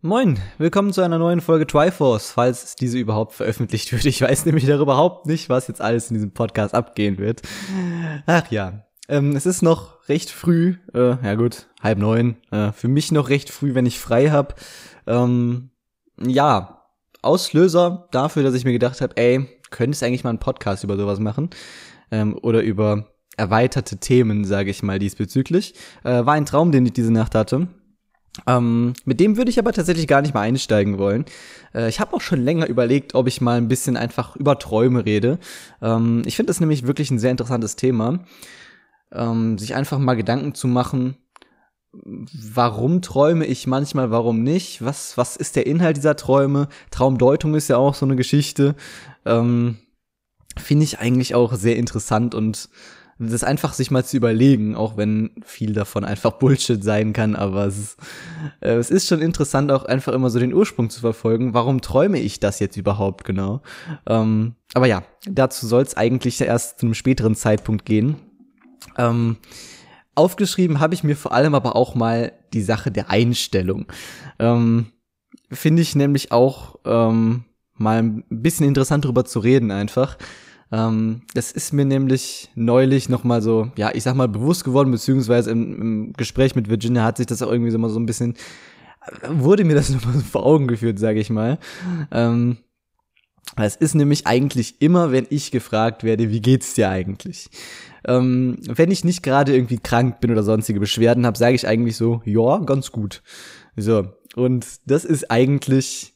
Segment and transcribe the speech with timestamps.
[0.00, 4.04] Moin, willkommen zu einer neuen Folge Triforce, falls diese überhaupt veröffentlicht wird.
[4.04, 7.42] Ich weiß nämlich darüber überhaupt nicht, was jetzt alles in diesem Podcast abgehen wird.
[8.26, 12.36] Ach ja, ähm, es ist noch recht früh, äh, ja gut, halb neun.
[12.52, 14.60] Äh, für mich noch recht früh, wenn ich frei hab.
[15.08, 15.70] Ähm,
[16.16, 16.84] ja,
[17.20, 21.18] Auslöser dafür, dass ich mir gedacht habe, ey, könntest eigentlich mal einen Podcast über sowas
[21.18, 21.50] machen
[22.12, 25.74] ähm, oder über erweiterte Themen, sage ich mal diesbezüglich,
[26.04, 27.66] äh, war ein Traum, den ich diese Nacht hatte.
[28.46, 31.24] Ähm, mit dem würde ich aber tatsächlich gar nicht mal einsteigen wollen.
[31.74, 35.04] Äh, ich habe auch schon länger überlegt, ob ich mal ein bisschen einfach über Träume
[35.04, 35.38] rede.
[35.82, 38.20] Ähm, ich finde das nämlich wirklich ein sehr interessantes Thema.
[39.12, 41.16] Ähm, sich einfach mal Gedanken zu machen,
[41.92, 44.84] warum träume ich manchmal, warum nicht?
[44.84, 46.68] Was, was ist der Inhalt dieser Träume?
[46.90, 48.74] Traumdeutung ist ja auch so eine Geschichte.
[49.24, 49.78] Ähm,
[50.56, 52.68] finde ich eigentlich auch sehr interessant und
[53.18, 57.66] das einfach sich mal zu überlegen, auch wenn viel davon einfach Bullshit sein kann, aber
[57.66, 57.98] es ist,
[58.60, 61.52] äh, es ist schon interessant, auch einfach immer so den Ursprung zu verfolgen.
[61.52, 63.62] Warum träume ich das jetzt überhaupt genau?
[64.06, 68.16] Ähm, aber ja, dazu soll es eigentlich erst zu einem späteren Zeitpunkt gehen.
[68.96, 69.36] Ähm,
[70.14, 73.86] aufgeschrieben habe ich mir vor allem aber auch mal die Sache der Einstellung.
[74.38, 74.86] Ähm,
[75.50, 80.18] Finde ich nämlich auch ähm, mal ein bisschen interessant darüber zu reden einfach.
[80.70, 85.50] Ähm, das ist mir nämlich neulich nochmal so, ja, ich sag mal, bewusst geworden, beziehungsweise
[85.50, 88.34] im, im Gespräch mit Virginia hat sich das auch irgendwie so mal so ein bisschen,
[89.28, 91.58] wurde mir das nochmal so vor Augen geführt, sage ich mal.
[92.10, 92.58] Ähm,
[93.56, 97.48] es ist nämlich eigentlich immer, wenn ich gefragt werde, wie geht's dir eigentlich?
[98.06, 101.96] Ähm, wenn ich nicht gerade irgendwie krank bin oder sonstige Beschwerden habe, sage ich eigentlich
[101.96, 103.22] so, ja, ganz gut.
[103.74, 106.14] So, und das ist eigentlich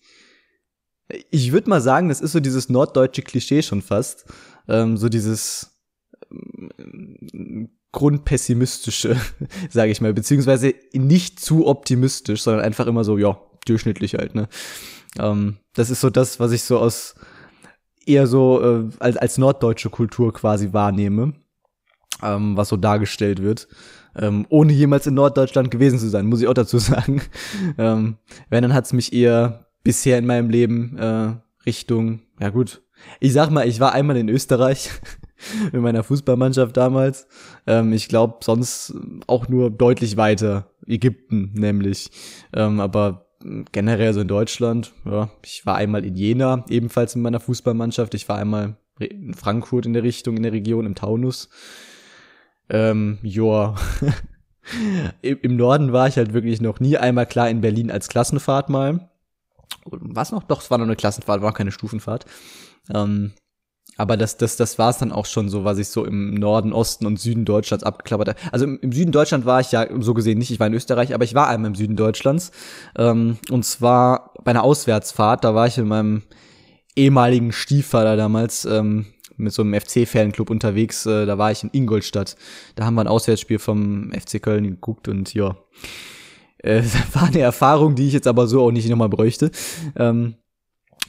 [1.30, 4.24] ich würde mal sagen, das ist so dieses norddeutsche Klischee schon fast.
[4.68, 5.70] Ähm, so dieses
[6.30, 9.16] ähm, grundpessimistische,
[9.70, 14.48] sage ich mal, beziehungsweise nicht zu optimistisch, sondern einfach immer so, ja, durchschnittlich halt, ne?
[15.18, 17.14] Ähm, das ist so das, was ich so aus
[18.06, 21.34] eher so äh, als, als norddeutsche Kultur quasi wahrnehme,
[22.22, 23.68] ähm, was so dargestellt wird.
[24.16, 27.22] Ähm, ohne jemals in Norddeutschland gewesen zu sein, muss ich auch dazu sagen.
[27.78, 28.16] ähm,
[28.48, 31.34] wenn, dann hat's mich eher bisher in meinem Leben äh,
[31.66, 32.82] Richtung, ja gut,
[33.20, 34.90] ich sag mal, ich war einmal in Österreich
[35.72, 37.26] mit meiner Fußballmannschaft damals.
[37.66, 38.94] Ähm, ich glaube, sonst
[39.26, 40.68] auch nur deutlich weiter.
[40.86, 42.10] Ägypten nämlich.
[42.52, 43.26] Ähm, aber
[43.72, 48.14] generell so in Deutschland, ja, ich war einmal in Jena, ebenfalls in meiner Fußballmannschaft.
[48.14, 51.48] Ich war einmal in Frankfurt in der Richtung, in der Region, im Taunus.
[52.68, 53.76] Ähm, joa.
[55.22, 59.10] Im Norden war ich halt wirklich noch nie einmal klar in Berlin als Klassenfahrt mal
[59.84, 60.42] was noch?
[60.44, 62.26] Doch, es war noch eine Klassenfahrt, war keine Stufenfahrt.
[62.92, 63.32] Ähm,
[63.96, 66.72] aber das, das, das war es dann auch schon so, was ich so im Norden,
[66.72, 68.38] Osten und Süden Deutschlands abgeklappert habe.
[68.50, 71.14] Also im, im, Süden Deutschland war ich ja so gesehen nicht, ich war in Österreich,
[71.14, 72.52] aber ich war einmal im Süden Deutschlands.
[72.96, 76.22] Ähm, und zwar bei einer Auswärtsfahrt, da war ich in meinem
[76.96, 79.06] ehemaligen Stiefvater damals ähm,
[79.36, 81.04] mit so einem FC-Fanclub unterwegs.
[81.04, 82.36] Äh, da war ich in Ingolstadt.
[82.76, 85.56] Da haben wir ein Auswärtsspiel vom FC Köln geguckt und ja.
[86.62, 89.50] Äh, war eine Erfahrung, die ich jetzt aber so auch nicht nochmal bräuchte.
[89.96, 90.36] Ähm,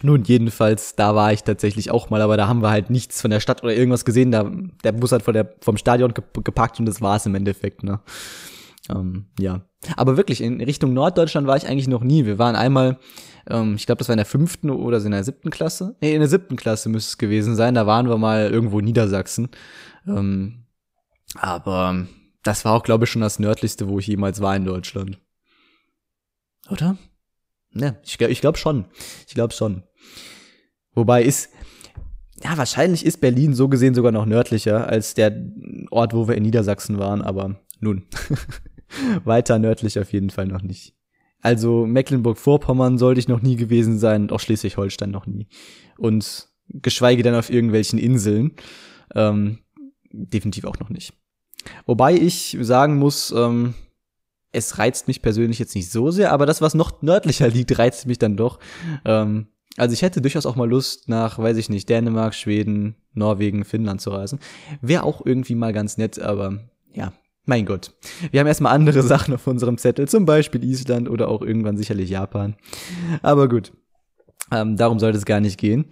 [0.01, 3.31] nun, jedenfalls, da war ich tatsächlich auch mal, aber da haben wir halt nichts von
[3.31, 4.31] der Stadt oder irgendwas gesehen.
[4.31, 4.51] Da,
[4.83, 8.01] der Bus hat vor der, vom Stadion gepackt und das war's im Endeffekt, ne?
[8.89, 9.61] Ähm, ja.
[9.95, 12.25] Aber wirklich, in Richtung Norddeutschland war ich eigentlich noch nie.
[12.25, 12.99] Wir waren einmal,
[13.49, 15.95] ähm, ich glaube, das war in der fünften oder in der siebten Klasse.
[16.01, 17.75] Nee, in der siebten Klasse müsste es gewesen sein.
[17.75, 19.49] Da waren wir mal irgendwo in Niedersachsen.
[20.05, 20.65] Ähm,
[21.35, 22.07] aber
[22.43, 25.19] das war auch, glaube ich, schon das nördlichste, wo ich jemals war in Deutschland.
[26.73, 26.97] Oder?
[27.71, 28.85] Ne, ich, ich glaube schon.
[29.27, 29.83] Ich glaube schon.
[30.95, 31.49] Wobei ist,
[32.43, 35.39] ja, wahrscheinlich ist Berlin so gesehen sogar noch nördlicher als der
[35.91, 38.07] Ort, wo wir in Niedersachsen waren, aber nun.
[39.23, 40.95] Weiter nördlich auf jeden Fall noch nicht.
[41.41, 45.47] Also Mecklenburg-Vorpommern sollte ich noch nie gewesen sein und auch Schleswig-Holstein noch nie.
[45.97, 48.53] Und geschweige denn auf irgendwelchen Inseln.
[49.13, 49.59] Ähm,
[50.11, 51.13] definitiv auch noch nicht.
[51.85, 53.75] Wobei ich sagen muss, ähm,
[54.53, 58.05] es reizt mich persönlich jetzt nicht so sehr, aber das, was noch nördlicher liegt, reizt
[58.05, 58.59] mich dann doch.
[59.03, 63.65] Ähm, also ich hätte durchaus auch mal Lust nach, weiß ich nicht, Dänemark, Schweden, Norwegen,
[63.65, 64.39] Finnland zu reisen.
[64.81, 66.59] Wäre auch irgendwie mal ganz nett, aber
[66.93, 67.13] ja,
[67.45, 67.93] mein Gott.
[68.31, 72.09] Wir haben erstmal andere Sachen auf unserem Zettel, zum Beispiel Island oder auch irgendwann sicherlich
[72.09, 72.55] Japan.
[73.21, 73.73] Aber gut.
[74.51, 75.85] Ähm, darum sollte es gar nicht gehen.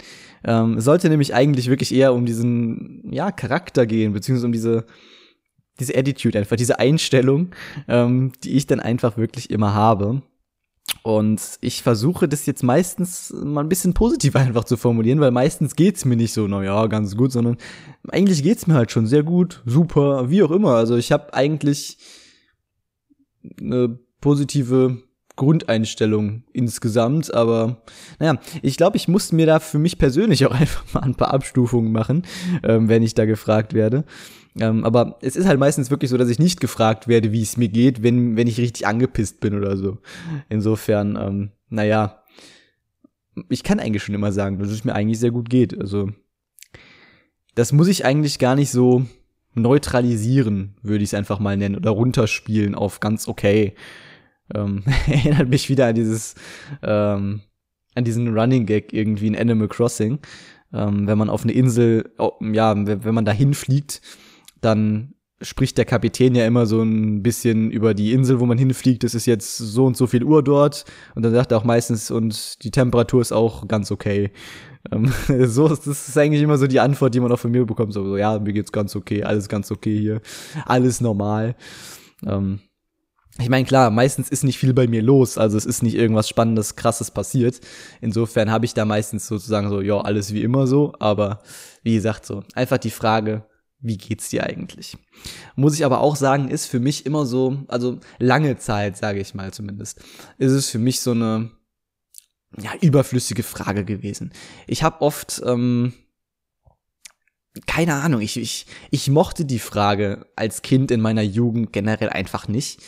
[0.44, 4.86] Ähm, sollte nämlich eigentlich wirklich eher um diesen, ja, Charakter gehen, beziehungsweise um diese,
[5.82, 7.50] diese Attitude einfach, diese Einstellung,
[7.88, 10.22] ähm, die ich dann einfach wirklich immer habe.
[11.04, 15.76] Und ich versuche das jetzt meistens mal ein bisschen positiver einfach zu formulieren, weil meistens
[15.76, 17.58] geht's mir nicht so, na ja, ganz gut, sondern
[18.10, 20.76] eigentlich geht's mir halt schon sehr gut, super, wie auch immer.
[20.76, 21.98] Also ich habe eigentlich
[23.60, 25.02] eine positive
[25.36, 27.82] Grundeinstellung insgesamt, aber
[28.20, 31.34] naja, ich glaube, ich muss mir da für mich persönlich auch einfach mal ein paar
[31.34, 32.24] Abstufungen machen,
[32.64, 34.04] ähm, wenn ich da gefragt werde.
[34.60, 37.58] Ähm, aber es ist halt meistens wirklich so, dass ich nicht gefragt werde, wie es
[37.58, 40.00] mir geht, wenn, wenn ich richtig angepisst bin oder so.
[40.50, 42.24] Insofern, ähm, naja,
[43.50, 45.80] ich kann eigentlich schon immer sagen, dass es mir eigentlich sehr gut geht.
[45.80, 46.12] Also,
[47.56, 49.06] das muss ich eigentlich gar nicht so
[49.54, 53.76] neutralisieren, würde ich es einfach mal nennen, oder runterspielen auf ganz okay.
[54.54, 56.36] Ähm, erinnert mich wieder an dieses,
[56.84, 57.42] ähm,
[57.96, 60.20] an diesen Running Gag irgendwie in Animal Crossing.
[60.74, 64.02] Ähm, wenn man auf eine Insel, oh, ja, wenn man da hinfliegt,
[64.62, 69.04] dann spricht der Kapitän ja immer so ein bisschen über die Insel, wo man hinfliegt.
[69.04, 70.86] Es ist jetzt so und so viel Uhr dort.
[71.16, 74.32] Und dann sagt er auch meistens, und die Temperatur ist auch ganz okay.
[74.92, 75.12] Ähm,
[75.46, 77.94] so ist das ist eigentlich immer so die Antwort, die man auch von mir bekommt.
[77.94, 80.22] So, so ja, mir geht's ganz okay, alles ganz okay hier,
[80.66, 81.56] alles normal.
[82.26, 82.60] Ähm,
[83.40, 86.28] ich meine, klar, meistens ist nicht viel bei mir los, also es ist nicht irgendwas
[86.28, 87.62] Spannendes, Krasses passiert.
[88.02, 91.42] Insofern habe ich da meistens sozusagen so, ja, alles wie immer so, aber
[91.82, 93.46] wie gesagt, so, einfach die Frage,
[93.82, 94.98] wie geht's dir eigentlich?
[95.56, 99.34] Muss ich aber auch sagen, ist für mich immer so, also lange Zeit, sage ich
[99.34, 100.00] mal zumindest,
[100.38, 101.52] ist es für mich so eine
[102.58, 104.32] ja, überflüssige Frage gewesen.
[104.68, 105.94] Ich habe oft ähm,
[107.66, 112.48] keine Ahnung, ich, ich, ich mochte die Frage als Kind in meiner Jugend generell einfach
[112.48, 112.82] nicht.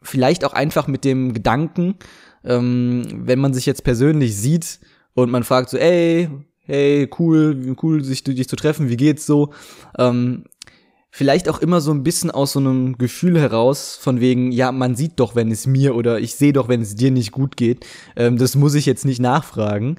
[0.00, 1.96] Vielleicht auch einfach mit dem Gedanken,
[2.44, 4.78] ähm, wenn man sich jetzt persönlich sieht
[5.14, 6.28] und man fragt so, ey,
[6.68, 9.52] hey, cool, cool, sich dich zu treffen, wie geht's so?
[9.98, 10.44] Ähm,
[11.10, 14.94] vielleicht auch immer so ein bisschen aus so einem Gefühl heraus, von wegen, ja, man
[14.94, 17.86] sieht doch, wenn es mir oder ich sehe doch, wenn es dir nicht gut geht.
[18.14, 19.96] Ähm, das muss ich jetzt nicht nachfragen.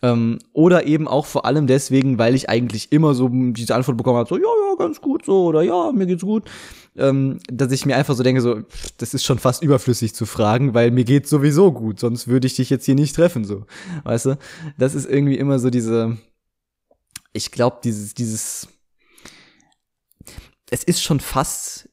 [0.00, 4.18] Ähm, oder eben auch vor allem deswegen, weil ich eigentlich immer so diese Antwort bekommen
[4.18, 6.48] habe, so, ja, ja, ganz gut, so, oder ja, mir geht's gut.
[6.96, 8.62] Ähm, dass ich mir einfach so denke, so,
[8.98, 12.54] das ist schon fast überflüssig zu fragen, weil mir geht's sowieso gut, sonst würde ich
[12.56, 13.66] dich jetzt hier nicht treffen, so.
[14.04, 14.38] Weißt du?
[14.78, 16.16] Das ist irgendwie immer so diese,
[17.32, 18.68] ich glaube, dieses, dieses,
[20.70, 21.87] es ist schon fast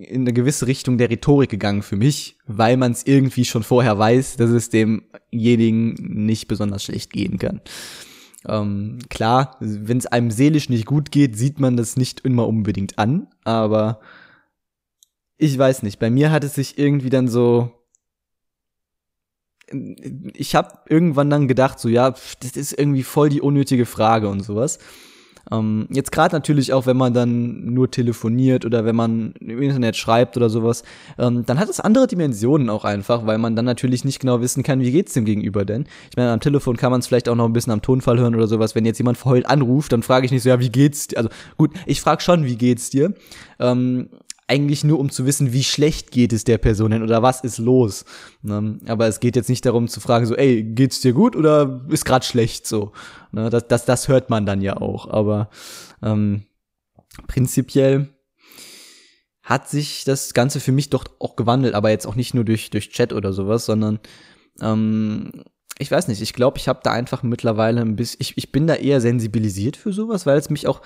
[0.00, 3.98] in eine gewisse Richtung der Rhetorik gegangen für mich, weil man es irgendwie schon vorher
[3.98, 5.94] weiß, dass es demjenigen
[6.24, 7.60] nicht besonders schlecht gehen kann.
[8.48, 12.98] Ähm, klar, wenn es einem seelisch nicht gut geht, sieht man das nicht immer unbedingt
[12.98, 14.00] an, aber
[15.36, 17.72] ich weiß nicht, bei mir hat es sich irgendwie dann so
[20.34, 24.40] ich habe irgendwann dann gedacht, so ja, das ist irgendwie voll die unnötige Frage und
[24.40, 24.80] sowas.
[25.52, 29.96] Ähm, jetzt gerade natürlich auch, wenn man dann nur telefoniert oder wenn man im Internet
[29.96, 30.82] schreibt oder sowas,
[31.18, 34.62] ähm, dann hat es andere Dimensionen auch einfach, weil man dann natürlich nicht genau wissen
[34.62, 35.86] kann, wie geht's dem Gegenüber denn.
[36.10, 38.34] Ich meine, am Telefon kann man es vielleicht auch noch ein bisschen am Tonfall hören
[38.34, 38.74] oder sowas.
[38.74, 41.18] Wenn jetzt jemand verheult anruft, dann frage ich nicht so, ja, wie geht's dir?
[41.18, 43.14] Also gut, ich frage schon, wie geht's dir?
[43.58, 44.08] Ähm,
[44.50, 47.58] eigentlich nur um zu wissen, wie schlecht geht es der Person denn oder was ist
[47.58, 48.04] los.
[48.42, 48.80] Ne?
[48.86, 52.04] Aber es geht jetzt nicht darum zu fragen, so, ey, geht's dir gut oder ist
[52.04, 52.90] grad schlecht so.
[53.30, 53.48] Ne?
[53.48, 55.08] Das, das, das hört man dann ja auch.
[55.08, 55.50] Aber
[56.02, 56.42] ähm,
[57.28, 58.08] prinzipiell
[59.42, 62.70] hat sich das Ganze für mich doch auch gewandelt, aber jetzt auch nicht nur durch,
[62.70, 64.00] durch Chat oder sowas, sondern
[64.60, 65.44] ähm,
[65.78, 68.66] ich weiß nicht, ich glaube, ich habe da einfach mittlerweile ein bisschen, ich, ich bin
[68.66, 70.82] da eher sensibilisiert für sowas, weil es mich auch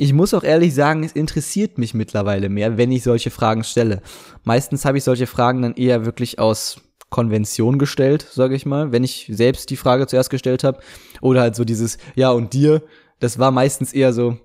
[0.00, 4.00] ich muss auch ehrlich sagen, es interessiert mich mittlerweile mehr, wenn ich solche Fragen stelle.
[4.44, 6.80] Meistens habe ich solche Fragen dann eher wirklich aus
[7.10, 10.80] Konvention gestellt, sage ich mal, wenn ich selbst die Frage zuerst gestellt habe.
[11.20, 12.82] Oder halt so dieses, ja, und dir,
[13.18, 14.38] das war meistens eher so,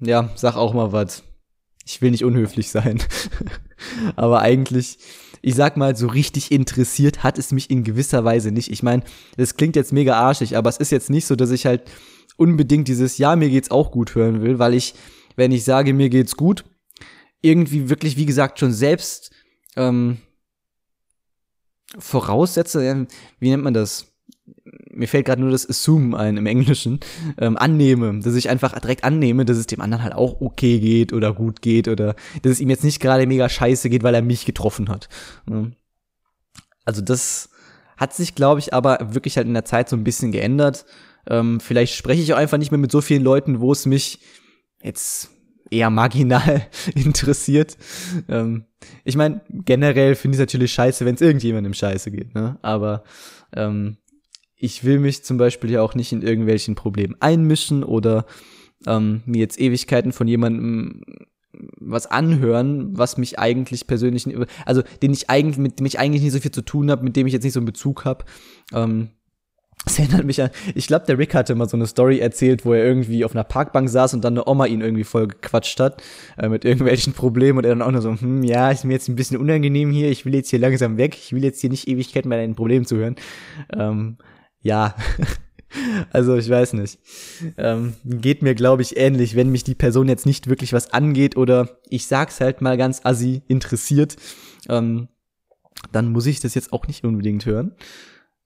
[0.00, 1.22] ja, sag auch mal was.
[1.84, 3.02] Ich will nicht unhöflich sein.
[4.16, 4.98] Aber eigentlich,
[5.42, 8.70] ich sag mal, so richtig interessiert hat es mich in gewisser Weise nicht.
[8.70, 9.02] Ich meine,
[9.36, 11.82] das klingt jetzt mega arschig, aber es ist jetzt nicht so, dass ich halt
[12.36, 14.94] unbedingt dieses Ja, mir geht's auch gut hören will, weil ich,
[15.36, 16.64] wenn ich sage, mir geht's gut,
[17.40, 19.30] irgendwie wirklich, wie gesagt, schon selbst
[19.76, 20.18] ähm,
[21.98, 23.06] voraussetze,
[23.38, 24.06] wie nennt man das?
[24.90, 27.00] Mir fällt gerade nur das Assume ein im Englischen,
[27.38, 31.12] ähm, annehme, dass ich einfach direkt annehme, dass es dem anderen halt auch okay geht
[31.12, 34.22] oder gut geht oder dass es ihm jetzt nicht gerade mega scheiße geht, weil er
[34.22, 35.08] mich getroffen hat.
[36.84, 37.50] Also das
[37.96, 40.84] hat sich, glaube ich, aber wirklich halt in der Zeit so ein bisschen geändert.
[41.28, 44.20] Ähm, vielleicht spreche ich auch einfach nicht mehr mit so vielen Leuten, wo es mich
[44.82, 45.30] jetzt
[45.70, 47.76] eher marginal interessiert.
[48.28, 48.64] Ähm,
[49.04, 52.58] ich meine, generell finde ich es natürlich scheiße, wenn es irgendjemandem scheiße geht, ne?
[52.62, 53.04] Aber
[53.54, 53.96] ähm,
[54.56, 58.26] ich will mich zum Beispiel ja auch nicht in irgendwelchen Problemen einmischen oder
[58.86, 61.02] ähm, mir jetzt Ewigkeiten von jemandem
[61.78, 64.26] was anhören, was mich eigentlich persönlich,
[64.66, 67.16] also den ich eigentlich, mit dem ich eigentlich nicht so viel zu tun habe, mit
[67.16, 68.24] dem ich jetzt nicht so einen Bezug habe.
[68.72, 69.10] Ähm,
[69.84, 72.72] Das erinnert mich an, ich glaube, der Rick hatte mal so eine Story erzählt, wo
[72.72, 76.02] er irgendwie auf einer Parkbank saß und dann eine Oma ihn irgendwie voll gequatscht hat
[76.38, 79.08] äh, mit irgendwelchen Problemen und er dann auch nur so, hm, ja, ist mir jetzt
[79.08, 81.86] ein bisschen unangenehm hier, ich will jetzt hier langsam weg, ich will jetzt hier nicht
[81.86, 83.16] Ewigkeiten bei deinen Problemen zuhören.
[83.72, 84.16] Ähm,
[84.62, 84.94] ja,
[86.10, 86.98] also ich weiß nicht.
[87.58, 91.36] Ähm, geht mir, glaube ich, ähnlich, wenn mich die Person jetzt nicht wirklich was angeht
[91.36, 94.16] oder ich sag's halt mal ganz assi interessiert,
[94.70, 95.08] ähm,
[95.92, 97.72] dann muss ich das jetzt auch nicht unbedingt hören.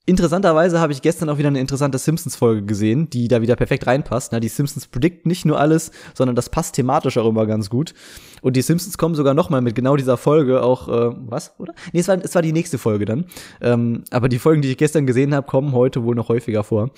[0.08, 4.32] Interessanterweise habe ich gestern auch wieder eine interessante Simpsons-Folge gesehen, die da wieder perfekt reinpasst.
[4.32, 7.92] Na, die Simpsons predict nicht nur alles, sondern das passt thematisch auch immer ganz gut.
[8.40, 11.74] Und die Simpsons kommen sogar noch mal mit genau dieser Folge auch, äh, was, oder?
[11.92, 13.26] Nee, es war, es war die nächste Folge dann.
[13.60, 16.88] Ähm, aber die Folgen, die ich gestern gesehen habe, kommen heute wohl noch häufiger vor.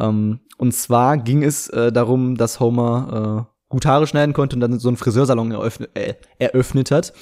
[0.00, 4.60] Ähm, und zwar ging es äh, darum, dass Homer äh, gut Haare schneiden konnte und
[4.60, 7.12] dann so einen Friseursalon eröffnet, äh, eröffnet hat.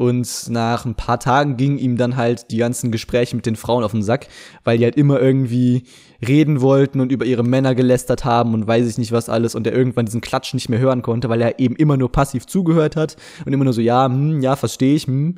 [0.00, 3.84] Und nach ein paar Tagen gingen ihm dann halt die ganzen Gespräche mit den Frauen
[3.84, 4.28] auf den Sack,
[4.64, 5.82] weil die halt immer irgendwie
[6.26, 9.66] reden wollten und über ihre Männer gelästert haben und weiß ich nicht was alles und
[9.66, 12.96] er irgendwann diesen Klatsch nicht mehr hören konnte, weil er eben immer nur passiv zugehört
[12.96, 15.36] hat und immer nur so, ja, hm, ja, verstehe ich, hm.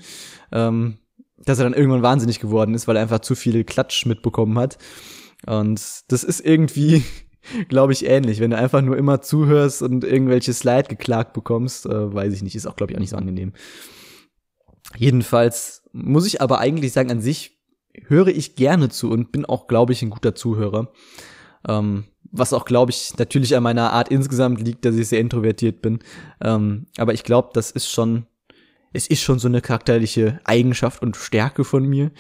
[0.52, 0.99] Ähm,
[1.45, 4.78] dass er dann irgendwann wahnsinnig geworden ist, weil er einfach zu viel Klatsch mitbekommen hat.
[5.45, 7.02] Und das ist irgendwie,
[7.69, 8.38] glaube ich, ähnlich.
[8.38, 12.54] Wenn du einfach nur immer zuhörst und irgendwelche Slide geklagt bekommst, äh, weiß ich nicht,
[12.54, 13.54] ist auch, glaube ich, auch nicht so angenehm.
[14.96, 17.61] Jedenfalls muss ich aber eigentlich sagen, an sich
[18.06, 20.92] höre ich gerne zu und bin auch, glaube ich, ein guter Zuhörer.
[21.68, 25.82] Ähm, was auch, glaube ich, natürlich an meiner Art insgesamt liegt, dass ich sehr introvertiert
[25.82, 26.00] bin.
[26.40, 28.26] Ähm, aber ich glaube, das ist schon,
[28.92, 32.11] es ist schon so eine charakterliche Eigenschaft und Stärke von mir.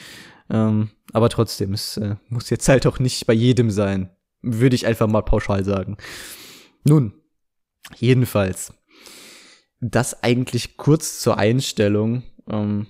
[0.50, 4.10] Ähm, aber trotzdem, es äh, muss jetzt halt auch nicht bei jedem sein.
[4.42, 5.96] Würde ich einfach mal pauschal sagen.
[6.84, 7.14] Nun,
[7.96, 8.74] jedenfalls.
[9.80, 12.86] Das eigentlich kurz zur Einstellung ähm,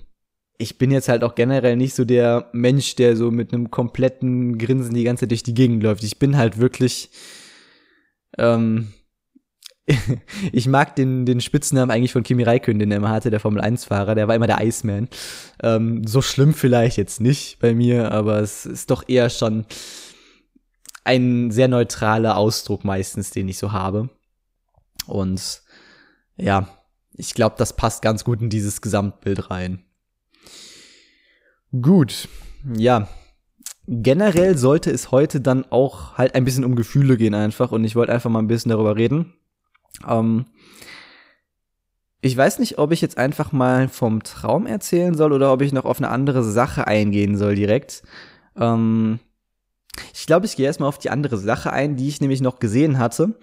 [0.57, 4.57] ich bin jetzt halt auch generell nicht so der Mensch, der so mit einem kompletten
[4.57, 6.03] Grinsen die ganze Zeit durch die Gegend läuft.
[6.03, 7.09] Ich bin halt wirklich,
[8.37, 8.93] ähm,
[10.51, 14.15] ich mag den, den Spitznamen eigentlich von Kimi Räikkönen, den er immer hatte, der Formel-1-Fahrer,
[14.15, 15.09] der war immer der Iceman.
[15.61, 19.65] Ähm, so schlimm vielleicht jetzt nicht bei mir, aber es ist doch eher schon
[21.03, 24.09] ein sehr neutraler Ausdruck meistens, den ich so habe.
[25.05, 25.61] Und
[26.37, 26.69] ja,
[27.15, 29.83] ich glaube, das passt ganz gut in dieses Gesamtbild rein.
[31.81, 32.27] Gut,
[32.75, 33.07] ja.
[33.87, 37.95] Generell sollte es heute dann auch halt ein bisschen um Gefühle gehen einfach und ich
[37.95, 39.33] wollte einfach mal ein bisschen darüber reden.
[40.07, 40.45] Ähm,
[42.21, 45.73] ich weiß nicht, ob ich jetzt einfach mal vom Traum erzählen soll oder ob ich
[45.73, 48.03] noch auf eine andere Sache eingehen soll direkt.
[48.55, 49.19] Ähm,
[50.13, 52.97] ich glaube, ich gehe erstmal auf die andere Sache ein, die ich nämlich noch gesehen
[52.97, 53.37] hatte.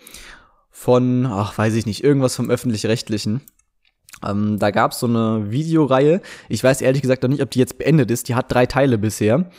[0.70, 3.42] Von, ach, weiß ich nicht, irgendwas vom öffentlich-rechtlichen.
[4.26, 6.20] Ähm, da gab es so eine Videoreihe.
[6.48, 8.28] Ich weiß ehrlich gesagt noch nicht, ob die jetzt beendet ist.
[8.28, 9.50] Die hat drei Teile bisher.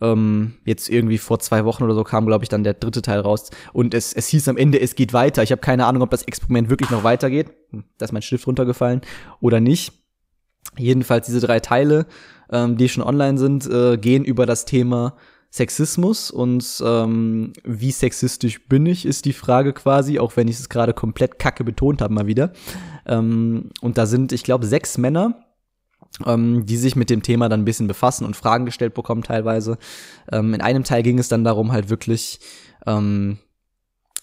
[0.00, 3.20] Ähm, jetzt irgendwie vor zwei Wochen oder so kam, glaube ich, dann der dritte Teil
[3.20, 3.50] raus.
[3.72, 5.42] Und es, es hieß am Ende, es geht weiter.
[5.42, 7.50] Ich habe keine Ahnung, ob das Experiment wirklich noch weitergeht.
[7.70, 9.02] Hm, da ist mein Stift runtergefallen
[9.40, 9.92] oder nicht.
[10.78, 12.06] Jedenfalls diese drei Teile,
[12.50, 15.16] ähm, die schon online sind, äh, gehen über das Thema
[15.50, 20.68] Sexismus und ähm, wie sexistisch bin ich, ist die Frage quasi, auch wenn ich es
[20.68, 22.52] gerade komplett kacke betont habe mal wieder.
[23.04, 25.44] Ähm, und da sind, ich glaube, sechs Männer,
[26.24, 29.78] ähm, die sich mit dem Thema dann ein bisschen befassen und Fragen gestellt bekommen teilweise.
[30.30, 32.38] Ähm, in einem Teil ging es dann darum, halt wirklich
[32.86, 33.38] ähm,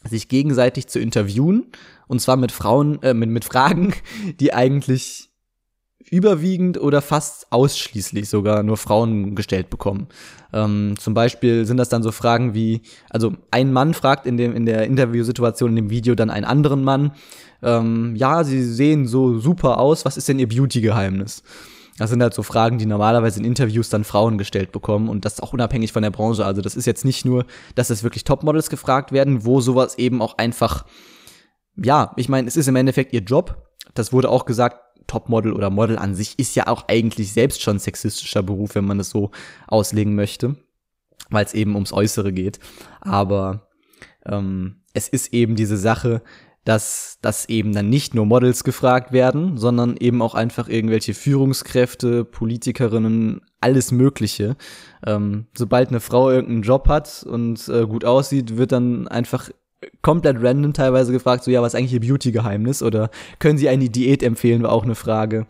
[0.08, 1.66] sich gegenseitig zu interviewen
[2.08, 3.94] und zwar mit Frauen, äh, mit, mit Fragen,
[4.40, 5.27] die eigentlich
[6.10, 10.08] überwiegend oder fast ausschließlich sogar nur Frauen gestellt bekommen.
[10.54, 14.56] Ähm, zum Beispiel sind das dann so Fragen wie, also ein Mann fragt in, dem,
[14.56, 17.12] in der Interviewsituation in dem Video dann einen anderen Mann,
[17.62, 21.44] ähm, ja, sie sehen so super aus, was ist denn ihr Beauty-Geheimnis?
[21.98, 25.40] Das sind halt so Fragen, die normalerweise in Interviews dann Frauen gestellt bekommen und das
[25.40, 26.46] auch unabhängig von der Branche.
[26.46, 30.22] Also das ist jetzt nicht nur, dass es wirklich Topmodels gefragt werden, wo sowas eben
[30.22, 30.86] auch einfach,
[31.76, 33.68] ja, ich meine, es ist im Endeffekt ihr Job.
[33.96, 37.80] Das wurde auch gesagt, Topmodel oder Model an sich ist ja auch eigentlich selbst schon
[37.80, 39.32] sexistischer Beruf, wenn man es so
[39.68, 40.56] auslegen möchte,
[41.30, 42.60] weil es eben ums Äußere geht.
[43.02, 43.68] Aber
[44.26, 46.22] ähm, es ist eben diese Sache,
[46.68, 52.26] dass, dass eben dann nicht nur Models gefragt werden, sondern eben auch einfach irgendwelche Führungskräfte,
[52.26, 54.58] Politikerinnen, alles Mögliche.
[55.06, 59.50] Ähm, sobald eine Frau irgendeinen Job hat und äh, gut aussieht, wird dann einfach
[60.02, 62.82] komplett random teilweise gefragt, so ja, was ist eigentlich ihr Beauty-Geheimnis?
[62.82, 65.48] Oder können Sie eine Diät empfehlen, war auch eine Frage.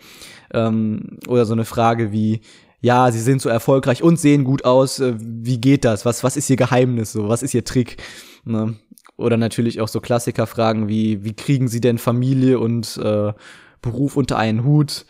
[0.54, 2.42] Ähm, oder so eine Frage wie,
[2.82, 6.06] ja, Sie sind so erfolgreich und sehen gut aus, äh, wie geht das?
[6.06, 7.14] Was, was ist Ihr Geheimnis?
[7.14, 7.98] So, was ist Ihr Trick?
[8.44, 8.76] Ne?
[9.18, 13.34] Oder natürlich auch so Klassikerfragen wie, wie kriegen Sie denn Familie und äh,
[13.82, 15.06] Beruf unter einen Hut?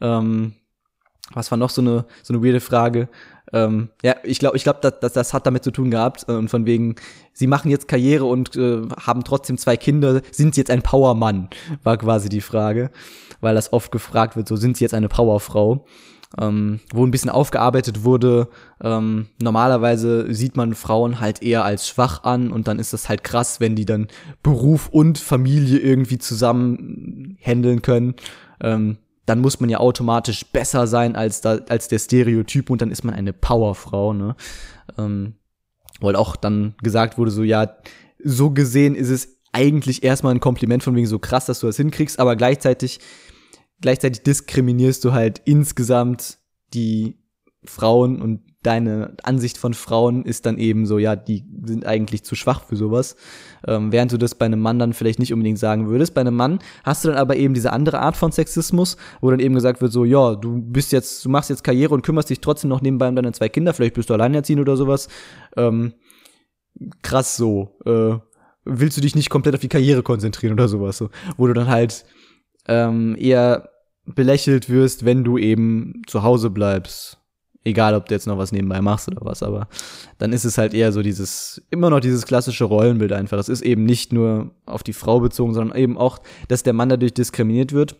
[0.00, 0.54] Ähm,
[1.32, 3.08] was war noch so eine, so eine weirde Frage?
[3.52, 6.32] Ähm, ja, ich glaube, ich glaube, das, das, das hat damit zu tun gehabt äh,
[6.32, 6.96] und von wegen,
[7.32, 10.20] sie machen jetzt Karriere und äh, haben trotzdem zwei Kinder.
[10.30, 11.48] Sind sie jetzt ein Powermann?
[11.82, 12.90] War quasi die Frage,
[13.40, 14.48] weil das oft gefragt wird.
[14.48, 15.84] So sind sie jetzt eine Powerfrau?
[16.38, 18.48] Ähm, wo ein bisschen aufgearbeitet wurde.
[18.82, 23.24] Ähm, normalerweise sieht man Frauen halt eher als schwach an und dann ist das halt
[23.24, 24.08] krass, wenn die dann
[24.42, 28.14] Beruf und Familie irgendwie zusammen handeln können.
[28.60, 32.90] Ähm, dann muss man ja automatisch besser sein als, da, als der Stereotyp und dann
[32.90, 34.36] ist man eine Powerfrau, ne?
[34.96, 35.34] Ähm,
[36.00, 37.76] weil auch dann gesagt wurde, so, ja,
[38.22, 41.76] so gesehen ist es eigentlich erstmal ein Kompliment von wegen so krass, dass du das
[41.76, 43.00] hinkriegst, aber gleichzeitig,
[43.80, 46.38] gleichzeitig diskriminierst du halt insgesamt
[46.72, 47.18] die
[47.64, 52.34] Frauen und deine Ansicht von Frauen ist dann eben so, ja, die sind eigentlich zu
[52.34, 53.16] schwach für sowas.
[53.66, 56.12] Ähm, während du das bei einem Mann dann vielleicht nicht unbedingt sagen würdest.
[56.12, 59.40] Bei einem Mann hast du dann aber eben diese andere Art von Sexismus, wo dann
[59.40, 62.42] eben gesagt wird, so, ja, du bist jetzt, du machst jetzt Karriere und kümmerst dich
[62.42, 65.08] trotzdem noch nebenbei um deine zwei Kinder, vielleicht bist du alleinerziehend oder sowas.
[65.56, 65.94] Ähm,
[67.00, 67.78] krass so.
[67.86, 68.18] Äh,
[68.66, 71.08] willst du dich nicht komplett auf die Karriere konzentrieren oder sowas, so,
[71.38, 72.04] wo du dann halt
[72.66, 73.70] ähm, eher
[74.04, 77.18] belächelt wirst, wenn du eben zu Hause bleibst
[77.64, 79.68] Egal, ob du jetzt noch was nebenbei machst oder was, aber
[80.18, 83.36] dann ist es halt eher so dieses, immer noch dieses klassische Rollenbild einfach.
[83.36, 86.88] Das ist eben nicht nur auf die Frau bezogen, sondern eben auch, dass der Mann
[86.88, 87.96] dadurch diskriminiert wird.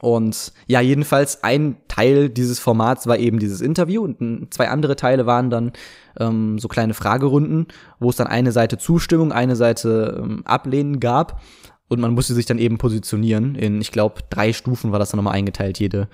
[0.00, 5.24] Und ja, jedenfalls ein Teil dieses Formats war eben dieses Interview und zwei andere Teile
[5.24, 5.72] waren dann
[6.18, 7.68] ähm, so kleine Fragerunden,
[8.00, 11.40] wo es dann eine Seite Zustimmung, eine Seite ähm, Ablehnen gab.
[11.88, 13.54] Und man musste sich dann eben positionieren.
[13.54, 16.08] In, ich glaube, drei Stufen war das dann nochmal eingeteilt, jede,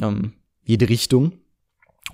[0.00, 1.32] ähm, jede Richtung.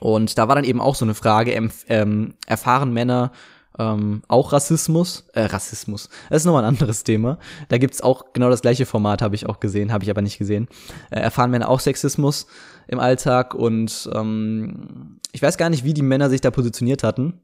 [0.01, 1.53] Und da war dann eben auch so eine Frage,
[1.89, 3.33] ähm, erfahren Männer
[3.79, 5.29] ähm, auch Rassismus?
[5.35, 6.09] Äh, Rassismus.
[6.29, 7.39] Das ist nochmal ein anderes Thema.
[7.69, 10.39] Da gibt's auch genau das gleiche Format, habe ich auch gesehen, habe ich aber nicht
[10.39, 10.69] gesehen.
[11.11, 12.47] Äh, erfahren Männer auch Sexismus
[12.89, 17.41] im Alltag und ähm, ich weiß gar nicht, wie die Männer sich da positioniert hatten.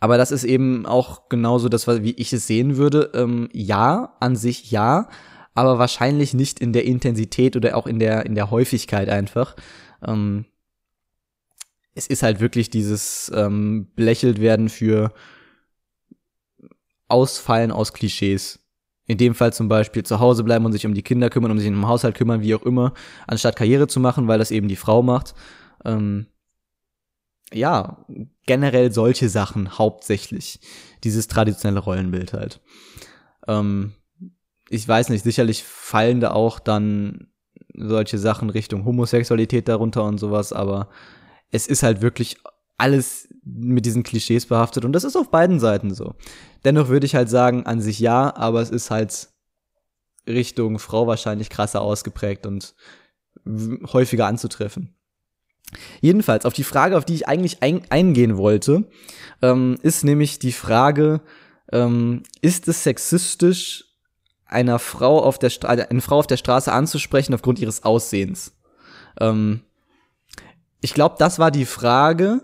[0.00, 3.10] Aber das ist eben auch genauso das, wie ich es sehen würde.
[3.14, 5.08] Ähm, ja, an sich ja,
[5.54, 9.56] aber wahrscheinlich nicht in der Intensität oder auch in der, in der Häufigkeit einfach.
[10.06, 10.46] Ähm,
[11.98, 15.12] es ist halt wirklich dieses ähm, belächelt werden für
[17.08, 18.60] Ausfallen aus Klischees.
[19.06, 21.58] In dem Fall zum Beispiel zu Hause bleiben und sich um die Kinder kümmern, um
[21.58, 22.92] sich um den Haushalt kümmern, wie auch immer,
[23.26, 25.34] anstatt Karriere zu machen, weil das eben die Frau macht.
[25.84, 26.26] Ähm,
[27.52, 28.04] ja,
[28.46, 30.60] generell solche Sachen hauptsächlich.
[31.02, 32.60] Dieses traditionelle Rollenbild halt.
[33.48, 33.94] Ähm,
[34.68, 37.28] ich weiß nicht, sicherlich fallen da auch dann
[37.74, 40.90] solche Sachen Richtung Homosexualität darunter und sowas, aber
[41.50, 42.36] es ist halt wirklich
[42.76, 46.14] alles mit diesen Klischees behaftet und das ist auf beiden Seiten so.
[46.64, 49.28] Dennoch würde ich halt sagen, an sich ja, aber es ist halt
[50.26, 52.74] Richtung Frau wahrscheinlich krasser ausgeprägt und
[53.46, 54.94] häufiger anzutreffen.
[56.00, 58.88] Jedenfalls, auf die Frage, auf die ich eigentlich ein eingehen wollte,
[59.42, 61.20] ähm, ist nämlich die Frage,
[61.72, 63.84] ähm, ist es sexistisch,
[64.46, 68.56] einer Frau auf der eine Frau auf der Straße anzusprechen aufgrund ihres Aussehens?
[69.20, 69.62] Ähm,
[70.80, 72.42] ich glaube, das war die Frage.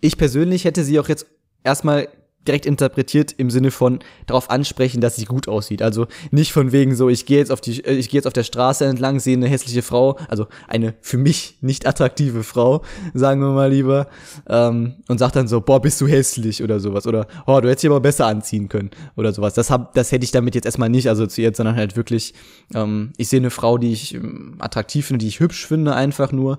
[0.00, 1.26] Ich persönlich hätte sie auch jetzt
[1.64, 2.08] erstmal
[2.46, 5.80] direkt interpretiert im Sinne von darauf ansprechen, dass sie gut aussieht.
[5.80, 8.32] Also nicht von wegen so, ich gehe jetzt auf die, äh, ich gehe jetzt auf
[8.32, 12.82] der Straße entlang, sehe eine hässliche Frau, also eine für mich nicht attraktive Frau,
[13.14, 14.08] sagen wir mal lieber,
[14.48, 17.84] ähm, und sag dann so, boah, bist du hässlich oder sowas oder oh, du hättest
[17.84, 19.54] dich aber besser anziehen können oder sowas.
[19.54, 22.34] Das hab, das hätte ich damit jetzt erstmal nicht assoziiert, sondern halt wirklich,
[22.74, 26.32] ähm, ich sehe eine Frau, die ich ähm, attraktiv finde, die ich hübsch finde, einfach
[26.32, 26.58] nur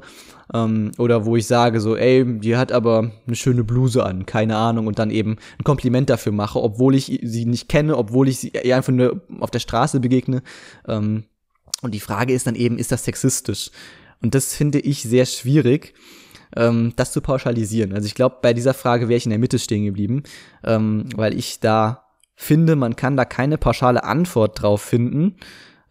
[0.54, 4.56] ähm, oder wo ich sage so, ey, die hat aber eine schöne Bluse an, keine
[4.56, 8.40] Ahnung, und dann eben ein Kompliment dafür mache, obwohl ich sie nicht kenne, obwohl ich
[8.40, 10.44] sie einfach nur auf der Straße begegne.
[10.88, 11.24] Ähm,
[11.82, 13.72] und die Frage ist dann eben, ist das sexistisch?
[14.22, 15.94] Und das finde ich sehr schwierig,
[16.56, 17.94] ähm, das zu pauschalisieren.
[17.94, 20.24] Also ich glaube, bei dieser Frage wäre ich in der Mitte stehen geblieben,
[20.64, 25.36] ähm, weil ich da finde, man kann da keine pauschale Antwort drauf finden,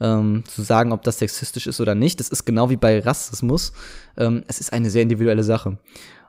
[0.02, 2.18] ähm, zu sagen, ob das sexistisch ist oder nicht.
[2.20, 3.72] Das ist genau wie bei Rassismus.
[4.18, 5.78] Ähm, es ist eine sehr individuelle Sache.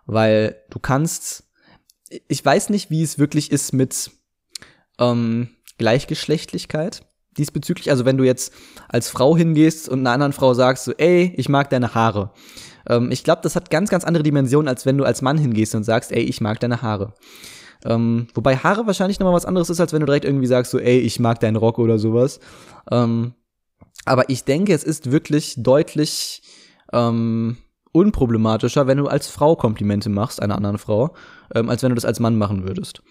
[0.06, 1.46] Weil du kannst,
[2.28, 4.12] ich weiß nicht, wie es wirklich ist mit
[5.00, 7.02] ähm, Gleichgeschlechtlichkeit
[7.38, 7.90] diesbezüglich.
[7.90, 8.54] Also wenn du jetzt
[8.90, 12.32] als Frau hingehst und einer anderen Frau sagst, so, ey, ich mag deine Haare.
[12.88, 15.74] Ähm, ich glaube, das hat ganz, ganz andere Dimensionen, als wenn du als Mann hingehst
[15.74, 17.16] und sagst, ey, ich mag deine Haare.
[17.86, 20.78] Ähm, wobei Haare wahrscheinlich nochmal was anderes ist, als wenn du direkt irgendwie sagst, so,
[20.78, 22.40] ey, ich mag deinen Rock oder sowas.
[22.92, 23.34] Ähm,
[24.06, 26.42] aber ich denke, es ist wirklich deutlich
[26.92, 27.58] ähm,
[27.92, 31.16] unproblematischer, wenn du als Frau Komplimente machst, einer anderen Frau,
[31.56, 33.02] ähm, als wenn du das als Mann machen würdest.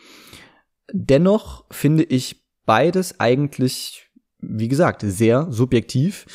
[0.92, 6.26] Dennoch finde ich beides eigentlich, wie gesagt, sehr subjektiv,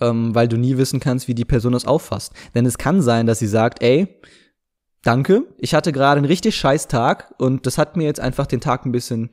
[0.00, 2.32] ähm, weil du nie wissen kannst, wie die Person das auffasst.
[2.54, 4.20] Denn es kann sein, dass sie sagt, ey,
[5.02, 8.60] danke, ich hatte gerade einen richtig scheiß Tag und das hat mir jetzt einfach den
[8.60, 9.30] Tag ein bisschen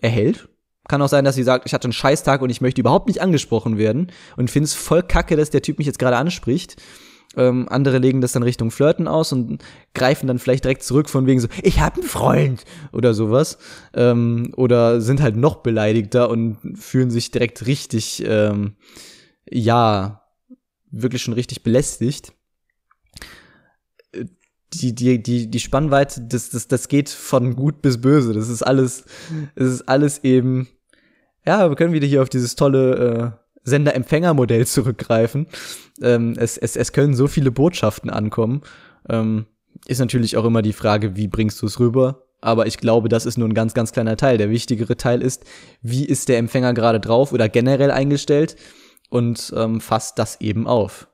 [0.00, 0.48] erhellt.
[0.88, 3.08] Kann auch sein, dass sie sagt, ich hatte einen scheiß Tag und ich möchte überhaupt
[3.08, 6.76] nicht angesprochen werden und finde es voll kacke, dass der Typ mich jetzt gerade anspricht.
[7.36, 9.62] Ähm, andere legen das dann Richtung Flirten aus und
[9.94, 13.58] greifen dann vielleicht direkt zurück von wegen so, ich hab einen Freund oder sowas.
[13.94, 18.76] Ähm, oder sind halt noch beleidigter und fühlen sich direkt richtig, ähm,
[19.48, 20.22] ja,
[20.90, 22.32] wirklich schon richtig belästigt.
[24.72, 28.32] Die, die, die, die Spannweite, das, das, das geht von gut bis böse.
[28.32, 29.04] Das ist alles,
[29.54, 30.68] das ist alles eben,
[31.46, 35.46] ja, wir können wieder hier auf dieses tolle, äh, Sender-Empfänger-Modell zurückgreifen.
[36.00, 38.62] Ähm, es, es, es können so viele Botschaften ankommen.
[39.08, 39.46] Ähm,
[39.86, 42.22] ist natürlich auch immer die Frage, wie bringst du es rüber?
[42.40, 44.38] Aber ich glaube, das ist nur ein ganz, ganz kleiner Teil.
[44.38, 45.44] Der wichtigere Teil ist,
[45.82, 48.56] wie ist der Empfänger gerade drauf oder generell eingestellt
[49.10, 51.08] und ähm, fasst das eben auf.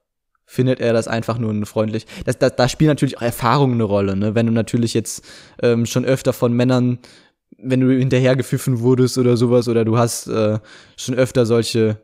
[0.44, 2.06] Findet er das einfach nur freundlich?
[2.26, 4.16] Das, das, da spielen natürlich auch Erfahrungen eine Rolle.
[4.16, 4.34] Ne?
[4.34, 5.24] Wenn du natürlich jetzt
[5.62, 6.98] ähm, schon öfter von Männern,
[7.58, 10.58] wenn du hinterhergepfiffen wurdest oder sowas, oder du hast äh,
[10.96, 11.98] schon öfter solche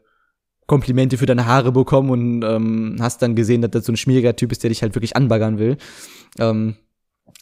[0.66, 4.36] Komplimente für deine Haare bekommen und ähm, hast dann gesehen, dass das so ein schmieriger
[4.36, 5.78] Typ ist, der dich halt wirklich anbaggern will.
[6.38, 6.76] Ähm,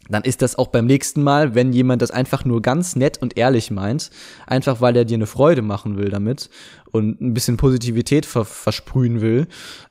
[0.09, 3.37] dann ist das auch beim nächsten Mal, wenn jemand das einfach nur ganz nett und
[3.37, 4.11] ehrlich meint,
[4.47, 6.51] einfach weil er dir eine Freude machen will damit
[6.93, 9.49] und ein bisschen Positivität ver versprühen will,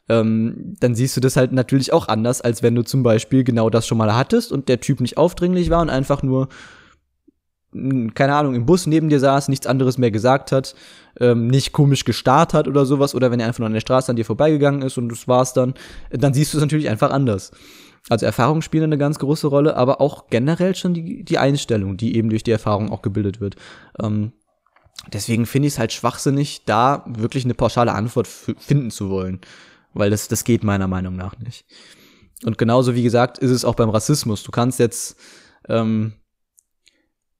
[0.08, 3.69] ähm, dann siehst du das halt natürlich auch anders, als wenn du zum Beispiel genau
[3.69, 6.47] das schon mal hattest und der Typ nicht aufdringlich war und einfach nur
[8.14, 10.76] keine Ahnung, im Bus neben dir saß, nichts anderes mehr gesagt hat,
[11.20, 14.10] ähm, nicht komisch gestarrt hat oder sowas, oder wenn er einfach nur an der Straße
[14.10, 15.74] an dir vorbeigegangen ist und das war's dann,
[16.12, 17.52] dann siehst du es natürlich einfach anders.
[18.10, 22.16] Also Erfahrungen spielen eine ganz große Rolle, aber auch generell schon die, die Einstellung, die
[22.16, 23.56] eben durch die Erfahrung auch gebildet wird.
[24.00, 24.32] Ähm,
[25.12, 29.42] deswegen finde ich es halt schwachsinnig, da wirklich eine pauschale Antwort finden zu wollen.
[29.94, 31.66] Weil das, das geht meiner Meinung nach nicht.
[32.44, 34.44] Und genauso wie gesagt ist es auch beim Rassismus.
[34.44, 35.18] Du kannst jetzt
[35.68, 36.14] ähm,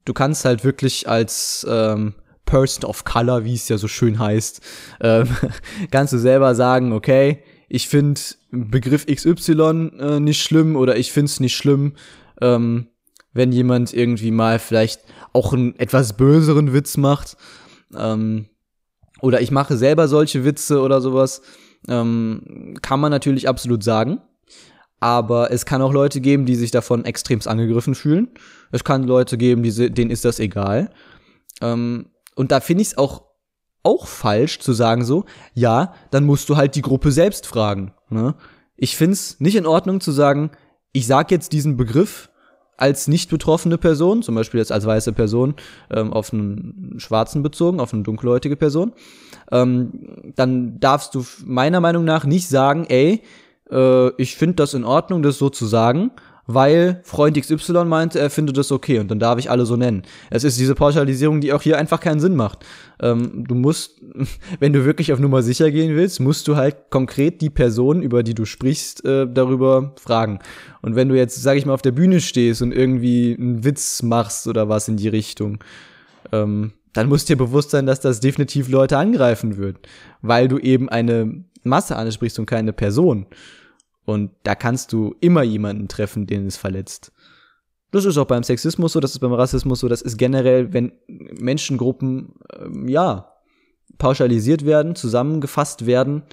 [0.06, 2.13] du kannst halt wirklich als ähm,
[2.46, 4.62] Person of Color, wie es ja so schön heißt,
[5.02, 5.28] ähm,
[5.91, 11.26] kannst du selber sagen, okay, ich finde Begriff XY äh, nicht schlimm oder ich finde
[11.26, 11.94] es nicht schlimm,
[12.41, 12.88] ähm,
[13.34, 15.02] wenn jemand irgendwie mal vielleicht
[15.34, 17.36] auch einen etwas böseren Witz macht.
[17.98, 18.46] Ähm,
[19.22, 21.41] oder ich mache selber solche Witze oder sowas.
[21.88, 24.22] Ähm, kann man natürlich absolut sagen.
[25.06, 28.30] Aber es kann auch Leute geben, die sich davon extremst angegriffen fühlen.
[28.72, 30.89] Es kann Leute geben, die, denen ist das egal.
[31.62, 33.22] Ähm, und da finde ich es auch,
[33.84, 37.94] auch falsch zu sagen so, ja, dann musst du halt die Gruppe selbst fragen.
[38.10, 38.34] Ne?
[38.78, 40.50] Ich finde es nicht in Ordnung zu sagen,
[40.91, 42.32] ich sag jetzt diesen Begriff
[42.76, 45.54] als nicht betroffene Person, zum Beispiel jetzt als weiße Person,
[45.91, 48.94] ähm, auf einen Schwarzen bezogen, auf eine dunkelhäutige Person,
[49.52, 53.22] ähm, dann darfst du meiner Meinung nach nicht sagen, ey,
[53.71, 56.12] äh, ich finde das in Ordnung, das so zu sagen,
[56.47, 60.04] weil Freund XY meinte, er findet das okay und dann darf ich alle so nennen.
[60.30, 62.63] Es ist diese Pauschalisierung, die auch hier einfach keinen Sinn macht.
[62.99, 63.99] Ähm, du musst,
[64.60, 68.21] wenn du wirklich auf Nummer sicher gehen willst, musst du halt konkret die Person, über
[68.21, 70.39] die du sprichst, äh, darüber fragen.
[70.82, 74.04] Und wenn du jetzt, sag ich mal, auf der Bühne stehst und irgendwie einen Witz
[74.04, 75.60] machst oder was in die Richtung,
[76.32, 79.78] ähm, dann musst dir bewusst sein, dass das definitiv Leute angreifen wird,
[80.21, 83.25] weil du eben eine Masse ansprichst und keine Person.
[84.06, 87.12] Und da kannst du immer jemanden treffen, den es verletzt.
[87.91, 90.91] Das ist auch beim Sexismus so, das ist beim Rassismus so, das ist generell, wenn
[91.08, 93.32] Menschengruppen, ähm, ja,
[93.97, 96.23] pauschalisiert werden, zusammengefasst werden,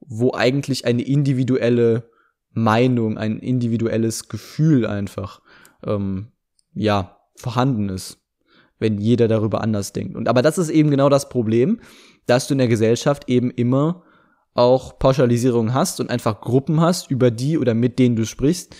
[0.00, 2.10] wo eigentlich eine individuelle
[2.50, 5.40] Meinung, ein individuelles Gefühl einfach,
[5.84, 6.28] ähm,
[6.74, 8.18] ja, vorhanden ist,
[8.78, 10.16] wenn jeder darüber anders denkt.
[10.16, 11.80] Und aber das ist eben genau das Problem,
[12.26, 14.02] dass du in der Gesellschaft eben immer
[14.54, 18.74] auch Pauschalisierung hast und einfach Gruppen hast, über die oder mit denen du sprichst.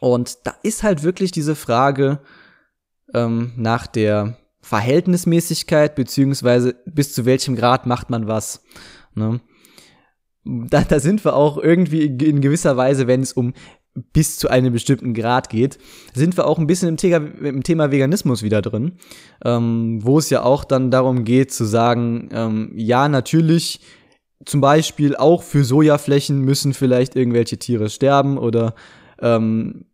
[0.00, 2.20] Und da ist halt wirklich diese Frage
[3.14, 8.64] ähm, nach der Verhältnismäßigkeit, beziehungsweise bis zu welchem Grad macht man was.
[9.14, 9.40] Ne?
[10.44, 13.54] Da, da sind wir auch irgendwie in gewisser Weise, wenn es um
[14.12, 15.78] bis zu einem bestimmten Grad geht,
[16.14, 18.98] sind wir auch ein bisschen im, Thema, im Thema Veganismus wieder drin,
[19.44, 23.80] ähm, wo es ja auch dann darum geht zu sagen, ähm, ja, natürlich
[24.46, 28.74] zum Beispiel auch für Sojaflächen müssen vielleicht irgendwelche Tiere sterben oder
[29.20, 29.84] ähm,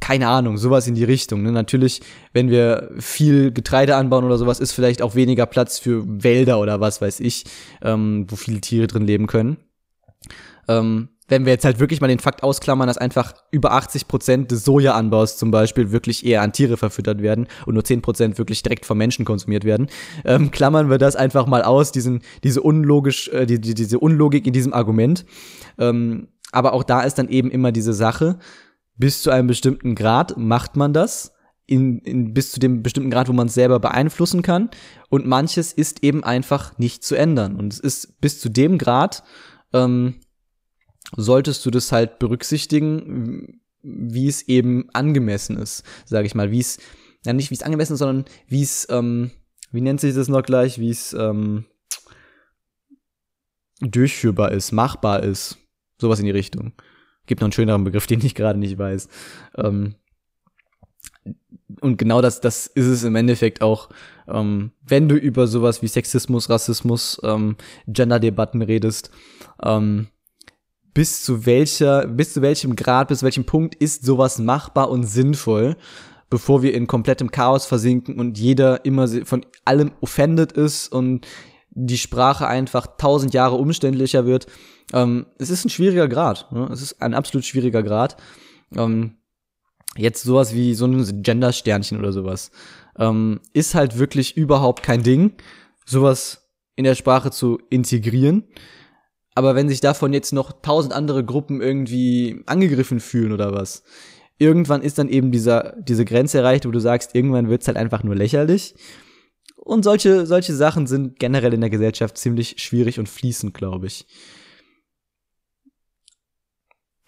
[0.00, 1.42] keine Ahnung, sowas in die Richtung.
[1.42, 1.52] Ne?
[1.52, 6.60] Natürlich, wenn wir viel Getreide anbauen oder sowas, ist vielleicht auch weniger Platz für Wälder
[6.60, 7.44] oder was weiß ich,
[7.82, 9.56] ähm, wo viele Tiere drin leben können.
[10.68, 14.50] Ähm, wenn wir jetzt halt wirklich mal den Fakt ausklammern, dass einfach über 80 Prozent
[14.50, 18.62] des Sojaanbaus zum Beispiel wirklich eher an Tiere verfüttert werden und nur 10 Prozent wirklich
[18.62, 19.88] direkt vom Menschen konsumiert werden,
[20.24, 24.46] ähm, klammern wir das einfach mal aus, diesen, diese unlogisch, äh, die, die, diese Unlogik
[24.46, 25.24] in diesem Argument.
[25.78, 28.38] Ähm, aber auch da ist dann eben immer diese Sache,
[28.96, 31.32] bis zu einem bestimmten Grad macht man das.
[31.68, 34.70] In, in, bis zu dem bestimmten Grad, wo man es selber beeinflussen kann.
[35.08, 37.56] Und manches ist eben einfach nicht zu ändern.
[37.56, 39.24] Und es ist bis zu dem Grad,
[39.72, 40.20] ähm,
[41.16, 46.78] solltest du das halt berücksichtigen, wie es eben angemessen ist, sage ich mal, wie es,
[47.24, 49.30] ja nicht wie es angemessen ist, sondern wie es, ähm,
[49.70, 51.66] wie nennt sich das noch gleich, wie es ähm,
[53.80, 55.58] durchführbar ist, machbar ist,
[56.00, 56.72] sowas in die Richtung.
[57.26, 59.08] Gibt noch einen schöneren Begriff, den ich gerade nicht weiß.
[59.56, 59.94] Ähm,
[61.80, 63.90] und genau das, das ist es im Endeffekt auch,
[64.28, 69.10] ähm, wenn du über sowas wie Sexismus, Rassismus, ähm, Gender-Debatten redest,
[69.62, 70.08] ähm,
[70.96, 75.04] bis zu welcher, bis zu welchem Grad, bis zu welchem Punkt ist sowas machbar und
[75.04, 75.76] sinnvoll,
[76.30, 81.26] bevor wir in komplettem Chaos versinken und jeder immer von allem offended ist und
[81.68, 84.46] die Sprache einfach tausend Jahre umständlicher wird.
[84.94, 86.50] Ähm, es ist ein schwieriger Grad.
[86.50, 86.66] Ne?
[86.72, 88.16] Es ist ein absolut schwieriger Grad.
[88.74, 89.16] Ähm,
[89.98, 92.50] jetzt sowas wie so ein Gender-Sternchen oder sowas
[92.98, 95.34] ähm, ist halt wirklich überhaupt kein Ding,
[95.84, 98.44] sowas in der Sprache zu integrieren.
[99.36, 103.82] Aber wenn sich davon jetzt noch tausend andere Gruppen irgendwie angegriffen fühlen oder was,
[104.38, 108.02] irgendwann ist dann eben dieser, diese Grenze erreicht, wo du sagst, irgendwann wird's halt einfach
[108.02, 108.74] nur lächerlich.
[109.56, 114.06] Und solche, solche Sachen sind generell in der Gesellschaft ziemlich schwierig und fließend, glaube ich.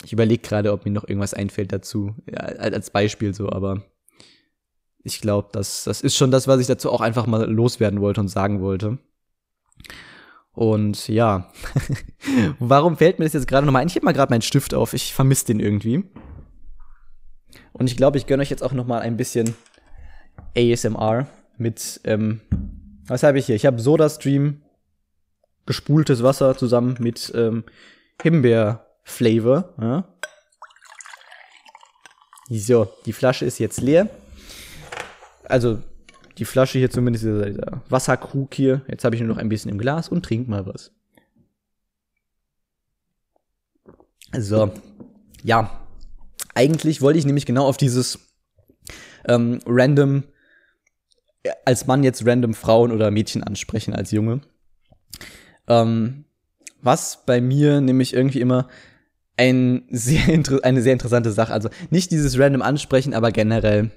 [0.05, 3.85] Ich überlege gerade, ob mir noch irgendwas einfällt dazu, ja, als Beispiel so, aber
[5.03, 8.21] ich glaube, das, das ist schon das, was ich dazu auch einfach mal loswerden wollte
[8.21, 8.99] und sagen wollte.
[10.59, 11.53] Und ja,
[12.59, 13.87] warum fällt mir das jetzt gerade nochmal ein?
[13.87, 16.03] Ich heb mal gerade meinen Stift auf, ich vermisse den irgendwie.
[17.73, 19.55] Und ich glaube, ich gönne euch jetzt auch nochmal ein bisschen
[20.57, 22.41] ASMR mit, ähm,
[23.07, 23.55] was habe ich hier?
[23.55, 24.63] Ich habe Soda-Stream,
[25.65, 27.63] gespultes Wasser zusammen mit ähm,
[28.21, 29.75] Himbeer-Flavor.
[29.81, 30.09] Ja.
[32.51, 34.11] So, die Flasche ist jetzt leer.
[35.45, 35.79] Also,
[36.39, 38.83] die Flasche hier zumindest, dieser Wasserkrug hier.
[38.89, 40.93] Jetzt habe ich nur noch ein bisschen im Glas und trink mal was.
[44.37, 44.73] So,
[45.43, 45.85] ja.
[46.55, 48.19] Eigentlich wollte ich nämlich genau auf dieses
[49.27, 50.25] ähm, random
[51.65, 54.41] als Mann jetzt random Frauen oder Mädchen ansprechen als Junge.
[55.67, 56.25] Ähm,
[56.83, 58.69] was bei mir nämlich irgendwie immer
[59.37, 60.27] ein sehr
[60.63, 63.91] eine sehr interessante Sache, also nicht dieses random ansprechen, aber generell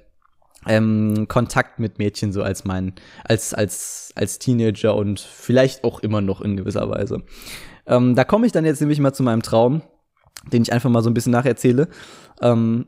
[0.66, 2.94] ähm, Kontakt mit Mädchen so als mein
[3.24, 7.22] als als als Teenager und vielleicht auch immer noch in gewisser Weise.
[7.86, 9.82] Ähm, da komme ich dann jetzt nämlich mal zu meinem Traum,
[10.52, 11.88] den ich einfach mal so ein bisschen nacherzähle.
[12.40, 12.86] Ähm,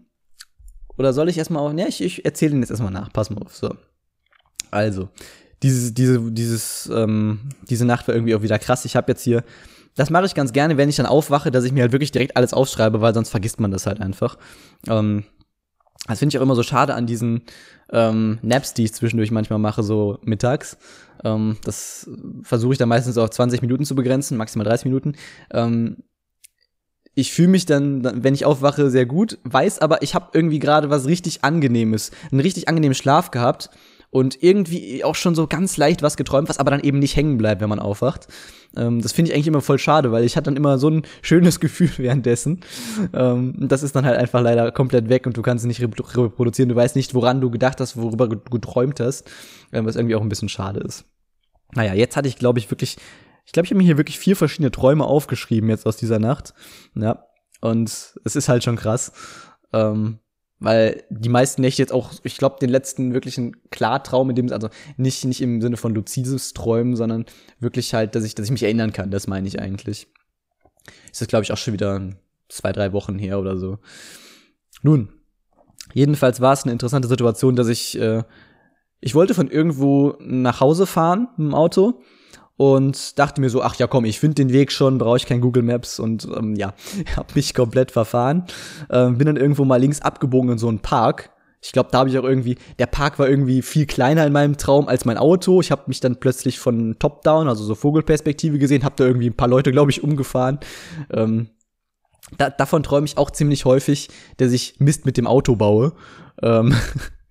[0.97, 3.13] oder soll ich erstmal auch, ne, ich, ich erzähle den jetzt erstmal nach.
[3.13, 3.75] Pass mal auf, so.
[4.71, 5.09] Also,
[5.63, 8.85] dieses, diese, dieses, ähm, diese Nacht war irgendwie auch wieder krass.
[8.85, 9.43] Ich habe jetzt hier,
[9.97, 12.37] das mache ich ganz gerne, wenn ich dann aufwache, dass ich mir halt wirklich direkt
[12.37, 14.37] alles aufschreibe, weil sonst vergisst man das halt einfach.
[14.89, 15.25] Ähm,
[16.07, 17.43] das finde ich auch immer so schade an diesen
[17.91, 20.77] ähm, Naps, die ich zwischendurch manchmal mache, so mittags.
[21.25, 22.09] Ähm, das
[22.43, 25.15] versuche ich dann meistens auf 20 Minuten zu begrenzen, maximal 30 Minuten.
[25.51, 25.99] Ähm,
[27.15, 30.91] ich fühle mich dann, wenn ich aufwache, sehr gut, weiß aber, ich habe irgendwie gerade
[30.91, 33.71] was richtig Angenehmes, einen richtig angenehmen Schlaf gehabt
[34.15, 37.37] und irgendwie auch schon so ganz leicht was geträumt, was aber dann eben nicht hängen
[37.37, 38.29] bleibt, wenn man aufwacht.
[38.77, 41.03] Ähm, das finde ich eigentlich immer voll schade, weil ich hatte dann immer so ein
[41.23, 42.61] schönes Gefühl währenddessen.
[43.13, 46.69] Ähm, das ist dann halt einfach leider komplett weg und du kannst es nicht reproduzieren.
[46.69, 49.27] Du weißt nicht, woran du gedacht hast, worüber du geträumt hast,
[49.73, 51.07] äh, was irgendwie auch ein bisschen schade ist.
[51.73, 52.99] Naja, jetzt hatte ich, glaube ich, wirklich,
[53.45, 56.55] ich glaube, ich habe mir hier wirklich vier verschiedene Träume aufgeschrieben jetzt aus dieser Nacht.
[56.95, 57.27] Ja,
[57.61, 59.11] und es ist halt schon krass.
[59.73, 60.21] Ähm,
[60.61, 64.69] weil die meisten Nächte jetzt auch, ich glaube, den letzten wirklichen Klartraum, in dem, also
[64.97, 67.27] nicht, nicht im Sinne von luzides Träumen, sondern
[67.61, 70.09] wirklich halt, dass ich, dass ich mich erinnern kann, das meine ich eigentlich.
[71.11, 72.11] Ist das, glaube ich, auch schon wieder
[72.49, 73.79] zwei, drei Wochen her oder so.
[74.83, 75.09] Nun,
[75.93, 78.23] jedenfalls war es eine interessante Situation, dass ich, äh,
[79.01, 82.01] ich wollte von irgendwo nach Hause fahren mit dem Auto
[82.57, 85.41] und dachte mir so, ach ja, komm, ich finde den Weg schon, brauche ich kein
[85.41, 86.75] Google Maps und ähm, ja,
[87.17, 88.45] habe mich komplett verfahren.
[88.91, 91.31] Ähm, bin dann irgendwo mal links abgebogen in so einen Park.
[91.61, 94.59] Ich glaube, da habe ich auch irgendwie, der Park war irgendwie viel kleiner in meinem
[94.59, 95.63] Traum als mein Auto.
[95.63, 99.37] Ich habe mich dann plötzlich von Top-Down, also so Vogelperspektive gesehen, habe da irgendwie ein
[99.37, 100.59] paar Leute, glaube ich, umgefahren.
[101.11, 101.49] Ähm,
[102.37, 105.95] da, davon träume ich auch ziemlich häufig, dass ich Mist mit dem Auto baue.
[106.43, 106.75] Ähm,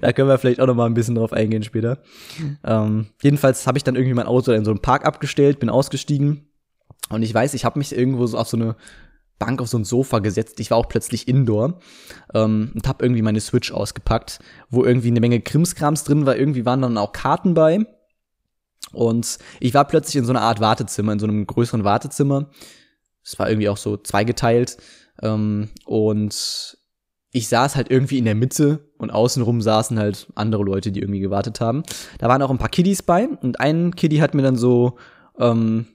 [0.00, 1.98] da können wir vielleicht auch noch mal ein bisschen drauf eingehen später.
[2.64, 6.50] Ähm, jedenfalls habe ich dann irgendwie mein Auto in so einem Park abgestellt, bin ausgestiegen
[7.10, 8.76] und ich weiß, ich habe mich irgendwo so auf so eine
[9.38, 10.60] Bank auf so ein Sofa gesetzt.
[10.60, 11.80] Ich war auch plötzlich indoor
[12.34, 16.36] ähm, und habe irgendwie meine Switch ausgepackt, wo irgendwie eine Menge Krimskrams drin war.
[16.36, 17.86] Irgendwie waren dann auch Karten bei.
[18.92, 22.50] Und ich war plötzlich in so einer Art Wartezimmer, in so einem größeren Wartezimmer.
[23.24, 24.76] Es war irgendwie auch so zweigeteilt.
[25.22, 26.76] Ähm, und
[27.32, 31.20] ich saß halt irgendwie in der Mitte und außenrum saßen halt andere Leute, die irgendwie
[31.20, 31.82] gewartet haben.
[32.18, 34.98] Da waren auch ein paar Kiddies bei und ein Kiddie hat mir dann so
[35.38, 35.86] ähm,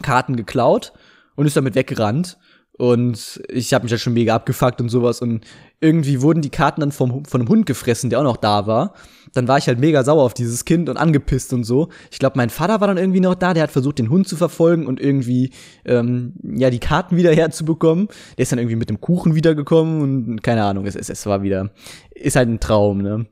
[0.00, 0.92] Karten geklaut
[1.34, 2.38] und ist damit weggerannt.
[2.82, 5.22] Und ich habe mich halt schon mega abgefuckt und sowas.
[5.22, 5.44] Und
[5.78, 8.94] irgendwie wurden die Karten dann vom, von einem Hund gefressen, der auch noch da war.
[9.34, 11.90] Dann war ich halt mega sauer auf dieses Kind und angepisst und so.
[12.10, 14.36] Ich glaube, mein Vater war dann irgendwie noch da, der hat versucht, den Hund zu
[14.36, 15.52] verfolgen und irgendwie,
[15.84, 18.08] ähm, ja, die Karten wieder herzubekommen.
[18.36, 21.44] Der ist dann irgendwie mit dem Kuchen wiedergekommen und keine Ahnung, es, es, es war
[21.44, 21.70] wieder,
[22.16, 23.26] ist halt ein Traum, ne?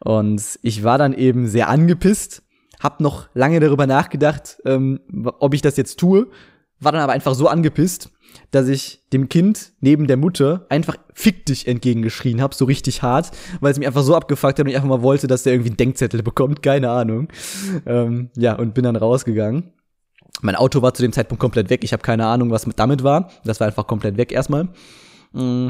[0.00, 2.42] Und ich war dann eben sehr angepisst,
[2.80, 4.98] hab noch lange darüber nachgedacht, ähm,
[5.38, 6.26] ob ich das jetzt tue,
[6.80, 8.10] war dann aber einfach so angepisst,
[8.50, 13.30] dass ich dem Kind neben der Mutter einfach fick dich entgegengeschrien habe, so richtig hart,
[13.60, 15.70] weil es mich einfach so abgefuckt hat und ich einfach mal wollte, dass der irgendwie
[15.70, 17.28] einen Denkzettel bekommt, keine Ahnung.
[17.86, 19.72] Ähm, ja, und bin dann rausgegangen.
[20.40, 21.82] Mein Auto war zu dem Zeitpunkt komplett weg.
[21.82, 23.30] Ich habe keine Ahnung, was damit war.
[23.44, 24.68] Das war einfach komplett weg erstmal.
[25.32, 25.68] Mm.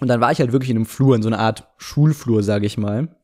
[0.00, 2.66] Und dann war ich halt wirklich in einem Flur, in so einer Art Schulflur, sage
[2.66, 3.16] ich mal.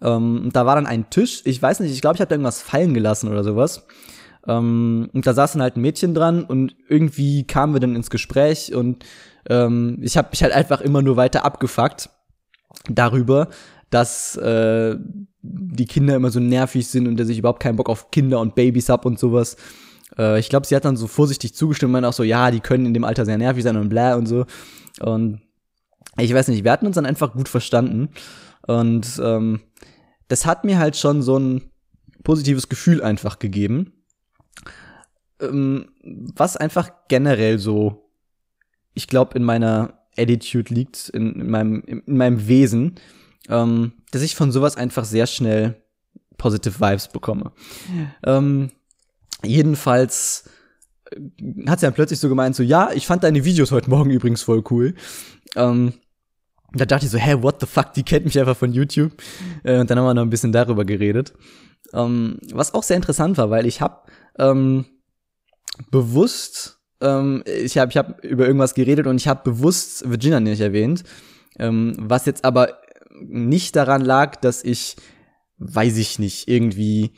[0.00, 1.42] Ähm, da war dann ein Tisch.
[1.44, 3.86] Ich weiß nicht, ich glaube, ich habe da irgendwas fallen gelassen oder sowas.
[4.46, 8.10] Ähm, und da saß dann halt ein Mädchen dran und irgendwie kamen wir dann ins
[8.10, 9.04] Gespräch und
[9.48, 12.10] ähm, ich habe mich halt einfach immer nur weiter abgefuckt
[12.88, 13.48] darüber,
[13.90, 14.96] dass äh,
[15.42, 18.54] die Kinder immer so nervig sind und dass ich überhaupt keinen Bock auf Kinder und
[18.54, 19.56] Babys hab und sowas.
[20.18, 22.86] Äh, ich glaube, sie hat dann so vorsichtig zugestimmt, meinte auch so, ja, die können
[22.86, 24.44] in dem Alter sehr nervig sein und bla und so.
[25.00, 25.40] Und
[26.18, 28.10] ich weiß nicht, wir hatten uns dann einfach gut verstanden.
[28.66, 29.60] Und ähm,
[30.26, 31.70] das hat mir halt schon so ein
[32.24, 33.92] positives Gefühl einfach gegeben
[35.40, 38.10] ähm, was einfach generell so,
[38.94, 42.96] ich glaube, in meiner Attitude liegt, in, in, meinem, in meinem Wesen,
[43.48, 45.82] ähm, dass ich von sowas einfach sehr schnell
[46.36, 47.52] positive Vibes bekomme.
[48.24, 48.70] Ähm,
[49.44, 50.48] jedenfalls
[51.66, 54.42] hat sie dann plötzlich so gemeint, so, ja, ich fand deine Videos heute Morgen übrigens
[54.42, 54.94] voll cool.
[55.56, 55.94] Ähm,
[56.72, 59.12] da dachte ich so, hä, what the fuck, die kennt mich einfach von YouTube.
[59.64, 61.32] Äh, und dann haben wir noch ein bisschen darüber geredet.
[61.94, 64.84] Ähm, was auch sehr interessant war, weil ich hab ähm,
[65.90, 70.60] bewusst, ähm, ich habe ich hab über irgendwas geredet und ich habe bewusst Virginia nicht
[70.60, 71.04] erwähnt,
[71.58, 72.78] ähm, was jetzt aber
[73.20, 74.96] nicht daran lag, dass ich,
[75.58, 77.12] weiß ich nicht, irgendwie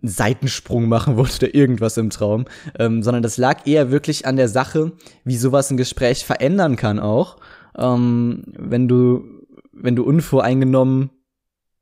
[0.00, 2.46] einen Seitensprung machen wollte oder irgendwas im Traum,
[2.78, 4.92] ähm, sondern das lag eher wirklich an der Sache,
[5.24, 7.38] wie sowas ein Gespräch verändern kann auch,
[7.76, 9.24] ähm, wenn du,
[9.72, 11.10] wenn du unvoreingenommen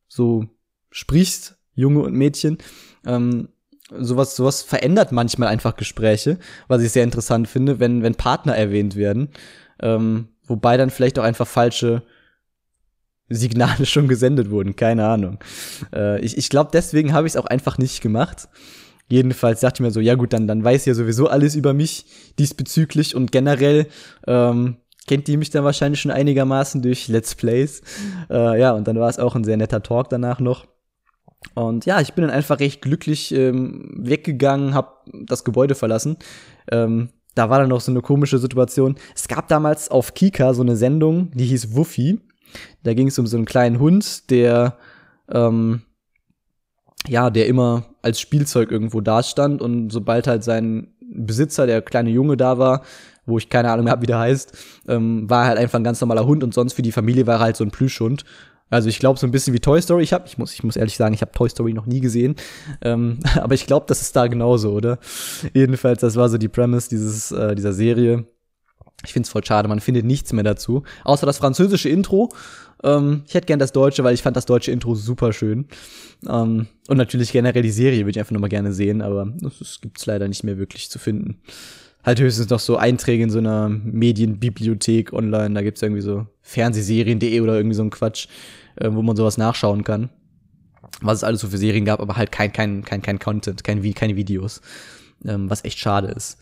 [0.09, 0.47] so
[0.91, 2.59] sprichst, Junge und Mädchen,
[3.07, 3.49] ähm,
[3.99, 8.97] sowas, sowas verändert manchmal einfach Gespräche, was ich sehr interessant finde, wenn, wenn Partner erwähnt
[8.97, 9.29] werden.
[9.81, 12.03] Ähm, wobei dann vielleicht auch einfach falsche
[13.29, 15.39] Signale schon gesendet wurden, keine Ahnung.
[15.95, 18.49] Äh, ich ich glaube, deswegen habe ich es auch einfach nicht gemacht.
[19.09, 22.07] Jedenfalls dachte ich mir so, ja gut, dann, dann weiß ja sowieso alles über mich
[22.39, 23.89] diesbezüglich und generell
[24.29, 24.77] ähm,
[25.09, 27.83] kennt die mich dann wahrscheinlich schon einigermaßen durch Let's Plays.
[28.31, 30.67] Äh, ja, und dann war es auch ein sehr netter Talk danach noch.
[31.55, 36.17] Und ja, ich bin dann einfach recht glücklich ähm, weggegangen, hab das Gebäude verlassen.
[36.71, 38.97] Ähm, da war dann noch so eine komische Situation.
[39.15, 42.21] Es gab damals auf Kika so eine Sendung, die hieß Wuffy.
[42.83, 44.77] Da ging es um so einen kleinen Hund, der
[45.31, 45.83] ähm,
[47.09, 52.37] ja, der immer als Spielzeug irgendwo dastand und sobald halt sein Besitzer, der kleine Junge
[52.37, 52.83] da war,
[53.27, 54.57] wo ich keine Ahnung mehr hab, wie der heißt,
[54.89, 57.41] ähm, war halt einfach ein ganz normaler Hund und sonst für die Familie war er
[57.41, 58.25] halt so ein Plüschhund.
[58.71, 60.03] Also ich glaube so ein bisschen wie Toy Story.
[60.05, 62.37] Ich habe, ich muss, ich muss ehrlich sagen, ich habe Toy Story noch nie gesehen.
[62.81, 64.99] Ähm, aber ich glaube, das ist da genauso, oder?
[65.53, 68.25] Jedenfalls, das war so die Premise dieses äh, dieser Serie.
[69.05, 72.29] Ich find's voll schade, man findet nichts mehr dazu, außer das französische Intro.
[72.85, 75.69] Ähm, ich hätte gern das deutsche, weil ich fand das deutsche Intro super schön.
[76.29, 79.81] Ähm, und natürlich generell die Serie würde ich einfach nur mal gerne sehen, aber das
[79.81, 81.41] gibt's leider nicht mehr wirklich zu finden
[82.03, 85.55] halt höchstens noch so Einträge in so einer Medienbibliothek online.
[85.55, 88.29] Da gibt's irgendwie so Fernsehserien.de oder irgendwie so ein Quatsch
[88.81, 90.11] äh, wo man sowas nachschauen kann.
[91.03, 93.83] Was es alles so für Serien gab, aber halt kein, kein, kein, kein Content, kein,
[93.95, 94.61] keine Videos.
[95.25, 96.39] Ähm, was echt schade ist.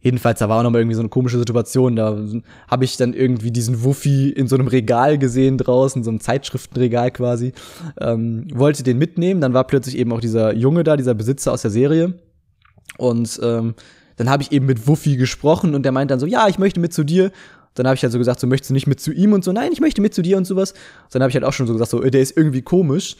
[0.00, 1.96] Jedenfalls, da war auch noch mal irgendwie so eine komische Situation.
[1.96, 2.16] Da
[2.68, 7.10] habe ich dann irgendwie diesen Wuffi in so einem Regal gesehen draußen, so einem Zeitschriftenregal
[7.10, 7.52] quasi.
[8.00, 9.40] Ähm, wollte den mitnehmen.
[9.40, 12.14] Dann war plötzlich eben auch dieser Junge da, dieser Besitzer aus der Serie.
[12.96, 13.74] Und ähm,
[14.16, 16.80] dann habe ich eben mit Wuffi gesprochen und der meint dann so, ja, ich möchte
[16.80, 17.32] mit zu dir.
[17.78, 19.52] Dann habe ich halt so gesagt, so möchtest du nicht mit zu ihm und so,
[19.52, 20.74] nein, ich möchte mit zu dir und sowas.
[21.10, 23.16] Dann habe ich halt auch schon so gesagt, so, der ist irgendwie komisch,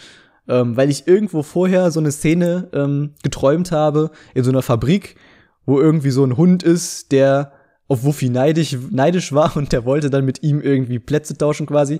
[0.48, 5.16] ähm, weil ich irgendwo vorher so eine Szene ähm, geträumt habe in so einer Fabrik,
[5.64, 7.52] wo irgendwie so ein Hund ist, der
[7.88, 11.98] auf Wuffi neidisch, neidisch war und der wollte dann mit ihm irgendwie Plätze tauschen quasi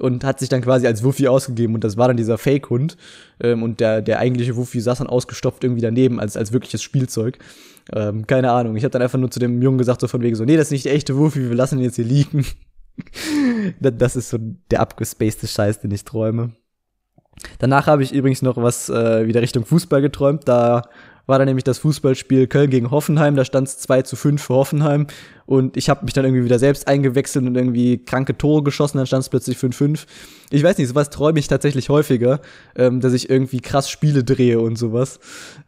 [0.00, 2.96] und hat sich dann quasi als Wuffi ausgegeben und das war dann dieser Fake-Hund
[3.40, 7.38] ähm, und der, der eigentliche Wuffi saß dann ausgestopft irgendwie daneben als, als wirkliches Spielzeug.
[7.92, 8.76] Ähm, keine Ahnung.
[8.76, 10.66] Ich habe dann einfach nur zu dem Jungen gesagt, so von wegen so, nee, das
[10.66, 12.44] ist nicht der echte Wuffi, wir lassen ihn jetzt hier liegen.
[13.80, 14.38] das ist so
[14.70, 16.52] der abgespacede Scheiß, den ich träume.
[17.60, 20.48] Danach habe ich übrigens noch was äh, wieder Richtung Fußball geträumt.
[20.48, 20.82] Da
[21.28, 23.36] war dann nämlich das Fußballspiel Köln gegen Hoffenheim.
[23.36, 25.06] Da stand es 2 zu 5 für Hoffenheim.
[25.44, 28.96] Und ich habe mich dann irgendwie wieder selbst eingewechselt und irgendwie kranke Tore geschossen.
[28.96, 30.06] Dann stand es plötzlich 5-5.
[30.50, 32.40] Ich weiß nicht, sowas träume ich tatsächlich häufiger,
[32.74, 35.20] ähm, dass ich irgendwie krass Spiele drehe und sowas.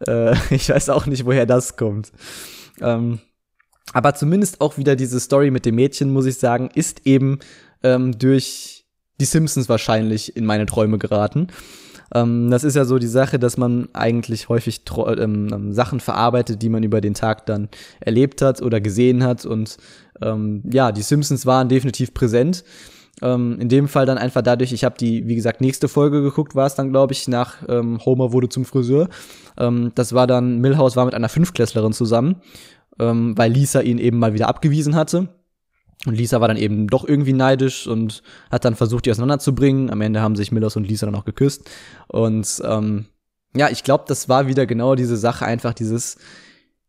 [0.07, 2.11] Äh, ich weiß auch nicht, woher das kommt.
[2.81, 3.21] Ähm,
[3.93, 7.39] aber zumindest auch wieder diese Story mit dem Mädchen, muss ich sagen, ist eben
[7.83, 8.87] ähm, durch
[9.21, 11.49] die Simpsons wahrscheinlich in meine Träume geraten.
[12.15, 16.63] Ähm, das ist ja so die Sache, dass man eigentlich häufig ähm, ähm, Sachen verarbeitet,
[16.63, 17.69] die man über den Tag dann
[18.01, 19.47] erlebt hat oder gesehen hat.
[19.47, 19.77] Und
[20.21, 22.65] ähm, ja, die Simpsons waren definitiv präsent.
[23.23, 26.55] Ähm, in dem Fall dann einfach dadurch, ich habe die, wie gesagt, nächste Folge geguckt,
[26.55, 29.09] war es dann, glaube ich, nach ähm, Homer wurde zum Friseur.
[29.95, 32.37] Das war dann, Milhouse war mit einer Fünfklässlerin zusammen,
[32.97, 35.29] weil Lisa ihn eben mal wieder abgewiesen hatte.
[36.07, 39.91] Und Lisa war dann eben doch irgendwie neidisch und hat dann versucht, die auseinanderzubringen.
[39.91, 41.69] Am Ende haben sich Millers und Lisa dann auch geküsst.
[42.09, 43.07] Und ähm,
[43.55, 46.17] ja, ich glaube, das war wieder genau diese Sache, einfach dieses,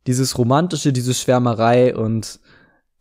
[0.07, 1.93] dieses romantische, diese Schwärmerei.
[1.95, 2.39] Und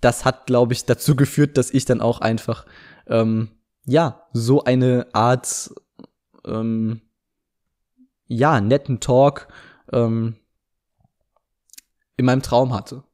[0.00, 2.66] das hat, glaube ich, dazu geführt, dass ich dann auch einfach,
[3.06, 3.50] ähm,
[3.84, 5.70] ja, so eine Art,
[6.44, 7.02] ähm,
[8.26, 9.46] ja, netten Talk
[9.92, 10.36] ähm,
[12.16, 13.04] in meinem Traum hatte.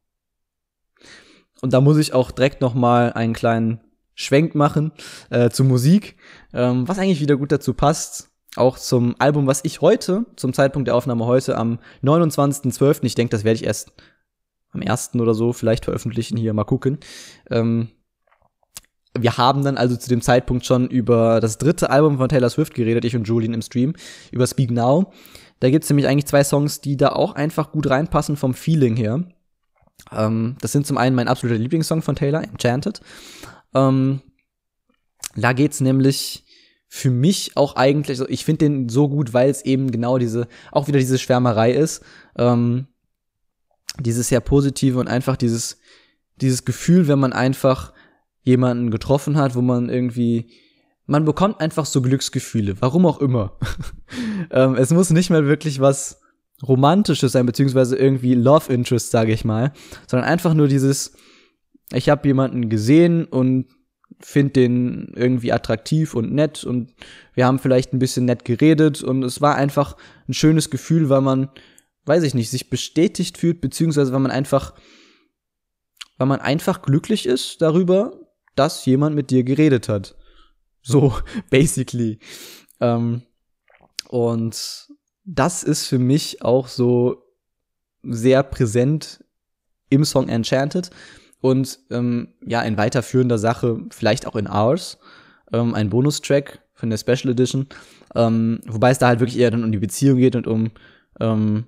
[1.61, 3.81] Und da muss ich auch direkt noch mal einen kleinen
[4.13, 4.91] Schwenk machen
[5.29, 6.17] äh, zu Musik,
[6.53, 8.29] ähm, was eigentlich wieder gut dazu passt.
[8.55, 13.29] Auch zum Album, was ich heute, zum Zeitpunkt der Aufnahme heute, am 29.12., ich denke,
[13.29, 13.91] das werde ich erst
[14.71, 15.15] am 1.
[15.15, 16.97] oder so vielleicht veröffentlichen, hier mal gucken.
[17.51, 17.89] Ähm,
[19.17, 22.73] wir haben dann also zu dem Zeitpunkt schon über das dritte Album von Taylor Swift
[22.73, 23.93] geredet, ich und Julian im Stream,
[24.31, 25.11] über Speak Now.
[25.59, 29.23] Da gibt's nämlich eigentlich zwei Songs, die da auch einfach gut reinpassen vom Feeling her.
[30.11, 33.01] Ähm, das sind zum einen mein absoluter Lieblingssong von Taylor, Enchanted.
[33.73, 34.21] Ähm,
[35.35, 36.45] da geht's nämlich
[36.87, 40.87] für mich auch eigentlich, ich finde den so gut, weil es eben genau diese, auch
[40.87, 42.03] wieder diese Schwärmerei ist.
[42.37, 42.87] Ähm,
[43.99, 45.79] dieses sehr positive und einfach dieses,
[46.37, 47.93] dieses Gefühl, wenn man einfach
[48.43, 50.51] jemanden getroffen hat, wo man irgendwie,
[51.05, 53.57] man bekommt einfach so Glücksgefühle, warum auch immer.
[54.51, 56.21] ähm, es muss nicht mehr wirklich was
[56.63, 59.73] Romantisches sein, beziehungsweise irgendwie Love Interest, sage ich mal,
[60.07, 61.13] sondern einfach nur dieses,
[61.93, 63.67] ich habe jemanden gesehen und
[64.19, 66.93] finde den irgendwie attraktiv und nett und
[67.33, 69.95] wir haben vielleicht ein bisschen nett geredet und es war einfach
[70.27, 71.49] ein schönes Gefühl, weil man,
[72.05, 74.73] weiß ich nicht, sich bestätigt fühlt, beziehungsweise weil man einfach,
[76.17, 78.19] weil man einfach glücklich ist darüber,
[78.55, 80.15] dass jemand mit dir geredet hat.
[80.81, 81.13] So,
[81.51, 82.19] basically.
[82.79, 83.21] Ähm,
[84.09, 84.86] und
[85.27, 87.21] das ist für mich auch so
[88.01, 89.23] sehr präsent
[89.89, 90.89] im Song Enchanted
[91.41, 94.97] und ähm, ja, in weiterführender Sache, vielleicht auch in Ours,
[95.51, 97.67] ähm, ein Bonustrack von der Special Edition,
[98.15, 100.71] ähm, wobei es da halt wirklich eher dann um die Beziehung geht und um,
[101.19, 101.67] ähm,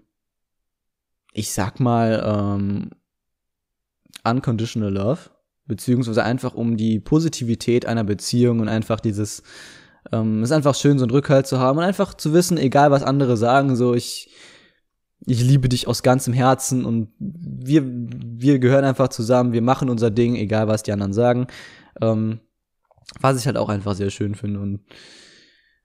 [1.34, 2.92] ich sag mal, ähm,
[4.24, 5.32] unconditional love,
[5.66, 9.44] beziehungsweise einfach um die Positivität einer Beziehung und einfach dieses,
[10.12, 13.04] ähm, ist einfach schön, so einen Rückhalt zu haben und einfach zu wissen, egal was
[13.04, 14.30] andere sagen, so ich,
[15.26, 20.12] ich liebe dich aus ganzem Herzen und wir, wir gehören einfach zusammen, wir machen unser
[20.12, 21.48] Ding, egal was die anderen sagen.
[22.02, 22.40] Ähm,
[23.20, 24.82] was ich halt auch einfach sehr schön finde und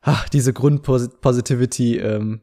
[0.02, 2.42] ach, diese Grundpositivity ähm,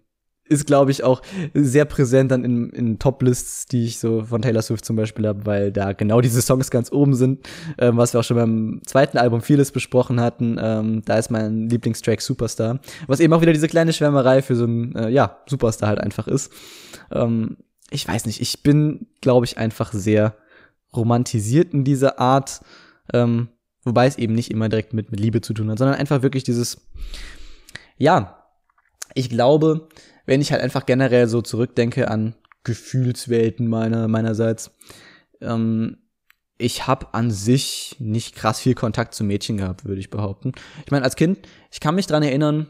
[0.51, 1.21] ist, glaube ich, auch
[1.53, 5.45] sehr präsent dann in, in Top-Lists, die ich so von Taylor Swift zum Beispiel habe,
[5.45, 7.47] weil da genau diese Songs ganz oben sind,
[7.77, 10.59] ähm, was wir auch schon beim zweiten Album vieles besprochen hatten.
[10.61, 14.65] Ähm, da ist mein Lieblingstrack Superstar, was eben auch wieder diese kleine Schwärmerei für so
[14.65, 16.51] einen, äh, ja, Superstar halt einfach ist.
[17.11, 17.57] Ähm,
[17.89, 20.35] ich weiß nicht, ich bin, glaube ich, einfach sehr
[20.93, 22.61] romantisiert in dieser Art,
[23.13, 23.49] ähm,
[23.83, 26.43] wobei es eben nicht immer direkt mit, mit Liebe zu tun hat, sondern einfach wirklich
[26.43, 26.89] dieses,
[27.97, 28.37] ja,
[29.13, 29.87] ich glaube,
[30.25, 34.71] wenn ich halt einfach generell so zurückdenke an Gefühlswelten meiner meinerseits,
[35.41, 35.97] ähm,
[36.57, 40.51] ich habe an sich nicht krass viel Kontakt zu Mädchen gehabt, würde ich behaupten.
[40.85, 41.39] Ich meine, als Kind,
[41.71, 42.69] ich kann mich dran erinnern,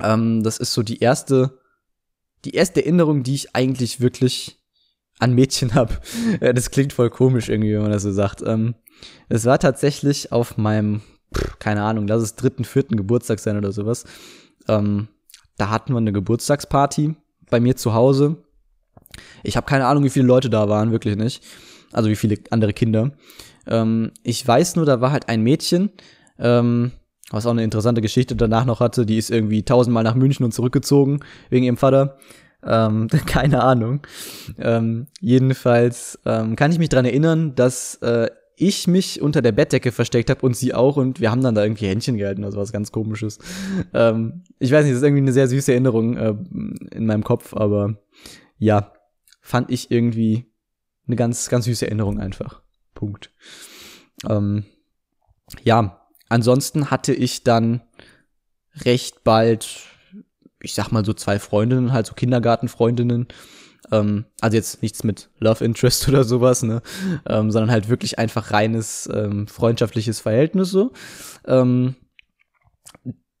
[0.00, 1.58] ähm, das ist so die erste,
[2.44, 4.62] die erste Erinnerung, die ich eigentlich wirklich
[5.18, 5.98] an Mädchen habe.
[6.40, 8.42] das klingt voll komisch irgendwie, wenn man das so sagt.
[8.42, 8.74] Ähm,
[9.28, 11.02] es war tatsächlich auf meinem,
[11.58, 14.04] keine Ahnung, lass es dritten, vierten Geburtstag sein oder sowas.
[14.68, 15.08] Ähm,
[15.56, 17.14] da hatten wir eine Geburtstagsparty
[17.50, 18.36] bei mir zu Hause.
[19.42, 21.44] Ich habe keine Ahnung, wie viele Leute da waren, wirklich nicht.
[21.92, 23.12] Also wie viele andere Kinder.
[23.66, 25.90] Ähm, ich weiß nur, da war halt ein Mädchen,
[26.38, 26.92] ähm,
[27.30, 29.06] was auch eine interessante Geschichte danach noch hatte.
[29.06, 32.18] Die ist irgendwie tausendmal nach München und zurückgezogen wegen ihrem Vater.
[32.64, 34.06] Ähm, keine Ahnung.
[34.58, 39.92] Ähm, jedenfalls ähm, kann ich mich dran erinnern, dass äh, ich mich unter der Bettdecke
[39.92, 42.72] versteckt habe und sie auch und wir haben dann da irgendwie Händchen gehalten oder sowas
[42.72, 43.38] ganz komisches.
[43.94, 46.34] Ähm, ich weiß nicht, das ist irgendwie eine sehr süße Erinnerung äh,
[46.90, 47.96] in meinem Kopf, aber
[48.58, 48.92] ja,
[49.40, 50.52] fand ich irgendwie
[51.06, 52.62] eine ganz, ganz süße Erinnerung einfach.
[52.94, 53.30] Punkt.
[54.28, 54.64] Ähm,
[55.64, 57.82] ja, ansonsten hatte ich dann
[58.84, 59.80] recht bald,
[60.60, 63.28] ich sag mal so zwei Freundinnen, halt so Kindergartenfreundinnen,
[63.90, 66.82] ähm, also jetzt nichts mit Love Interest oder sowas, ne?
[67.26, 70.92] Ähm, sondern halt wirklich einfach reines ähm, freundschaftliches Verhältnis so.
[71.46, 71.96] Ähm,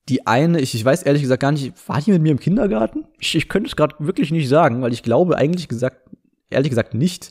[0.08, 3.04] die eine, ich, ich weiß ehrlich gesagt gar nicht, war die mit mir im Kindergarten?
[3.20, 6.10] Ich, ich könnte es gerade wirklich nicht sagen, weil ich glaube eigentlich gesagt,
[6.50, 7.30] ehrlich gesagt nicht.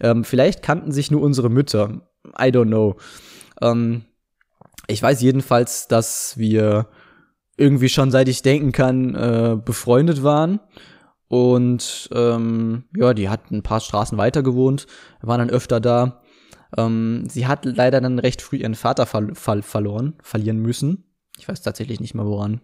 [0.00, 2.02] Ähm, vielleicht kannten sich nur unsere Mütter.
[2.38, 2.96] I don't know.
[3.62, 4.02] Ähm,
[4.86, 6.88] ich weiß jedenfalls, dass wir
[7.56, 10.60] irgendwie schon seit ich denken kann äh, befreundet waren
[11.30, 14.88] und ähm, ja, die hat ein paar Straßen weiter gewohnt,
[15.22, 16.22] waren dann öfter da.
[16.76, 21.04] Ähm, sie hat leider dann recht früh ihren Vater ver ver verloren, verlieren müssen.
[21.38, 22.62] Ich weiß tatsächlich nicht mehr woran.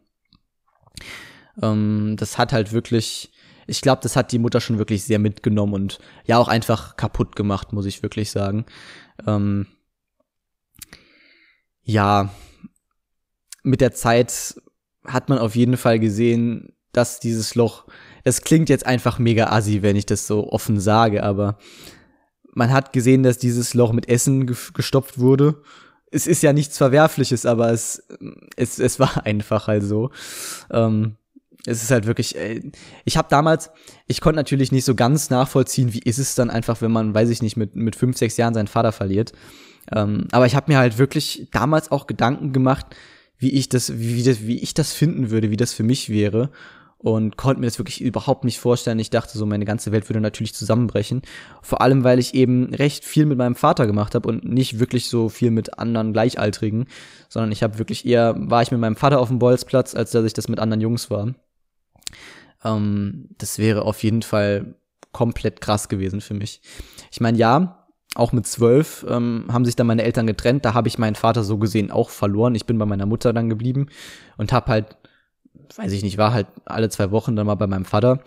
[1.62, 3.30] Ähm, das hat halt wirklich,
[3.68, 7.36] ich glaube, das hat die Mutter schon wirklich sehr mitgenommen und ja auch einfach kaputt
[7.36, 8.66] gemacht, muss ich wirklich sagen.
[9.28, 9.68] Ähm,
[11.82, 12.30] ja,
[13.62, 14.60] mit der Zeit
[15.04, 17.86] hat man auf jeden Fall gesehen, dass dieses Loch
[18.27, 21.59] es klingt jetzt einfach mega assi, wenn ich das so offen sage, aber
[22.55, 25.62] man hat gesehen, dass dieses Loch mit Essen gestopft wurde.
[26.11, 28.03] Es ist ja nichts Verwerfliches, aber es,
[28.57, 30.11] es, es war einfach halt so.
[30.72, 31.14] Ähm,
[31.66, 32.62] es ist halt wirklich, äh,
[33.05, 33.70] ich habe damals,
[34.09, 37.31] ich konnte natürlich nicht so ganz nachvollziehen, wie ist es dann einfach, wenn man, weiß
[37.31, 39.35] ich nicht, mit, mit fünf, sechs Jahren seinen Vater verliert.
[39.95, 42.87] Ähm, aber ich habe mir halt wirklich damals auch Gedanken gemacht,
[43.39, 46.51] wie ich das, wie, das, wie ich das finden würde, wie das für mich wäre
[46.99, 48.99] und konnte mir das wirklich überhaupt nicht vorstellen.
[48.99, 51.22] Ich dachte so, meine ganze Welt würde natürlich zusammenbrechen.
[51.62, 55.09] Vor allem, weil ich eben recht viel mit meinem Vater gemacht habe und nicht wirklich
[55.09, 56.86] so viel mit anderen Gleichaltrigen,
[57.28, 60.24] sondern ich habe wirklich eher, war ich mit meinem Vater auf dem Bolzplatz, als dass
[60.24, 61.34] ich das mit anderen Jungs war.
[62.64, 64.76] Ähm, das wäre auf jeden Fall
[65.12, 66.61] komplett krass gewesen für mich.
[67.11, 70.64] Ich meine, ja, auch mit zwölf ähm, haben sich dann meine Eltern getrennt.
[70.64, 72.55] Da habe ich meinen Vater so gesehen auch verloren.
[72.55, 73.88] Ich bin bei meiner Mutter dann geblieben
[74.38, 74.97] und habe halt
[75.76, 78.22] weiß ich nicht, war halt alle zwei Wochen dann mal bei meinem Vater.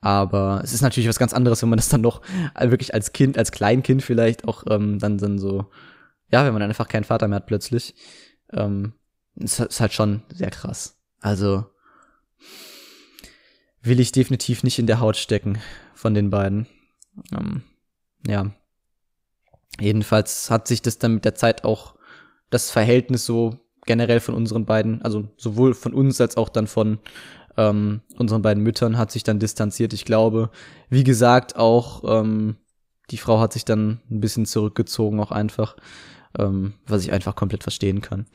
[0.00, 2.20] Aber es ist natürlich was ganz anderes, wenn man das dann noch
[2.60, 5.70] wirklich als Kind, als Kleinkind vielleicht auch ähm, dann, dann so,
[6.30, 7.94] ja, wenn man dann einfach keinen Vater mehr hat plötzlich.
[8.52, 8.92] Ähm,
[9.36, 11.00] ist, halt schon sehr krass.
[11.20, 11.64] Also
[13.82, 15.58] will ich definitiv nicht in der Haut stecken
[15.94, 16.66] von den beiden.
[17.32, 17.62] Ähm,
[18.26, 18.50] ja.
[19.80, 21.94] Jedenfalls hat sich das dann mit der Zeit auch
[22.50, 26.98] das Verhältnis so generell von unseren beiden, also sowohl von uns als auch dann von
[27.56, 29.92] ähm, unseren beiden Müttern hat sich dann distanziert.
[29.92, 30.50] Ich glaube,
[30.90, 32.56] wie gesagt, auch ähm,
[33.10, 35.76] die Frau hat sich dann ein bisschen zurückgezogen, auch einfach,
[36.38, 38.26] ähm, was ich einfach komplett verstehen kann.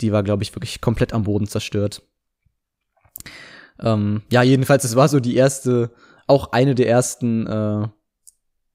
[0.00, 2.02] Die war, glaube ich, wirklich komplett am Boden zerstört.
[3.80, 5.92] Ähm, ja, jedenfalls, es war so die erste,
[6.26, 7.88] auch eine der ersten äh,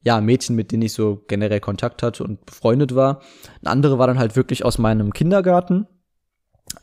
[0.08, 3.20] ja, Mädchen, mit denen ich so generell Kontakt hatte und befreundet war.
[3.62, 5.86] Eine andere war dann halt wirklich aus meinem Kindergarten.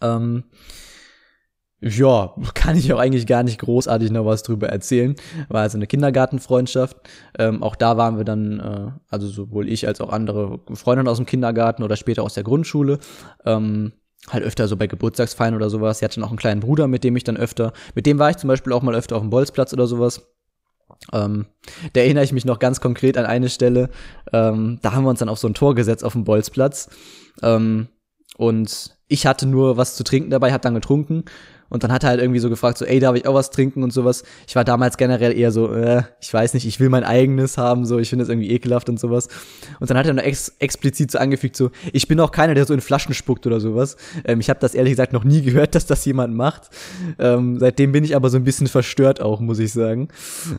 [0.02, 0.44] Ähm,
[1.80, 5.14] ja, kann ich auch eigentlich gar nicht großartig noch was drüber erzählen.
[5.48, 6.98] War also eine Kindergartenfreundschaft.
[7.38, 11.16] Ähm, auch da waren wir dann, äh, also sowohl ich als auch andere Freundinnen aus
[11.16, 12.98] dem Kindergarten oder später aus der Grundschule.
[13.46, 13.92] Ähm,
[14.28, 16.00] halt öfter so bei Geburtstagsfeiern oder sowas.
[16.00, 18.36] Sie hatte noch einen kleinen Bruder, mit dem ich dann öfter, mit dem war ich
[18.36, 20.33] zum Beispiel auch mal öfter auf dem Bolzplatz oder sowas.
[21.12, 21.46] Ähm,
[21.92, 23.90] da erinnere ich mich noch ganz konkret an eine Stelle.
[24.32, 26.88] Ähm, da haben wir uns dann auf so ein Tor gesetzt auf dem Bolzplatz.
[27.42, 27.88] Ähm,
[28.36, 31.24] und ich hatte nur was zu trinken dabei, hab dann getrunken
[31.68, 33.82] und dann hat er halt irgendwie so gefragt, so, ey, darf ich auch was trinken
[33.82, 34.24] und sowas.
[34.46, 37.84] Ich war damals generell eher so, äh, ich weiß nicht, ich will mein eigenes haben,
[37.84, 39.28] so, ich finde das irgendwie ekelhaft und sowas.
[39.80, 42.66] Und dann hat er noch ex explizit so angefügt, so, ich bin auch keiner, der
[42.66, 43.96] so in Flaschen spuckt oder sowas.
[44.24, 46.70] Ähm, ich habe das ehrlich gesagt noch nie gehört, dass das jemand macht.
[47.18, 50.08] Ähm, seitdem bin ich aber so ein bisschen verstört auch, muss ich sagen.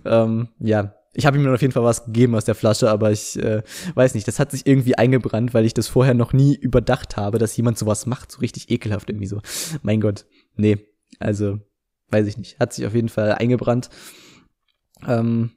[0.06, 3.12] Ähm, ja, ich habe ihm dann auf jeden Fall was gegeben aus der Flasche, aber
[3.12, 3.64] ich äh,
[3.96, 7.40] weiß nicht, das hat sich irgendwie eingebrannt, weil ich das vorher noch nie überdacht habe,
[7.40, 9.40] dass jemand sowas macht, so richtig ekelhaft irgendwie so.
[9.82, 10.26] Mein Gott,
[10.58, 10.86] nee,
[11.20, 11.60] also,
[12.10, 12.60] weiß ich nicht.
[12.60, 13.90] Hat sich auf jeden Fall eingebrannt.
[15.08, 15.52] Ähm,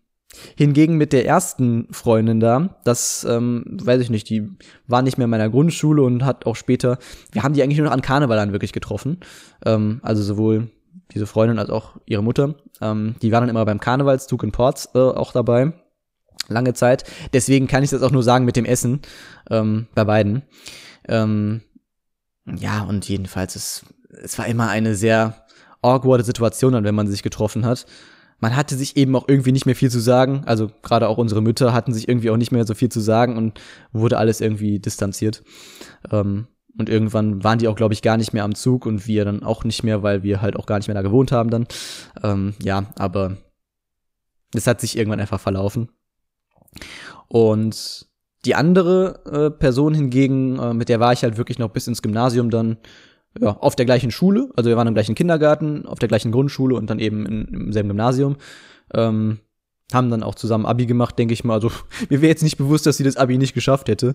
[0.57, 4.49] hingegen mit der ersten Freundin da, das ähm, weiß ich nicht, die
[4.87, 6.99] war nicht mehr in meiner Grundschule und hat auch später,
[7.33, 9.21] wir haben die eigentlich nur noch an Karneval dann wirklich getroffen.
[9.65, 10.71] Ähm, also sowohl
[11.13, 12.55] diese Freundin als auch ihre Mutter.
[12.81, 15.73] Ähm, die waren dann immer beim Karnevalszug in Ports äh, auch dabei.
[16.49, 17.05] Lange Zeit.
[17.33, 19.01] Deswegen kann ich das auch nur sagen mit dem Essen
[19.51, 20.43] ähm, bei beiden.
[21.07, 21.63] Ähm,
[22.47, 23.85] ja, und jedenfalls, es,
[24.23, 25.47] es war immer eine sehr
[25.83, 27.87] awkwarde Situation dann, wenn man sich getroffen hat.
[28.41, 30.43] man hatte sich eben auch irgendwie nicht mehr viel zu sagen.
[30.47, 33.37] Also gerade auch unsere Mütter hatten sich irgendwie auch nicht mehr so viel zu sagen
[33.37, 33.61] und
[33.93, 35.43] wurde alles irgendwie distanziert.
[36.11, 36.47] Ähm,
[36.79, 39.43] und irgendwann waren die auch, glaube ich, gar nicht mehr am Zug und wir dann
[39.43, 41.67] auch nicht mehr, weil wir halt auch gar nicht mehr da gewohnt haben dann.
[42.23, 43.37] Ähm, ja, aber
[44.55, 45.89] es hat sich irgendwann einfach verlaufen.
[47.27, 48.07] Und
[48.45, 52.03] die andere äh, Person hingegen, äh, mit der war ich halt wirklich noch bis ins
[52.03, 52.79] Gymnasium dann
[53.41, 54.51] ja, auf der gleichen Schule.
[54.57, 57.73] Also wir waren im gleichen Kindergarten, auf der gleichen Grundschule und dann eben in, im
[57.73, 58.37] selben Gymnasium.
[58.95, 59.39] Ähm,
[59.93, 61.55] haben dann auch zusammen Abi gemacht, denke ich mal.
[61.55, 61.71] Also
[62.11, 64.15] mir wäre jetzt nicht bewusst, dass sie das Abi nicht geschafft hätte.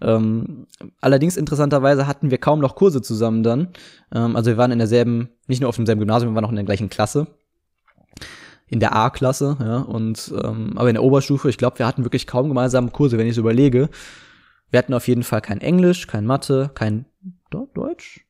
[0.00, 0.66] Ähm,
[1.00, 3.68] allerdings interessanterweise hatten wir kaum noch Kurse zusammen dann.
[4.12, 6.56] Ähm, also wir waren in derselben, nicht nur auf demselben Gymnasium, wir waren auch in
[6.56, 7.28] der gleichen Klasse.
[8.66, 9.78] In der A-Klasse, ja.
[9.78, 13.26] Und ähm, aber in der Oberstufe, ich glaube, wir hatten wirklich kaum gemeinsame Kurse, wenn
[13.26, 13.90] ich so überlege.
[14.70, 17.04] Wir hatten auf jeden Fall kein Englisch, kein Mathe, kein
[17.50, 18.26] Deutsch.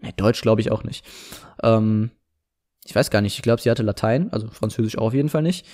[0.00, 1.04] Ne, Deutsch glaube ich auch nicht.
[1.62, 2.10] Ähm,
[2.84, 5.42] ich weiß gar nicht, ich glaube, sie hatte Latein, also Französisch auch auf jeden Fall
[5.42, 5.66] nicht.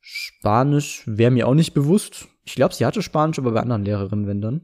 [0.00, 2.28] Spanisch wäre mir auch nicht bewusst.
[2.44, 4.60] Ich glaube, sie hatte Spanisch, aber bei anderen Lehrerinnen, wenn dann.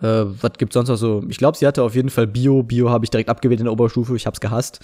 [0.00, 1.22] Äh, was gibt's sonst noch so?
[1.28, 2.62] Ich glaube, sie hatte auf jeden Fall Bio.
[2.62, 4.16] Bio habe ich direkt abgewählt in der Oberstufe.
[4.16, 4.80] Ich hab's gehasst.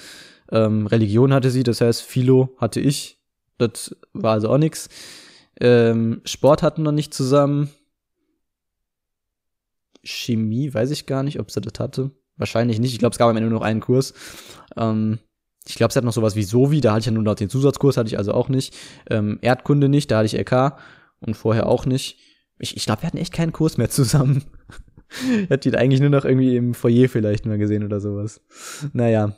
[0.52, 3.18] Ähm, Religion hatte sie, das heißt Philo hatte ich.
[3.58, 4.88] Das war also auch nix.
[5.60, 7.70] Ähm, Sport hatten wir nicht zusammen.
[10.03, 12.11] Chemie, weiß ich gar nicht, ob sie das hatte.
[12.36, 12.92] Wahrscheinlich nicht.
[12.92, 14.14] Ich glaube, es gab am Ende nur noch einen Kurs.
[14.76, 15.18] Ähm,
[15.66, 17.51] ich glaube, es hat noch sowas wie Sovi, da hatte ich ja nur noch den
[17.51, 18.74] Zusatzkurs, hatte ich also auch nicht.
[19.11, 20.76] Ähm, Erdkunde nicht, da hatte ich LK
[21.20, 22.18] und vorher auch nicht.
[22.59, 24.44] Ich, ich glaube, wir hatten echt keinen Kurs mehr zusammen.
[25.42, 28.40] ich hatte ihn eigentlich nur noch irgendwie im Foyer vielleicht mal gesehen oder sowas.
[28.92, 29.36] Naja.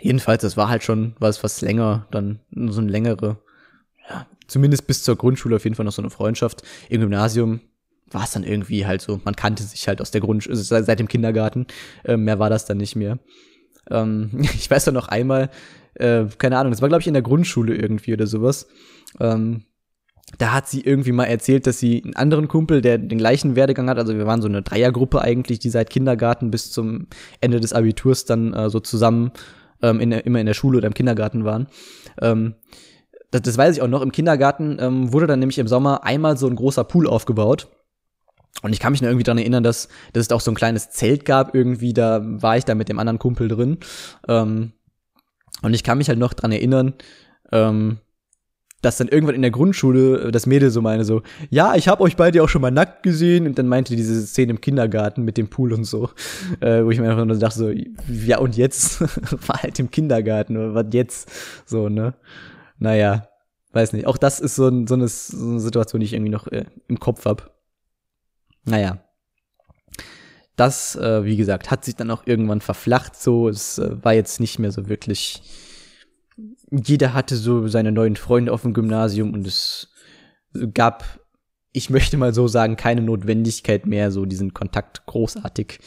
[0.00, 3.38] Jedenfalls, das war halt schon was, was länger, dann so ein längere,
[4.08, 6.62] ja, zumindest bis zur Grundschule auf jeden Fall noch so eine Freundschaft.
[6.88, 7.60] Im Gymnasium
[8.14, 10.98] war es dann irgendwie halt so, man kannte sich halt aus der Grundschule, also seit
[10.98, 11.66] dem Kindergarten,
[12.04, 13.18] äh, mehr war das dann nicht mehr.
[13.90, 15.50] Ähm, ich weiß doch noch einmal,
[15.94, 18.66] äh, keine Ahnung, das war, glaube ich, in der Grundschule irgendwie oder sowas.
[19.20, 19.64] Ähm,
[20.38, 23.90] da hat sie irgendwie mal erzählt, dass sie einen anderen Kumpel, der den gleichen Werdegang
[23.90, 27.08] hat, also wir waren so eine Dreiergruppe eigentlich, die seit Kindergarten bis zum
[27.40, 29.32] Ende des Abiturs dann äh, so zusammen
[29.82, 31.66] ähm, in immer in der Schule oder im Kindergarten waren.
[32.20, 32.54] Ähm,
[33.30, 36.36] das, das weiß ich auch noch, im Kindergarten ähm, wurde dann nämlich im Sommer einmal
[36.36, 37.68] so ein großer Pool aufgebaut.
[38.60, 40.90] Und ich kann mich nur irgendwie daran erinnern, dass, dass es auch so ein kleines
[40.90, 43.78] Zelt gab irgendwie, da war ich da mit dem anderen Kumpel drin.
[44.28, 44.72] Ähm,
[45.62, 46.94] und ich kann mich halt noch dran erinnern,
[47.50, 47.98] ähm,
[48.82, 52.16] dass dann irgendwann in der Grundschule das Mädel so meine so, ja, ich habe euch
[52.16, 55.48] beide auch schon mal nackt gesehen und dann meinte diese Szene im Kindergarten mit dem
[55.48, 56.10] Pool und so,
[56.60, 57.70] äh, wo ich mir einfach nur dachte so,
[58.10, 59.00] ja und jetzt
[59.48, 61.30] war halt im Kindergarten oder was jetzt
[61.64, 62.14] so, ne?
[62.78, 63.28] Naja,
[63.72, 64.08] weiß nicht.
[64.08, 66.64] Auch das ist so, ein, so, eine, so eine Situation, die ich irgendwie noch äh,
[66.88, 67.51] im Kopf hab.
[68.64, 68.98] Naja.
[70.56, 73.48] Das, äh, wie gesagt, hat sich dann auch irgendwann verflacht so.
[73.48, 75.42] Es äh, war jetzt nicht mehr so wirklich.
[76.70, 79.88] Jeder hatte so seine neuen Freunde auf dem Gymnasium und es
[80.74, 81.04] gab,
[81.72, 85.78] ich möchte mal so sagen, keine Notwendigkeit mehr, so diesen Kontakt großartig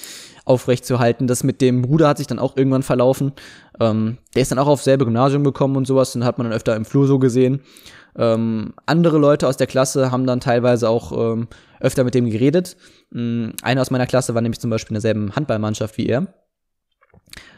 [0.45, 1.28] aufrechtzuerhalten.
[1.28, 3.34] Das mit dem Bruder hat sich dann auch irgendwann verlaufen.
[3.80, 6.55] Ähm, der ist dann auch aufs selbe Gymnasium gekommen und sowas, den hat man dann
[6.55, 7.61] öfter im Flur so gesehen.
[8.18, 11.47] Ähm, andere Leute aus der Klasse haben dann teilweise auch ähm,
[11.80, 12.78] öfter mit dem geredet.
[13.13, 16.28] Ähm, einer aus meiner Klasse war nämlich zum Beispiel in derselben Handballmannschaft wie er.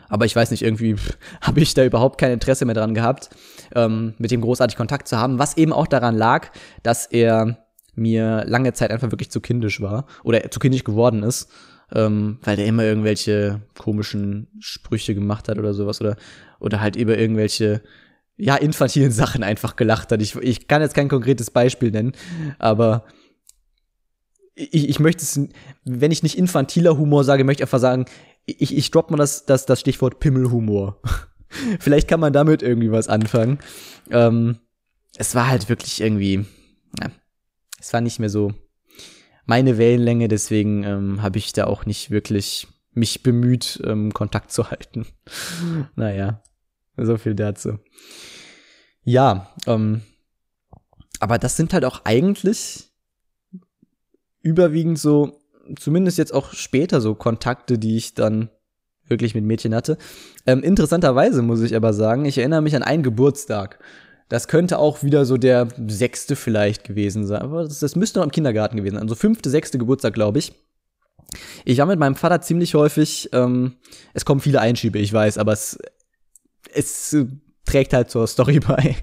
[0.10, 0.95] Aber ich weiß nicht, irgendwie
[1.41, 3.30] habe ich da überhaupt kein Interesse mehr dran gehabt,
[3.76, 6.49] ähm, mit dem großartig Kontakt zu haben, was eben auch daran lag,
[6.84, 7.58] dass er
[7.95, 11.49] mir lange Zeit einfach wirklich zu kindisch war oder zu kindisch geworden ist,
[11.93, 16.16] ähm, weil der immer irgendwelche komischen Sprüche gemacht hat oder sowas oder
[16.60, 17.82] oder halt über irgendwelche
[18.38, 20.21] ja, infantilen Sachen einfach gelacht hat.
[20.21, 22.13] Ich, ich kann jetzt kein konkretes Beispiel nennen,
[22.59, 23.05] aber
[24.55, 25.39] ich, ich möchte es,
[25.83, 28.05] wenn ich nicht infantiler Humor sage, möchte ich einfach sagen,
[28.45, 31.01] ich, ich droppe mal das, das, das Stichwort Pimmelhumor.
[31.79, 33.59] Vielleicht kann man damit irgendwie was anfangen.
[34.09, 34.57] Ähm,
[35.17, 36.45] es war halt wirklich irgendwie,
[36.99, 37.09] ja,
[37.79, 38.53] es war nicht mehr so
[39.45, 44.69] meine Wellenlänge, deswegen ähm, habe ich da auch nicht wirklich mich bemüht, ähm, Kontakt zu
[44.69, 45.05] halten.
[45.95, 46.41] naja,
[47.06, 47.80] so viel dazu.
[49.04, 50.02] Ja, ähm,
[51.20, 52.89] aber das sind halt auch eigentlich
[54.41, 55.39] überwiegend so,
[55.78, 58.50] zumindest jetzt auch später so Kontakte, die ich dann
[59.08, 59.98] wirklich mit Mädchen hatte.
[60.45, 63.80] Ähm, interessanterweise muss ich aber sagen, ich erinnere mich an einen Geburtstag.
[64.30, 67.41] Das könnte auch wieder so der sechste vielleicht gewesen sein.
[67.41, 69.04] Aber das, das müsste noch im Kindergarten gewesen sein.
[69.04, 70.54] Also fünfte, sechste Geburtstag, glaube ich.
[71.66, 73.76] Ich war mit meinem Vater ziemlich häufig, ähm,
[74.14, 75.78] es kommen viele Einschiebe, ich weiß, aber es,
[76.74, 77.16] es
[77.66, 78.95] trägt halt zur Story bei.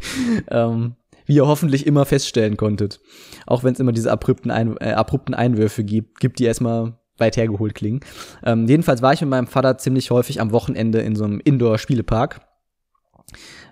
[0.49, 0.97] ähm,
[1.27, 3.01] wie ihr hoffentlich immer feststellen konntet.
[3.47, 7.37] Auch wenn es immer diese abrupten, Ein äh, abrupten Einwürfe gibt, gibt die erstmal weit
[7.37, 8.01] hergeholt klingen.
[8.43, 12.41] Ähm, jedenfalls war ich mit meinem Vater ziemlich häufig am Wochenende in so einem Indoor-Spielepark.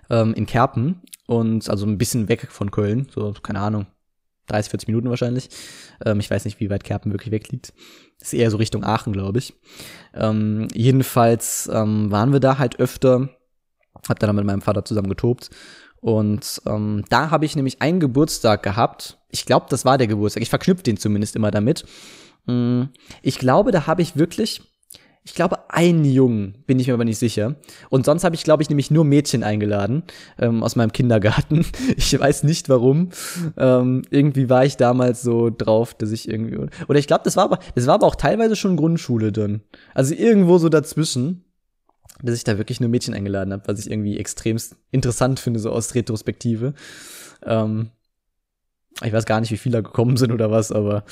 [0.09, 3.87] ähm, in Kerpen und also ein bisschen weg von Köln, so keine Ahnung,
[4.47, 5.49] 30, 40 Minuten wahrscheinlich.
[6.05, 7.73] Ähm, ich weiß nicht, wie weit Kerpen wirklich weg liegt.
[8.19, 9.53] Das ist eher so Richtung Aachen, glaube ich.
[10.13, 13.29] Ähm, jedenfalls ähm, waren wir da halt öfter,
[14.07, 15.49] hab dann mit meinem Vater zusammen getobt
[16.03, 19.19] und ähm, da habe ich nämlich einen Geburtstag gehabt.
[19.29, 20.43] Ich glaube, das war der Geburtstag.
[20.43, 21.85] Ich verknüpfe den zumindest immer damit.
[22.45, 22.83] Mm,
[23.21, 24.61] ich glaube, da habe ich wirklich,
[25.23, 27.55] ich glaube, einen Jungen, bin ich mir aber nicht sicher.
[27.89, 30.03] Und sonst habe ich, glaube ich, nämlich nur Mädchen eingeladen
[30.37, 31.65] ähm, aus meinem Kindergarten.
[31.95, 33.11] Ich weiß nicht warum.
[33.55, 36.67] Ähm, irgendwie war ich damals so drauf, dass ich irgendwie.
[36.89, 39.61] Oder ich glaube, das war aber, das war aber auch teilweise schon Grundschule dann.
[39.93, 41.45] Also irgendwo so dazwischen
[42.23, 45.71] dass ich da wirklich nur Mädchen eingeladen habe, was ich irgendwie extremst interessant finde, so
[45.71, 46.73] aus Retrospektive.
[47.43, 47.91] Ähm,
[49.01, 51.03] ich weiß gar nicht, wie viele da gekommen sind oder was, aber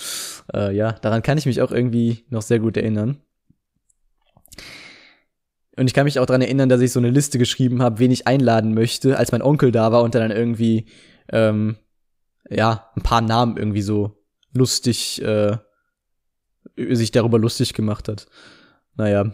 [0.53, 3.18] äh, ja, daran kann ich mich auch irgendwie noch sehr gut erinnern.
[5.78, 8.12] Und ich kann mich auch daran erinnern, dass ich so eine Liste geschrieben habe, wen
[8.12, 10.86] ich einladen möchte, als mein Onkel da war und dann irgendwie,
[11.30, 11.78] ähm,
[12.49, 14.18] ja, ein paar Namen irgendwie so
[14.53, 15.57] lustig, äh,
[16.76, 18.28] sich darüber lustig gemacht hat.
[18.95, 19.34] Naja.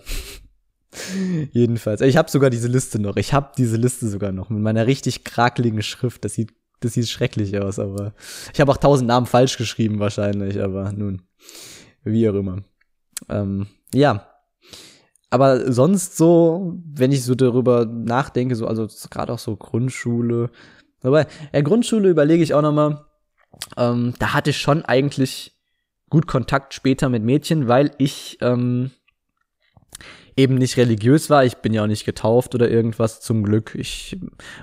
[1.51, 2.01] Jedenfalls.
[2.01, 3.15] Ich habe sogar diese Liste noch.
[3.17, 6.25] Ich habe diese Liste sogar noch mit meiner richtig krakeligen Schrift.
[6.25, 8.13] Das sieht, das sieht schrecklich aus, aber
[8.53, 11.21] ich habe auch tausend Namen falsch geschrieben wahrscheinlich, aber nun,
[12.03, 12.63] wie auch immer.
[13.29, 14.27] Ähm, ja.
[15.29, 20.49] Aber sonst so, wenn ich so darüber nachdenke, so, also gerade auch so Grundschule.
[21.01, 23.05] Aber ja, Grundschule überlege ich auch noch mal.
[23.75, 25.57] Ähm, da hatte ich schon eigentlich
[26.09, 28.91] gut Kontakt später mit Mädchen, weil ich ähm,
[30.37, 31.43] eben nicht religiös war.
[31.43, 33.75] Ich bin ja auch nicht getauft oder irgendwas, zum Glück.
[33.75, 34.17] Ich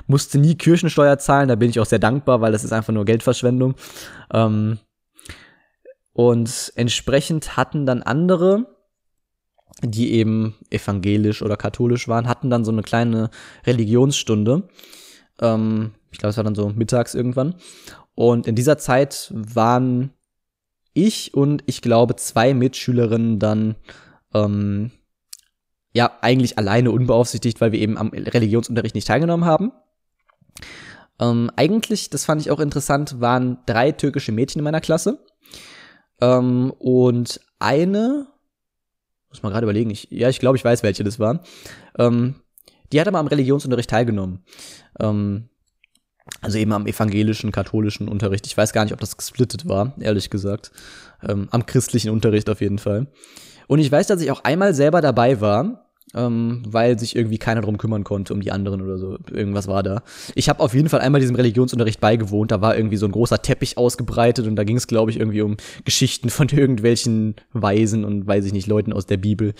[0.06, 3.04] musste nie Kirchensteuer zahlen, da bin ich auch sehr dankbar, weil das ist einfach nur
[3.04, 3.74] Geldverschwendung.
[4.32, 4.78] Ähm,
[6.12, 8.66] und entsprechend hatten dann andere,
[9.82, 13.30] die eben evangelisch oder katholisch waren, hatten dann so eine kleine
[13.66, 14.68] Religionsstunde.
[15.40, 17.56] Ähm, ich glaube, es war dann so mittags irgendwann.
[18.14, 20.12] Und in dieser Zeit waren
[20.92, 23.74] ich und ich glaube zwei Mitschülerinnen dann
[24.32, 24.92] ähm,
[25.94, 29.72] ja eigentlich alleine unbeaufsichtigt, weil wir eben am Religionsunterricht nicht teilgenommen haben.
[31.20, 35.24] Ähm, eigentlich, das fand ich auch interessant, waren drei türkische Mädchen in meiner Klasse.
[36.20, 38.26] Ähm, und eine,
[39.30, 41.42] muss man gerade überlegen, ich, ja, ich glaube, ich weiß, welche das war.
[41.96, 42.34] Ähm,
[42.92, 44.44] die hat aber am Religionsunterricht teilgenommen.
[44.98, 45.48] Ähm,
[46.40, 48.46] also eben am evangelischen, katholischen Unterricht.
[48.46, 50.72] Ich weiß gar nicht, ob das gesplittet war, ehrlich gesagt.
[51.22, 53.06] Ähm, am christlichen Unterricht auf jeden Fall.
[53.66, 55.83] Und ich weiß, dass ich auch einmal selber dabei war
[56.14, 59.18] ähm, weil sich irgendwie keiner drum kümmern konnte, um die anderen oder so.
[59.30, 60.02] Irgendwas war da.
[60.34, 62.50] Ich habe auf jeden Fall einmal diesem Religionsunterricht beigewohnt.
[62.50, 65.42] Da war irgendwie so ein großer Teppich ausgebreitet und da ging es, glaube ich, irgendwie
[65.42, 69.54] um Geschichten von irgendwelchen Weisen und weiß ich nicht, Leuten aus der Bibel.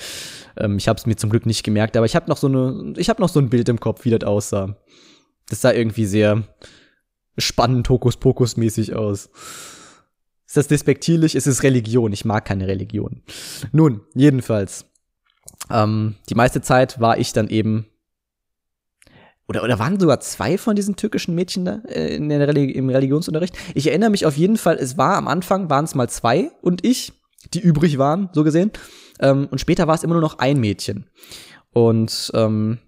[0.57, 2.95] Ähm, ich habe es mir zum Glück nicht gemerkt, aber ich habe noch so eine,
[3.19, 4.77] noch so ein Bild im Kopf, wie das aussah.
[5.49, 6.45] Das sah irgendwie sehr
[7.37, 9.31] spannend, Hokuspokus-mäßig aus.
[10.47, 11.35] Ist das despektierlich?
[11.35, 12.13] Es ist Religion.
[12.13, 13.23] Ich mag keine Religion.
[13.73, 14.87] Nun, jedenfalls.
[15.71, 17.87] Ähm, die meiste Zeit war ich dann eben
[19.47, 22.89] oder, oder waren sogar zwei von diesen türkischen Mädchen da äh, in der Religi im
[22.89, 23.57] Religionsunterricht?
[23.75, 26.85] Ich erinnere mich auf jeden Fall, es war am Anfang waren es mal zwei und
[26.85, 27.13] ich,
[27.53, 28.71] die übrig waren, so gesehen.
[29.21, 31.11] Ähm, und später war es immer nur noch ein Mädchen.
[31.73, 32.79] Und ähm,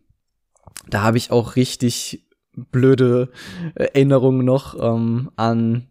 [0.88, 3.28] da habe ich auch richtig blöde
[3.74, 5.88] Erinnerungen noch ähm, an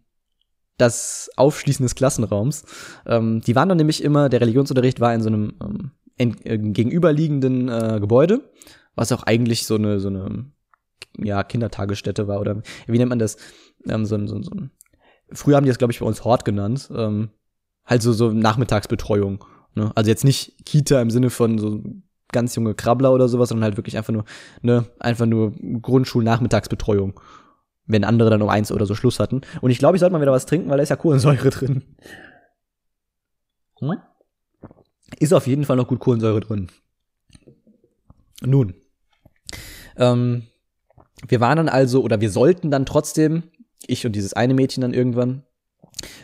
[0.78, 2.64] das Aufschließen des Klassenraums.
[3.06, 7.68] Ähm, die waren dann nämlich immer, der Religionsunterricht war in so einem ähm, äh, gegenüberliegenden
[7.68, 8.50] äh, Gebäude,
[8.94, 10.50] was auch eigentlich so eine, so eine
[11.18, 13.36] ja, Kindertagesstätte war oder wie nennt man das?
[13.86, 14.50] Ähm, so, so, so,
[15.32, 16.90] früher haben die das, glaube ich, bei uns Hort genannt.
[16.94, 17.30] Ähm,
[17.84, 19.44] halt so, so Nachmittagsbetreuung.
[19.74, 19.92] Ne?
[19.94, 21.82] Also jetzt nicht Kita im Sinne von so
[22.32, 24.24] ganz junge Krabbler oder sowas, sondern halt wirklich einfach nur,
[24.62, 27.20] ne, einfach nur Grundschul-Nachmittagsbetreuung.
[27.86, 29.42] Wenn andere dann um eins oder so Schluss hatten.
[29.60, 31.84] Und ich glaube, ich sollte mal wieder was trinken, weil da ist ja Kohlensäure drin.
[33.78, 33.92] Hm?
[35.18, 36.68] Ist auf jeden Fall noch gut Kohlensäure drin.
[38.42, 38.74] Nun,
[39.96, 40.42] ähm,
[41.26, 43.44] wir waren dann also, oder wir sollten dann trotzdem,
[43.86, 45.42] ich und dieses eine Mädchen dann irgendwann,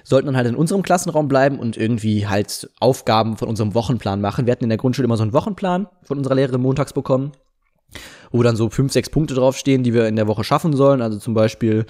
[0.04, 4.46] sollten dann halt in unserem Klassenraum bleiben und irgendwie halt Aufgaben von unserem Wochenplan machen.
[4.46, 7.32] Wir hatten in der Grundschule immer so einen Wochenplan von unserer Lehrerin montags bekommen,
[8.30, 11.00] wo dann so fünf, sechs Punkte draufstehen, die wir in der Woche schaffen sollen.
[11.00, 11.86] Also zum Beispiel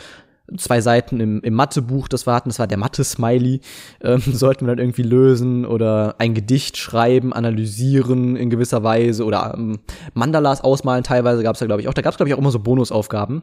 [0.57, 3.61] zwei Seiten im, im Mathebuch, das wir hatten, das war der Mathe-Smiley,
[4.03, 9.55] ähm, sollten wir dann irgendwie lösen oder ein Gedicht schreiben, analysieren in gewisser Weise oder
[9.57, 9.80] ähm,
[10.14, 11.95] Mandalas ausmalen teilweise gab es da, glaube ich, auch.
[11.95, 13.43] Da gab es, glaube ich, auch immer so Bonusaufgaben.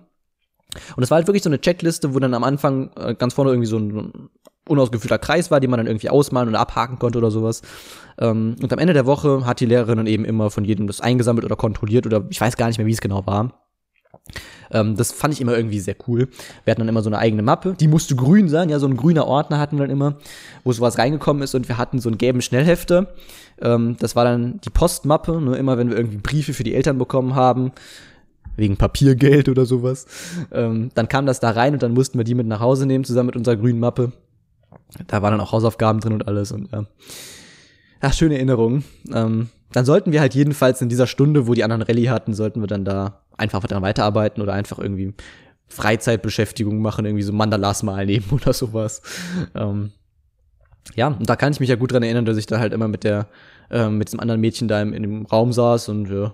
[0.96, 3.52] Und das war halt wirklich so eine Checkliste, wo dann am Anfang äh, ganz vorne
[3.52, 4.30] irgendwie so ein, ein
[4.68, 7.64] unausgefüllter Kreis war, den man dann irgendwie ausmalen oder abhaken konnte oder sowas.
[8.20, 11.02] Ähm, und am Ende der Woche hat die Lehrerin dann eben immer von jedem das
[11.02, 13.69] eingesammelt oder kontrolliert oder ich weiß gar nicht mehr, wie es genau war.
[14.72, 16.28] Ähm, das fand ich immer irgendwie sehr cool.
[16.64, 18.98] Wir hatten dann immer so eine eigene Mappe, die musste grün sein, ja, so ein
[18.98, 20.16] grüner Ordner hatten wir dann immer,
[20.64, 23.08] wo sowas reingekommen ist und wir hatten so einen gelben Schnellhefter.
[23.62, 26.98] Ähm, das war dann die Postmappe, nur immer wenn wir irgendwie Briefe für die Eltern
[26.98, 27.72] bekommen haben,
[28.56, 30.06] wegen Papiergeld oder sowas,
[30.52, 33.06] ähm, dann kam das da rein und dann mussten wir die mit nach Hause nehmen,
[33.06, 34.12] zusammen mit unserer grünen Mappe.
[35.08, 36.86] Da waren dann auch Hausaufgaben drin und alles und ja.
[38.02, 38.84] Ach, schöne Erinnerungen.
[39.14, 42.62] Ähm, dann sollten wir halt jedenfalls in dieser Stunde, wo die anderen Rallye hatten, sollten
[42.62, 45.14] wir dann da einfach daran weiterarbeiten oder einfach irgendwie
[45.68, 49.02] Freizeitbeschäftigung machen, irgendwie so Mandalas mal nehmen oder sowas.
[49.56, 49.92] Ähm,
[50.96, 52.88] ja, und da kann ich mich ja gut dran erinnern, dass ich da halt immer
[52.88, 53.28] mit der,
[53.70, 56.34] ähm, mit diesem anderen Mädchen da im, in dem Raum saß und ja,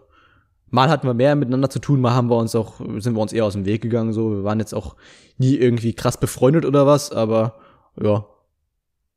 [0.69, 3.33] mal hatten wir mehr miteinander zu tun, mal haben wir uns auch, sind wir uns
[3.33, 4.31] eher aus dem Weg gegangen, so.
[4.31, 4.95] Wir waren jetzt auch
[5.37, 7.55] nie irgendwie krass befreundet oder was, aber
[8.01, 8.25] ja,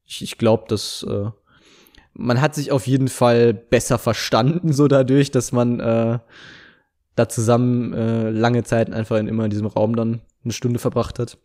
[0.05, 1.30] ich, ich glaube, dass äh,
[2.14, 6.18] man hat sich auf jeden Fall besser verstanden, so dadurch, dass man äh,
[7.19, 11.19] da zusammen äh, lange Zeit einfach in immer in diesem Raum dann eine Stunde verbracht
[11.19, 11.39] hat.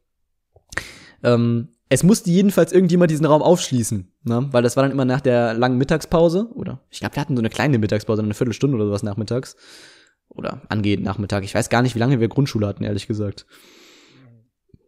[1.23, 4.47] Ähm, es musste jedenfalls irgendjemand diesen Raum aufschließen, ne?
[4.51, 7.41] weil das war dann immer nach der langen Mittagspause, oder ich glaube, wir hatten so
[7.41, 9.55] eine kleine Mittagspause, eine Viertelstunde oder sowas nachmittags.
[10.29, 11.43] Oder angehend Nachmittag.
[11.43, 13.45] Ich weiß gar nicht, wie lange wir Grundschule hatten, ehrlich gesagt.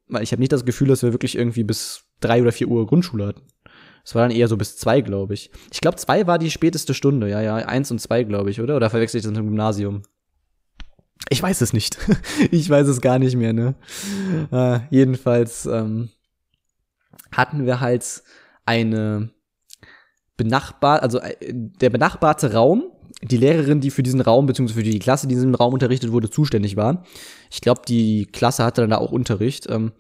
[0.08, 2.88] Weil ich habe nicht das Gefühl, dass wir wirklich irgendwie bis drei oder vier Uhr
[2.88, 3.42] Grundschule hatten.
[4.04, 5.52] Es war dann eher so bis zwei, glaube ich.
[5.72, 8.76] Ich glaube, zwei war die späteste Stunde, ja, ja, eins und zwei, glaube ich, oder?
[8.76, 10.04] Oder verwechsel ich das mit dem Gymnasium?
[11.30, 11.98] Ich weiß es nicht.
[12.52, 13.76] ich weiß es gar nicht mehr, ne?
[14.52, 16.10] Äh, jedenfalls ähm,
[17.32, 18.24] hatten wir halt
[18.66, 19.30] eine
[20.38, 22.92] benachbar, also äh, der benachbarte Raum,
[23.22, 26.12] die Lehrerin, die für diesen Raum, beziehungsweise für die Klasse, die in diesem Raum unterrichtet
[26.12, 27.04] wurde, zuständig war.
[27.52, 29.68] Ich glaube, die Klasse hatte dann da auch Unterricht.
[29.70, 29.94] Ähm,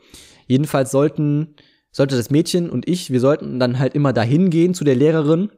[0.47, 1.55] jedenfalls sollten,
[1.91, 5.49] sollte das Mädchen und ich, wir sollten dann halt immer dahin gehen zu der Lehrerin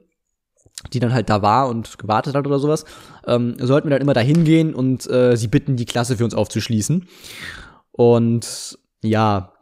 [0.94, 2.86] die dann halt da war und gewartet hat oder sowas,
[3.26, 6.36] ähm, sollten wir dann immer da hingehen und äh, sie bitten, die Klasse für uns
[6.36, 7.08] aufzuschließen.
[7.92, 9.54] Und ja,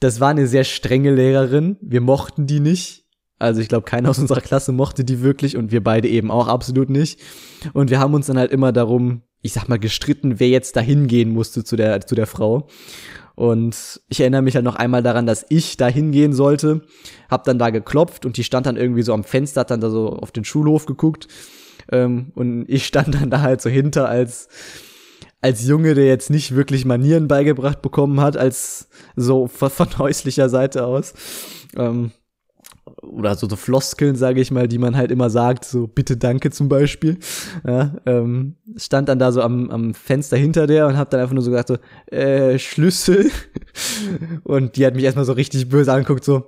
[0.00, 1.76] das war eine sehr strenge Lehrerin.
[1.80, 3.06] Wir mochten die nicht.
[3.38, 6.46] Also ich glaube, keiner aus unserer Klasse mochte die wirklich und wir beide eben auch
[6.46, 7.18] absolut nicht.
[7.72, 10.80] Und wir haben uns dann halt immer darum, ich sag mal, gestritten, wer jetzt da
[10.80, 12.68] hingehen musste zu der, zu der Frau.
[13.42, 16.82] Und ich erinnere mich halt noch einmal daran, dass ich da hingehen sollte,
[17.28, 19.90] hab dann da geklopft und die stand dann irgendwie so am Fenster, hat dann da
[19.90, 21.26] so auf den Schulhof geguckt.
[21.90, 24.46] Ähm, und ich stand dann da halt so hinter als,
[25.40, 30.86] als Junge, der jetzt nicht wirklich Manieren beigebracht bekommen hat, als so von, häuslicher Seite
[30.86, 31.12] aus.
[31.76, 32.12] Ähm,
[33.02, 36.50] oder so, so Floskeln, sage ich mal, die man halt immer sagt, so bitte danke
[36.50, 37.18] zum Beispiel.
[37.66, 41.34] Ja, ähm, stand dann da so am, am Fenster hinter der und hab dann einfach
[41.34, 41.76] nur so gesagt, so,
[42.14, 43.30] äh, Schlüssel.
[44.44, 46.44] und die hat mich erstmal so richtig böse angeguckt, so,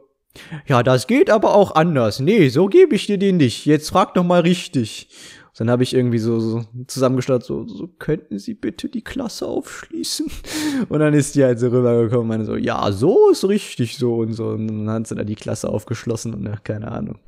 [0.67, 2.21] ja, das geht aber auch anders.
[2.21, 3.67] Nee, so gebe ich dir den nicht.
[3.67, 5.09] Jetzt frag doch mal richtig
[5.57, 10.27] dann habe ich irgendwie so, so zusammengestellt, so, so, könnten Sie bitte die Klasse aufschließen?
[10.89, 14.17] Und dann ist die halt so rübergekommen und meine so, ja, so ist richtig so
[14.17, 14.49] und so.
[14.49, 17.21] Und dann hat sie dann die Klasse aufgeschlossen und ja, keine Ahnung.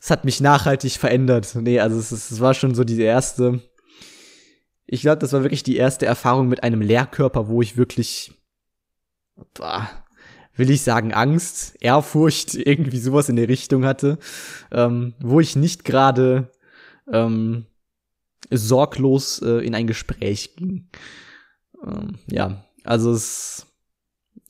[0.00, 1.56] Es hat mich nachhaltig verändert.
[1.60, 3.60] Nee, also es, es war schon so die erste,
[4.86, 8.32] ich glaube, das war wirklich die erste Erfahrung mit einem Lehrkörper, wo ich wirklich,
[9.54, 9.90] boah,
[10.54, 14.18] will ich sagen, Angst, Ehrfurcht, irgendwie sowas in der Richtung hatte,
[14.70, 16.52] ähm, wo ich nicht gerade
[17.12, 17.66] ähm,
[18.50, 20.88] sorglos äh, in ein Gespräch ging.
[21.84, 23.66] Ähm, ja, also es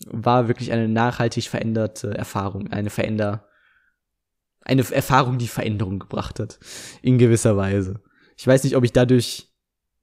[0.06, 3.48] war wirklich eine nachhaltig veränderte Erfahrung, eine veränder
[4.68, 6.59] eine Erfahrung, die Veränderung gebracht hat,
[7.00, 8.02] in gewisser Weise.
[8.36, 9.48] Ich weiß nicht, ob ich dadurch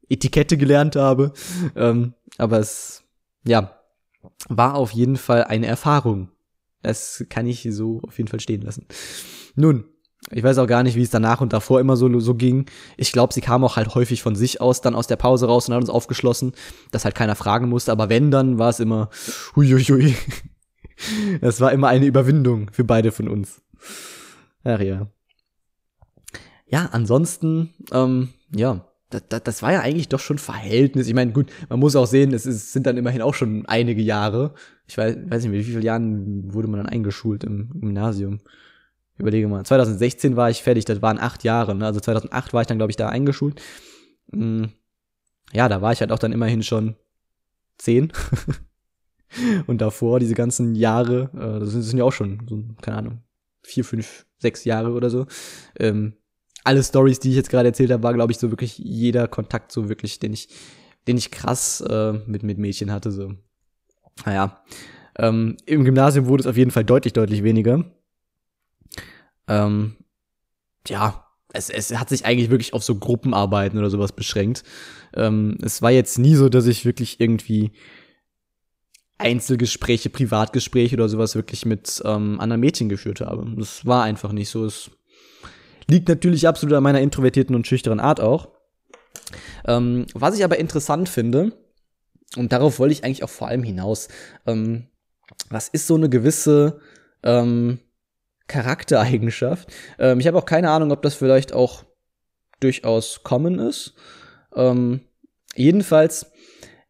[0.09, 1.33] Etikette gelernt habe,
[1.75, 3.03] ähm, aber es,
[3.45, 3.79] ja,
[4.49, 6.31] war auf jeden Fall eine Erfahrung.
[6.81, 8.87] Das kann ich so auf jeden Fall stehen lassen.
[9.55, 9.85] Nun,
[10.31, 12.65] ich weiß auch gar nicht, wie es danach und davor immer so, so ging.
[12.97, 15.67] Ich glaube, sie kam auch halt häufig von sich aus dann aus der Pause raus
[15.67, 16.53] und hat uns aufgeschlossen,
[16.91, 17.91] dass halt keiner fragen musste.
[17.91, 19.09] Aber wenn, dann war es immer
[19.55, 20.15] huiuiui.
[21.41, 23.61] Es war immer eine Überwindung für beide von uns.
[24.63, 25.07] Ach ja.
[26.67, 31.07] Ja, ansonsten, ähm, ja, das, das, war ja eigentlich doch schon Verhältnis.
[31.07, 34.01] Ich meine, gut, man muss auch sehen, es ist, sind dann immerhin auch schon einige
[34.01, 34.53] Jahre.
[34.87, 38.39] Ich weiß, weiß nicht, wie viele Jahren wurde man dann eingeschult im Gymnasium?
[39.17, 41.85] Überlege mal, 2016 war ich fertig, das waren acht Jahre, ne?
[41.85, 43.61] also 2008 war ich dann, glaube ich, da eingeschult.
[44.31, 44.65] Mm,
[45.53, 46.95] ja, da war ich halt auch dann immerhin schon
[47.77, 48.11] zehn.
[49.67, 53.21] Und davor, diese ganzen Jahre, äh, das, sind, ja auch schon, so, keine Ahnung,
[53.63, 55.25] vier, fünf, sechs Jahre oder so.
[55.79, 56.13] Ähm,
[56.63, 59.71] alle Stories, die ich jetzt gerade erzählt habe, war, glaube ich, so wirklich jeder Kontakt,
[59.71, 60.49] so wirklich, den ich,
[61.07, 63.11] den ich krass äh, mit, mit Mädchen hatte.
[63.11, 63.33] So.
[64.25, 64.63] Naja.
[65.17, 67.85] Ähm, Im Gymnasium wurde es auf jeden Fall deutlich, deutlich weniger.
[69.47, 69.95] Ähm,
[70.87, 74.63] ja, es, es hat sich eigentlich wirklich auf so Gruppenarbeiten oder sowas beschränkt.
[75.13, 77.71] Ähm, es war jetzt nie so, dass ich wirklich irgendwie
[79.17, 83.49] Einzelgespräche, Privatgespräche oder sowas wirklich mit ähm, anderen Mädchen geführt habe.
[83.57, 84.65] Das war einfach nicht so.
[84.65, 84.91] Es
[85.87, 88.49] liegt natürlich absolut an meiner introvertierten und schüchteren Art auch.
[89.65, 91.53] Ähm, was ich aber interessant finde,
[92.35, 94.09] und darauf wollte ich eigentlich auch vor allem hinaus,
[94.45, 94.87] ähm,
[95.49, 96.79] was ist so eine gewisse
[97.23, 97.79] ähm,
[98.47, 99.71] Charaktereigenschaft?
[99.99, 101.83] Ähm, ich habe auch keine Ahnung, ob das vielleicht auch
[102.59, 103.93] durchaus common ist.
[104.55, 105.01] Ähm,
[105.55, 106.31] jedenfalls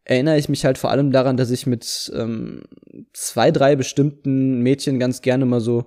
[0.04, 2.62] erinnere ich mich halt vor allem daran, dass ich mit ähm,
[3.12, 5.86] zwei, drei bestimmten Mädchen ganz gerne mal so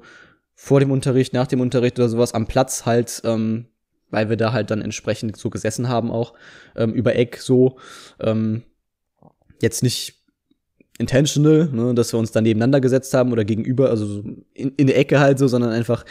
[0.53, 3.67] vor dem Unterricht, nach dem Unterricht oder sowas am Platz halt, ähm,
[4.09, 6.33] weil wir da halt dann entsprechend so gesessen haben auch,
[6.75, 7.79] ähm, über Eck so,
[8.19, 8.63] ähm,
[9.61, 10.18] jetzt nicht
[10.99, 14.21] intentional, ne, dass wir uns dann nebeneinander gesetzt haben oder gegenüber, also
[14.53, 16.05] in, in der Ecke halt so, sondern einfach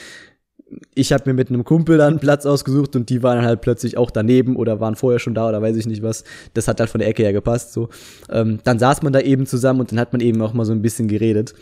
[0.94, 4.10] ich habe mir mit einem Kumpel dann Platz ausgesucht und die waren halt plötzlich auch
[4.10, 6.24] daneben oder waren vorher schon da oder weiß ich nicht was.
[6.54, 7.72] Das hat halt von der Ecke her gepasst.
[7.72, 7.88] So,
[8.28, 10.72] ähm, dann saß man da eben zusammen und dann hat man eben auch mal so
[10.72, 11.54] ein bisschen geredet.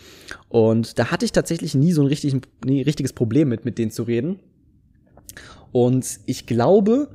[0.49, 3.91] Und da hatte ich tatsächlich nie so ein richtig, nie richtiges Problem mit, mit denen
[3.91, 4.39] zu reden.
[5.71, 7.09] Und ich glaube,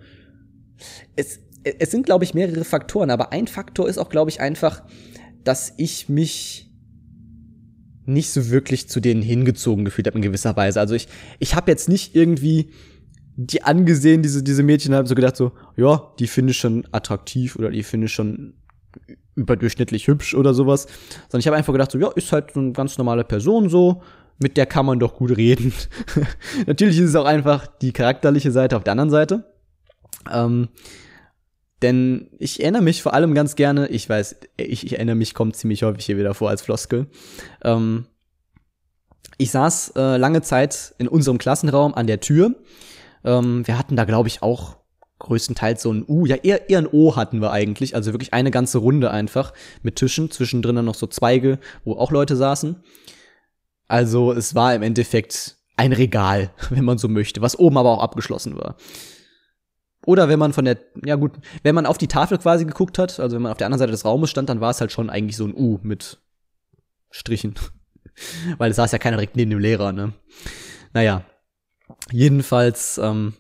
[1.16, 4.82] es, es sind, glaube ich, mehrere Faktoren, aber ein Faktor ist auch, glaube ich, einfach,
[5.44, 6.70] dass ich mich
[8.04, 10.80] nicht so wirklich zu denen hingezogen gefühlt habe in gewisser Weise.
[10.80, 12.70] Also ich, ich habe jetzt nicht irgendwie
[13.36, 17.56] die angesehen, diese, diese Mädchen, haben so gedacht so, ja, die finde ich schon attraktiv
[17.56, 18.54] oder die finde ich schon
[19.34, 20.86] überdurchschnittlich hübsch oder sowas.
[21.28, 24.02] Sondern ich habe einfach gedacht so, ja, ist halt so eine ganz normale Person so,
[24.38, 25.72] mit der kann man doch gut reden.
[26.66, 29.44] Natürlich ist es auch einfach die charakterliche Seite auf der anderen Seite.
[30.30, 30.68] Ähm,
[31.82, 35.56] denn ich erinnere mich vor allem ganz gerne, ich weiß, ich, ich erinnere mich, kommt
[35.56, 37.06] ziemlich häufig hier wieder vor als Floskel.
[37.62, 38.06] Ähm,
[39.38, 42.54] ich saß äh, lange Zeit in unserem Klassenraum an der Tür.
[43.24, 44.76] Ähm, wir hatten da, glaube ich, auch
[45.18, 48.50] größtenteils so ein U, ja eher, eher ein O hatten wir eigentlich, also wirklich eine
[48.50, 49.52] ganze Runde einfach
[49.82, 52.82] mit Tischen, zwischendrin dann noch so Zweige, wo auch Leute saßen.
[53.88, 58.02] Also es war im Endeffekt ein Regal, wenn man so möchte, was oben aber auch
[58.02, 58.76] abgeschlossen war.
[60.04, 61.32] Oder wenn man von der, ja gut,
[61.62, 63.92] wenn man auf die Tafel quasi geguckt hat, also wenn man auf der anderen Seite
[63.92, 66.18] des Raumes stand, dann war es halt schon eigentlich so ein U mit
[67.10, 67.54] Strichen.
[68.58, 70.12] Weil es saß ja keiner direkt neben dem Lehrer, ne?
[70.92, 71.24] Naja.
[72.10, 73.34] Jedenfalls ähm,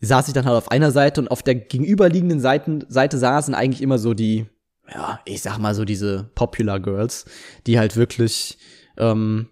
[0.00, 3.82] saß ich dann halt auf einer Seite und auf der gegenüberliegenden Seiten, Seite saßen eigentlich
[3.82, 4.46] immer so die,
[4.92, 7.26] ja, ich sag mal so diese Popular Girls,
[7.66, 8.58] die halt wirklich
[8.96, 9.48] ähm,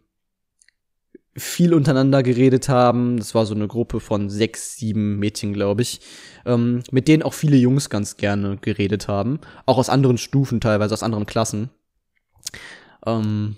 [1.35, 3.17] viel untereinander geredet haben.
[3.17, 6.01] Das war so eine Gruppe von sechs, sieben Mädchen, glaube ich,
[6.45, 9.41] ähm, mit denen auch viele Jungs ganz gerne geredet haben.
[9.67, 11.71] Auch aus anderen Stufen teilweise, aus anderen Klassen.
[13.07, 13.57] Ähm,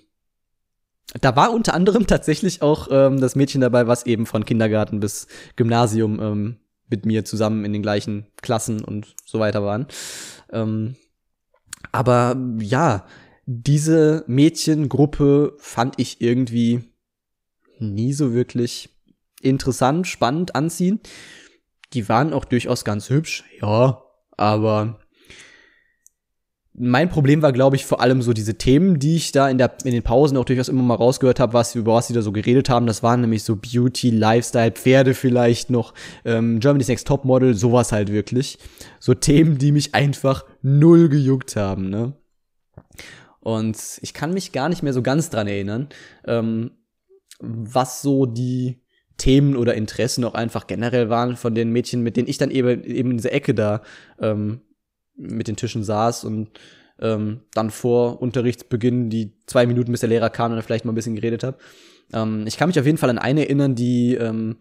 [1.21, 5.27] da war unter anderem tatsächlich auch ähm, das Mädchen dabei, was eben von Kindergarten bis
[5.57, 6.57] Gymnasium ähm,
[6.89, 9.87] mit mir zusammen in den gleichen Klassen und so weiter waren.
[10.53, 10.95] Ähm,
[11.93, 13.07] aber ja,
[13.47, 16.94] diese Mädchengruppe fand ich irgendwie
[17.81, 18.91] nie so wirklich
[19.41, 21.01] interessant, spannend anziehen.
[21.93, 24.03] Die waren auch durchaus ganz hübsch, ja,
[24.37, 24.99] aber
[26.77, 29.77] mein Problem war, glaube ich, vor allem so diese Themen, die ich da in, der,
[29.85, 32.33] in den Pausen auch durchaus immer mal rausgehört habe, was über was sie da so
[32.33, 32.87] geredet haben.
[32.87, 35.95] Das waren nämlich so Beauty, Lifestyle, Pferde vielleicht noch,
[36.25, 38.59] ähm, Germany's Next Topmodel, sowas halt wirklich.
[38.99, 42.15] So Themen, die mich einfach null gejuckt haben, ne?
[43.39, 45.91] Und ich kann mich gar nicht mehr so ganz dran erinnern.
[46.27, 46.73] Ähm,
[47.41, 48.81] was so die
[49.17, 52.83] Themen oder Interessen auch einfach generell waren von den Mädchen, mit denen ich dann eben,
[52.85, 53.83] eben in dieser Ecke da
[54.21, 54.61] ähm,
[55.17, 56.51] mit den Tischen saß und
[57.01, 60.93] ähm, dann vor Unterrichtsbeginn die zwei Minuten, bis der Lehrer kam und dann vielleicht mal
[60.93, 61.59] ein bisschen geredet habe.
[62.13, 64.57] Ähm, ich kann mich auf jeden Fall an eine erinnern, die ähm,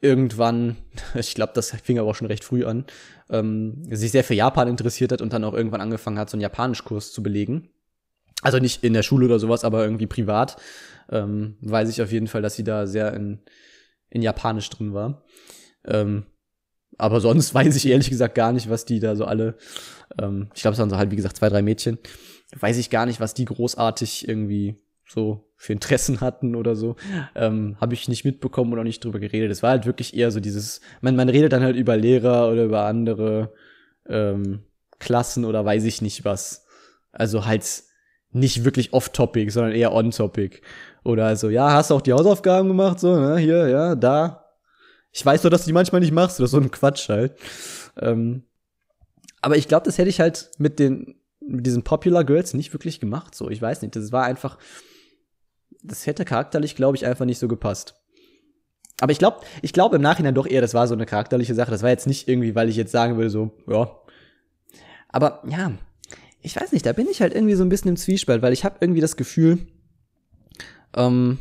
[0.00, 0.76] irgendwann,
[1.14, 2.84] ich glaube, das fing aber auch schon recht früh an,
[3.30, 6.42] ähm, sich sehr für Japan interessiert hat und dann auch irgendwann angefangen hat, so einen
[6.42, 7.70] Japanischkurs zu belegen.
[8.42, 10.56] Also nicht in der Schule oder sowas, aber irgendwie privat
[11.12, 13.40] ähm, weiß ich auf jeden Fall, dass sie da sehr in,
[14.10, 15.24] in Japanisch drin war.
[15.84, 16.24] Ähm,
[16.98, 19.56] aber sonst weiß ich ehrlich gesagt gar nicht, was die da so alle,
[20.20, 21.98] ähm, ich glaube, es waren so halt, wie gesagt, zwei, drei Mädchen,
[22.58, 24.76] weiß ich gar nicht, was die großartig irgendwie
[25.08, 26.96] so für Interessen hatten oder so.
[27.34, 29.50] Ähm, Habe ich nicht mitbekommen oder nicht drüber geredet.
[29.50, 32.64] Es war halt wirklich eher so dieses, man, man redet dann halt über Lehrer oder
[32.64, 33.52] über andere
[34.08, 34.62] ähm,
[34.98, 36.66] Klassen oder weiß ich nicht was.
[37.12, 37.64] Also halt
[38.30, 40.62] nicht wirklich off-topic, sondern eher on-topic.
[41.04, 43.00] Oder so, ja, hast du auch die Hausaufgaben gemacht?
[43.00, 44.44] So, ne, hier, ja, da.
[45.10, 46.40] Ich weiß doch, dass du die manchmal nicht machst.
[46.40, 47.36] Ist so ein Quatsch halt.
[48.00, 48.44] Ähm,
[49.40, 53.00] aber ich glaube, das hätte ich halt mit den mit diesen Popular Girls nicht wirklich
[53.00, 53.34] gemacht.
[53.34, 53.96] So, ich weiß nicht.
[53.96, 54.58] Das war einfach,
[55.82, 57.96] das hätte charakterlich, glaube ich, einfach nicht so gepasst.
[59.00, 61.70] Aber ich glaube, ich glaube im Nachhinein doch eher, das war so eine charakterliche Sache.
[61.70, 63.90] Das war jetzt nicht irgendwie, weil ich jetzt sagen würde, so, ja.
[65.08, 65.72] Aber ja,
[66.40, 68.64] ich weiß nicht, da bin ich halt irgendwie so ein bisschen im Zwiespalt, weil ich
[68.64, 69.66] habe irgendwie das Gefühl,
[70.96, 71.38] ähm,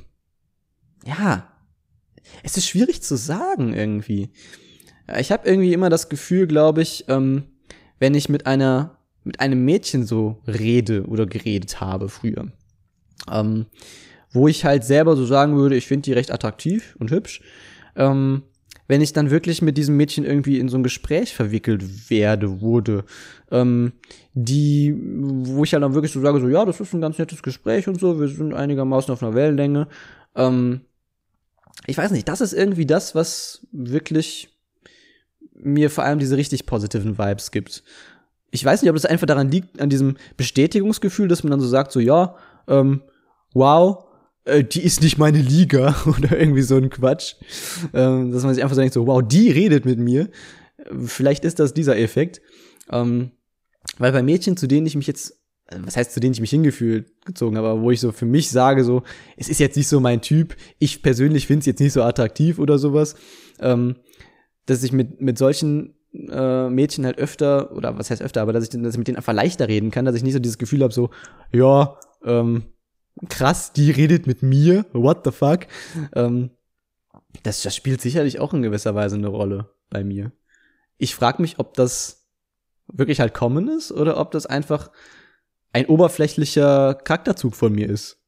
[1.06, 1.48] ja,
[2.44, 4.30] es ist schwierig zu sagen irgendwie.
[5.20, 7.44] Ich habe irgendwie immer das Gefühl, glaube ich, ähm,
[8.00, 12.52] wenn ich mit einer mit einem Mädchen so rede oder geredet habe früher,
[13.30, 13.68] ähm,
[14.32, 17.42] wo ich halt selber so sagen würde, ich finde die recht attraktiv und hübsch,
[17.96, 18.44] ähm,
[18.92, 23.06] wenn ich dann wirklich mit diesem Mädchen irgendwie in so ein Gespräch verwickelt werde, wurde,
[23.50, 23.94] ähm,
[24.34, 27.42] die, wo ich halt dann wirklich so sage, so, ja, das ist ein ganz nettes
[27.42, 29.88] Gespräch und so, wir sind einigermaßen auf einer Wellenlänge,
[30.36, 30.82] ähm,
[31.88, 34.50] ich weiß nicht, das ist irgendwie das, was wirklich
[35.54, 37.84] mir vor allem diese richtig positiven Vibes gibt.
[38.50, 41.68] Ich weiß nicht, ob das einfach daran liegt, an diesem Bestätigungsgefühl, dass man dann so
[41.68, 42.36] sagt, so, ja,
[42.68, 43.04] ähm,
[43.54, 44.04] wow,
[44.46, 47.36] äh, die ist nicht meine Liga oder irgendwie so ein Quatsch.
[47.94, 50.30] Ähm, dass man sich einfach so denkt, so, wow, die redet mit mir.
[51.06, 52.42] Vielleicht ist das dieser Effekt.
[52.92, 53.32] Ähm,
[53.98, 55.42] weil bei Mädchen, zu denen ich mich jetzt
[55.80, 58.84] was heißt, zu denen ich mich hingefühlt gezogen habe, wo ich so für mich sage,
[58.84, 59.04] so,
[59.38, 62.60] es ist jetzt nicht so mein Typ, ich persönlich finde es jetzt nicht so attraktiv
[62.60, 63.16] oder sowas,
[63.60, 63.96] ähm,
[64.66, 68.64] dass ich mit, mit solchen äh, Mädchen halt öfter, oder was heißt öfter, aber dass
[68.64, 70.84] ich, dass ich mit denen einfach leichter reden kann, dass ich nicht so dieses Gefühl
[70.84, 71.10] habe, so,
[71.52, 72.64] ja, ähm,
[73.30, 75.68] krass, die redet mit mir, what the fuck.
[76.14, 76.52] Ähm,
[77.44, 80.32] das, das spielt sicherlich auch in gewisser Weise eine Rolle bei mir.
[80.98, 82.28] Ich frage mich, ob das
[82.88, 84.92] wirklich halt kommen ist oder ob das einfach
[85.74, 88.20] ein oberflächlicher Charakterzug von mir ist.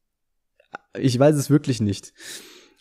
[0.98, 2.14] Ich weiß es wirklich nicht.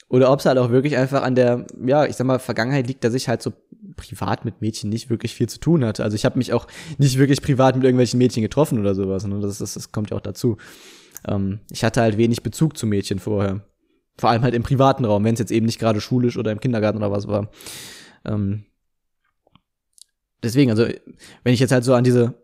[0.09, 3.03] Oder ob es halt auch wirklich einfach an der, ja, ich sag mal, Vergangenheit liegt,
[3.03, 3.53] dass ich halt so
[3.97, 6.05] privat mit Mädchen nicht wirklich viel zu tun hatte.
[6.05, 6.67] Also ich habe mich auch
[6.99, 9.27] nicht wirklich privat mit irgendwelchen Mädchen getroffen oder sowas.
[9.27, 9.41] Ne?
[9.41, 10.59] Das, das, das kommt ja auch dazu.
[11.27, 13.65] Ähm, ich hatte halt wenig Bezug zu Mädchen vorher.
[14.19, 16.61] Vor allem halt im privaten Raum, wenn es jetzt eben nicht gerade schulisch oder im
[16.61, 17.51] Kindergarten oder was war.
[18.25, 18.65] Ähm,
[20.43, 20.87] deswegen, also
[21.45, 22.35] wenn ich jetzt halt so an diese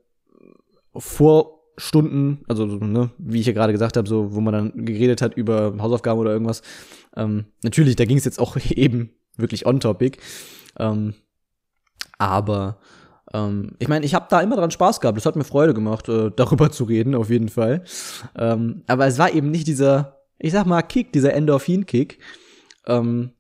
[0.96, 5.22] vor Stunden, also ne, wie ich ja gerade gesagt habe, so wo man dann geredet
[5.22, 6.62] hat über Hausaufgaben oder irgendwas.
[7.16, 10.18] Ähm, natürlich, da ging es jetzt auch eben wirklich on topic.
[10.78, 11.14] Ähm,
[12.18, 12.78] aber
[13.32, 15.18] ähm, ich meine, ich habe da immer dran Spaß gehabt.
[15.18, 17.84] Es hat mir Freude gemacht, äh, darüber zu reden, auf jeden Fall.
[18.36, 22.18] Ähm, aber es war eben nicht dieser, ich sag mal, Kick, dieser Endorphin-Kick,
[22.86, 23.32] ähm,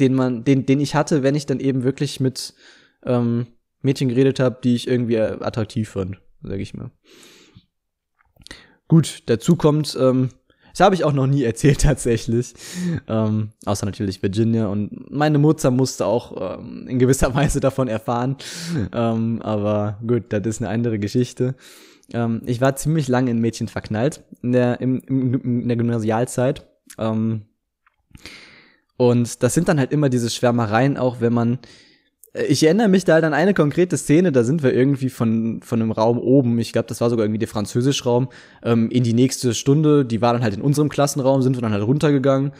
[0.00, 2.54] den man, den, den ich hatte, wenn ich dann eben wirklich mit
[3.04, 3.46] ähm,
[3.82, 6.90] Mädchen geredet habe, die ich irgendwie attraktiv fand, sag ich mal.
[8.88, 10.30] Gut, dazu kommt, ähm,
[10.72, 12.54] das habe ich auch noch nie erzählt tatsächlich,
[13.08, 18.36] ähm, außer natürlich Virginia und meine Mutter musste auch ähm, in gewisser Weise davon erfahren,
[18.92, 21.54] ähm, aber gut, das ist eine andere Geschichte.
[22.12, 26.66] Ähm, ich war ziemlich lange in Mädchen verknallt in der, im, im, in der Gymnasialzeit.
[26.98, 27.42] Ähm,
[28.96, 31.58] und das sind dann halt immer diese Schwärmereien, auch wenn man
[32.32, 35.82] ich erinnere mich da halt an eine konkrete Szene, da sind wir irgendwie von, von
[35.82, 38.28] einem Raum oben, ich glaube, das war sogar irgendwie der Französischraum,
[38.62, 41.72] ähm, in die nächste Stunde, die war dann halt in unserem Klassenraum, sind wir dann
[41.72, 42.52] halt runtergegangen.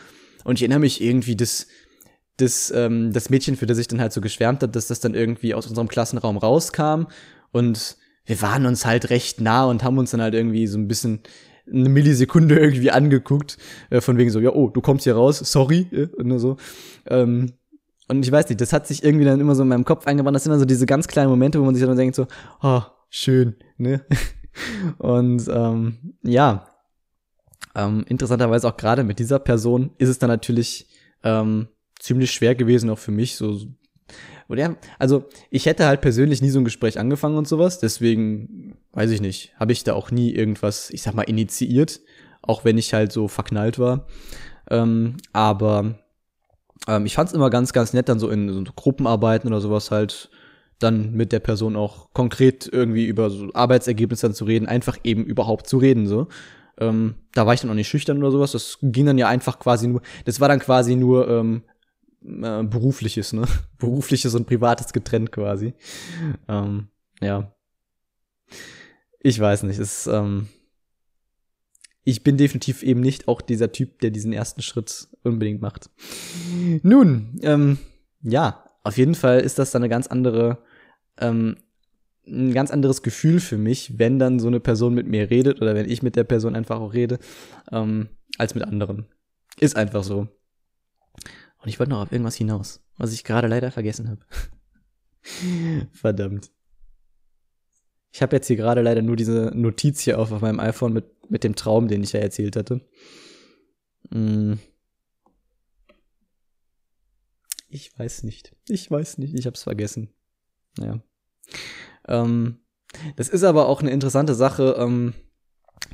[0.45, 1.69] Und ich erinnere mich irgendwie, das,
[2.37, 5.15] das, ähm, das Mädchen, für das ich dann halt so geschwärmt hat, dass das dann
[5.15, 7.05] irgendwie aus unserem Klassenraum rauskam.
[7.53, 10.89] Und wir waren uns halt recht nah und haben uns dann halt irgendwie so ein
[10.89, 11.21] bisschen
[11.71, 13.57] eine Millisekunde irgendwie angeguckt,
[13.91, 16.57] äh, von wegen so, ja, oh, du kommst hier raus, sorry, äh, und so.
[17.07, 17.53] Ähm,
[18.11, 20.35] und ich weiß nicht, das hat sich irgendwie dann immer so in meinem Kopf eingebaut.
[20.35, 22.27] Das sind dann so diese ganz kleinen Momente, wo man sich dann denkt so,
[22.61, 24.05] oh, schön, ne?
[24.99, 26.67] Und ähm, ja,
[27.77, 30.89] ähm, interessanterweise auch gerade mit dieser Person ist es dann natürlich
[31.23, 31.69] ähm,
[32.01, 33.61] ziemlich schwer gewesen, auch für mich so.
[34.49, 39.13] Oder, also ich hätte halt persönlich nie so ein Gespräch angefangen und sowas, deswegen weiß
[39.13, 42.01] ich nicht, habe ich da auch nie irgendwas, ich sag mal, initiiert,
[42.43, 44.09] auch wenn ich halt so verknallt war.
[44.69, 46.00] Ähm, aber
[46.89, 49.91] ähm, ich fand es immer ganz, ganz nett, dann so in so Gruppenarbeiten oder sowas
[49.91, 50.31] halt
[50.79, 55.25] dann mit der Person auch konkret irgendwie über so Arbeitsergebnisse dann zu reden, einfach eben
[55.25, 56.29] überhaupt zu reden, so.
[56.79, 58.53] Ähm, da war ich dann auch nicht schüchtern oder sowas.
[58.53, 61.63] Das ging dann ja einfach quasi nur, das war dann quasi nur ähm,
[62.25, 63.45] äh, berufliches, ne?
[63.79, 65.75] Berufliches und privates getrennt quasi.
[66.49, 66.89] Ähm,
[67.21, 67.55] ja.
[69.21, 70.49] Ich weiß nicht, es ähm,
[72.05, 75.91] ich bin definitiv eben nicht auch dieser Typ, der diesen ersten Schritt unbedingt macht.
[76.83, 77.79] Nun, ähm,
[78.23, 80.59] ja, auf jeden Fall ist das dann eine ganz andere,
[81.19, 81.57] ähm,
[82.27, 85.75] ein ganz anderes Gefühl für mich, wenn dann so eine Person mit mir redet oder
[85.75, 87.19] wenn ich mit der Person einfach auch rede,
[87.71, 88.09] ähm,
[88.39, 89.07] als mit anderen.
[89.59, 90.29] Ist einfach so.
[91.63, 94.21] Und ich wollte noch auf irgendwas hinaus, was ich gerade leider vergessen habe.
[95.93, 96.51] Verdammt.
[98.13, 101.05] Ich habe jetzt hier gerade leider nur diese Notiz hier auf, auf meinem iPhone mit,
[101.31, 102.81] mit dem Traum, den ich ja erzählt hatte.
[104.11, 104.55] Mm.
[107.69, 108.57] Ich weiß nicht.
[108.69, 109.35] Ich weiß nicht.
[109.35, 110.09] Ich hab's vergessen.
[110.79, 111.01] Ja.
[112.09, 112.59] Ähm,
[113.17, 115.15] das ist aber auch eine interessante Sache ähm,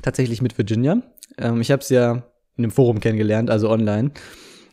[0.01, 1.03] tatsächlich mit Virginia.
[1.37, 2.23] Ähm, ich habe es ja
[2.55, 4.11] in einem Forum kennengelernt, also online.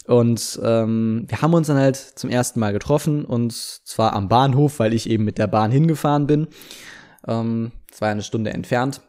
[0.07, 4.79] Und ähm, wir haben uns dann halt zum ersten Mal getroffen und zwar am Bahnhof,
[4.79, 6.49] weil ich eben mit der Bahn hingefahren bin.
[7.27, 9.01] Ähm, es war eine Stunde entfernt.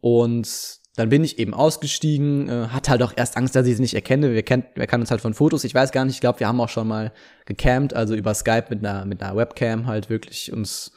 [0.00, 3.82] Und dann bin ich eben ausgestiegen, äh, hatte halt auch erst Angst, dass ich sie
[3.82, 4.32] nicht erkenne.
[4.32, 5.64] Wir kennen, wir kennen uns halt von Fotos.
[5.64, 7.12] Ich weiß gar nicht, ich glaube, wir haben auch schon mal
[7.44, 10.92] gecampt, also über Skype mit einer, mit einer Webcam halt wirklich uns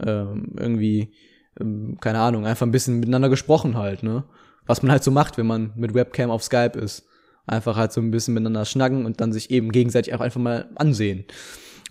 [0.00, 1.12] ähm, irgendwie,
[1.60, 4.24] ähm, keine Ahnung, einfach ein bisschen miteinander gesprochen halt, ne?
[4.64, 7.04] Was man halt so macht, wenn man mit Webcam auf Skype ist.
[7.46, 10.70] Einfach halt so ein bisschen miteinander schnacken und dann sich eben gegenseitig auch einfach mal
[10.76, 11.24] ansehen.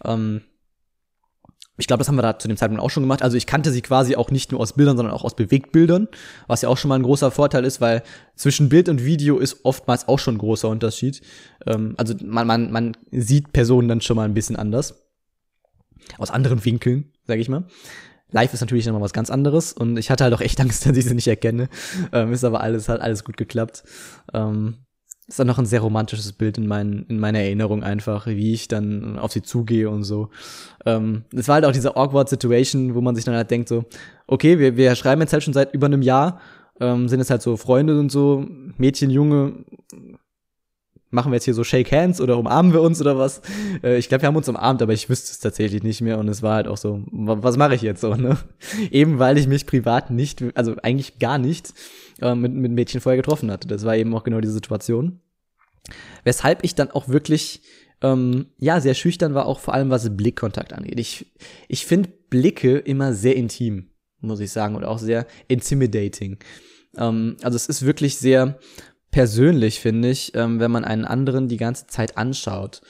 [0.06, 0.42] Ähm,
[1.82, 3.24] ich glaube, das haben wir da zu dem Zeitpunkt auch schon gemacht.
[3.24, 6.08] Also ich kannte sie quasi auch nicht nur aus Bildern, sondern auch aus Bewegtbildern,
[6.46, 8.04] was ja auch schon mal ein großer Vorteil ist, weil
[8.36, 11.22] zwischen Bild und Video ist oftmals auch schon ein großer Unterschied.
[11.66, 15.08] Ähm, also man, man, man sieht Personen dann schon mal ein bisschen anders.
[16.20, 17.66] Aus anderen Winkeln, sage ich mal.
[18.30, 20.96] Live ist natürlich nochmal was ganz anderes und ich hatte halt auch echt Angst, dass
[20.96, 21.68] ich sie nicht erkenne.
[22.14, 23.84] Ähm, ist aber alles, hat alles gut geklappt.
[24.34, 24.86] Ähm,
[25.32, 28.68] ist dann noch ein sehr romantisches Bild in, mein, in meiner Erinnerung einfach, wie ich
[28.68, 30.30] dann auf sie zugehe und so.
[30.86, 33.86] Ähm, es war halt auch diese awkward Situation, wo man sich dann halt denkt so,
[34.28, 36.42] okay, wir, wir schreiben jetzt halt schon seit über einem Jahr,
[36.82, 38.46] ähm, sind jetzt halt so Freunde und so,
[38.78, 39.54] Mädchen, Junge,
[41.12, 43.42] machen wir jetzt hier so Shake Hands oder umarmen wir uns oder was?
[43.84, 46.28] Äh, ich glaube, wir haben uns umarmt, aber ich wüsste es tatsächlich nicht mehr und
[46.28, 48.38] es war halt auch so, was mache ich jetzt so, ne?
[48.92, 51.74] Eben weil ich mich privat nicht, also eigentlich gar nicht
[52.22, 53.68] äh, mit, mit Mädchen vorher getroffen hatte.
[53.68, 55.20] Das war eben auch genau diese Situation.
[56.24, 57.62] Weshalb ich dann auch wirklich
[58.02, 61.00] ähm, ja sehr schüchtern war, auch vor allem was Blickkontakt angeht.
[61.00, 61.32] Ich,
[61.68, 63.90] ich finde Blicke immer sehr intim,
[64.20, 66.38] muss ich sagen, und auch sehr intimidating.
[66.98, 68.60] Ähm, also es ist wirklich sehr
[69.12, 72.82] persönlich, finde ich, ähm, wenn man einen anderen die ganze Zeit anschaut.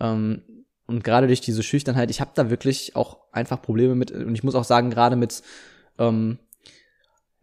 [0.00, 0.42] Ähm,
[0.86, 4.42] und gerade durch diese Schüchternheit, ich habe da wirklich auch einfach Probleme mit, und ich
[4.42, 5.42] muss auch sagen, gerade mit
[5.98, 6.38] ähm,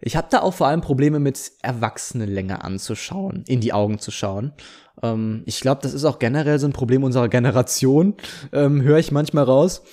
[0.01, 4.11] ich habe da auch vor allem Probleme mit Erwachsenen länger anzuschauen, in die Augen zu
[4.11, 4.53] schauen.
[5.01, 8.15] Ähm, ich glaube, das ist auch generell so ein Problem unserer Generation,
[8.51, 9.83] ähm, höre ich manchmal raus,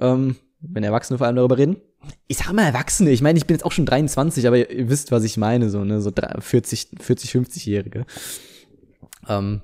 [0.00, 1.76] ähm, wenn Erwachsene vor allem darüber reden.
[2.26, 5.12] Ich sag mal Erwachsene, ich meine, ich bin jetzt auch schon 23, aber ihr, wisst,
[5.12, 8.06] was ich meine, so, ne, so 40, 40, 50-Jährige.
[9.28, 9.62] Ähm,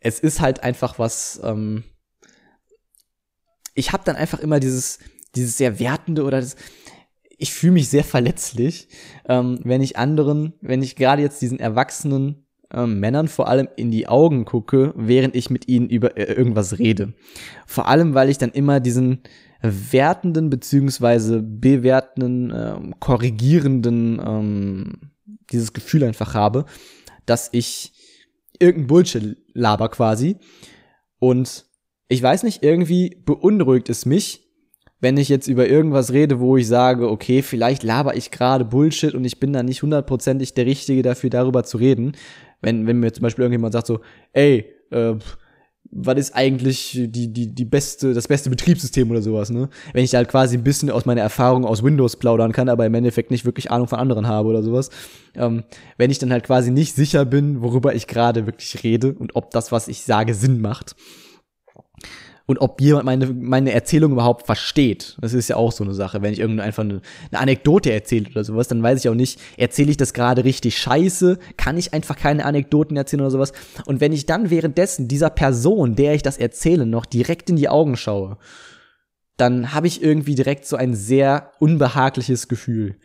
[0.00, 1.84] es ist halt einfach was, ähm,
[3.74, 4.98] ich habe dann einfach immer dieses,
[5.34, 6.56] dieses sehr wertende oder das,
[7.36, 8.88] ich fühle mich sehr verletzlich,
[9.28, 13.90] ähm, wenn ich anderen, wenn ich gerade jetzt diesen erwachsenen ähm, Männern vor allem in
[13.90, 17.14] die Augen gucke, während ich mit ihnen über äh, irgendwas rede.
[17.66, 19.22] Vor allem, weil ich dann immer diesen
[19.62, 24.92] wertenden beziehungsweise bewertenden, ähm, korrigierenden ähm,
[25.50, 26.64] dieses Gefühl einfach habe,
[27.26, 27.92] dass ich
[28.58, 30.36] irgendein Bullshit laber quasi.
[31.18, 31.66] Und
[32.08, 34.46] ich weiß nicht, irgendwie beunruhigt es mich,
[35.00, 39.14] wenn ich jetzt über irgendwas rede, wo ich sage, okay, vielleicht laber ich gerade Bullshit
[39.14, 42.12] und ich bin da nicht hundertprozentig der Richtige dafür, darüber zu reden.
[42.60, 44.00] Wenn, wenn mir zum Beispiel irgendjemand sagt so,
[44.32, 45.14] ey, äh,
[45.92, 49.68] was ist eigentlich die, die, die beste, das beste Betriebssystem oder sowas, ne?
[49.92, 52.94] Wenn ich halt quasi ein bisschen aus meiner Erfahrung aus Windows plaudern kann, aber im
[52.94, 54.90] Endeffekt nicht wirklich Ahnung von anderen habe oder sowas.
[55.34, 55.64] Ähm,
[55.96, 59.50] wenn ich dann halt quasi nicht sicher bin, worüber ich gerade wirklich rede und ob
[59.50, 60.94] das, was ich sage, Sinn macht
[62.50, 65.16] und ob jemand meine, meine Erzählung überhaupt versteht.
[65.20, 66.20] Das ist ja auch so eine Sache.
[66.20, 67.00] Wenn ich irgendeine einfach eine,
[67.30, 70.76] eine Anekdote erzähle oder sowas, dann weiß ich auch nicht, erzähle ich das gerade richtig
[70.78, 73.52] scheiße, kann ich einfach keine Anekdoten erzählen oder sowas.
[73.86, 77.68] Und wenn ich dann währenddessen dieser Person, der ich das erzähle, noch direkt in die
[77.68, 78.36] Augen schaue,
[79.36, 82.96] dann habe ich irgendwie direkt so ein sehr unbehagliches Gefühl.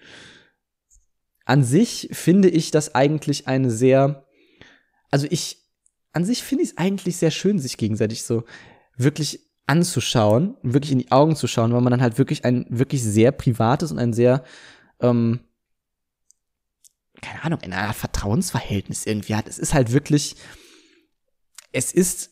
[1.46, 4.26] An sich finde ich das eigentlich eine sehr,
[5.12, 5.60] also ich,
[6.14, 8.44] an sich finde ich es eigentlich sehr schön, sich gegenseitig so
[8.98, 13.04] wirklich anzuschauen, wirklich in die Augen zu schauen, weil man dann halt wirklich ein wirklich
[13.04, 14.44] sehr privates und ein sehr,
[15.00, 15.40] ähm,
[17.22, 19.48] keine Ahnung, in einer Vertrauensverhältnis irgendwie hat.
[19.48, 20.36] Es ist halt wirklich,
[21.72, 22.32] es ist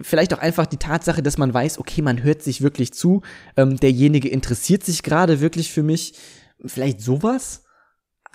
[0.00, 3.22] vielleicht auch einfach die Tatsache, dass man weiß, okay, man hört sich wirklich zu,
[3.56, 6.14] ähm, derjenige interessiert sich gerade wirklich für mich,
[6.64, 7.64] vielleicht sowas.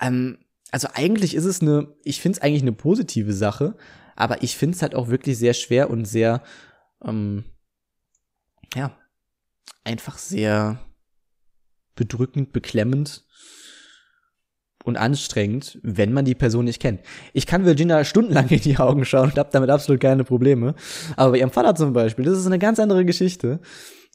[0.00, 0.38] Ähm,
[0.70, 3.76] also eigentlich ist es eine, ich finde es eigentlich eine positive Sache,
[4.16, 6.42] aber ich finde es halt auch wirklich sehr schwer und sehr
[7.04, 7.44] ähm,
[8.74, 8.96] ja,
[9.84, 10.78] einfach sehr
[11.94, 13.24] bedrückend, beklemmend
[14.84, 17.00] und anstrengend, wenn man die Person nicht kennt.
[17.32, 20.74] Ich kann Virginia stundenlang in die Augen schauen und habe damit absolut keine Probleme.
[21.16, 23.60] Aber bei ihrem Vater zum Beispiel, das ist eine ganz andere Geschichte.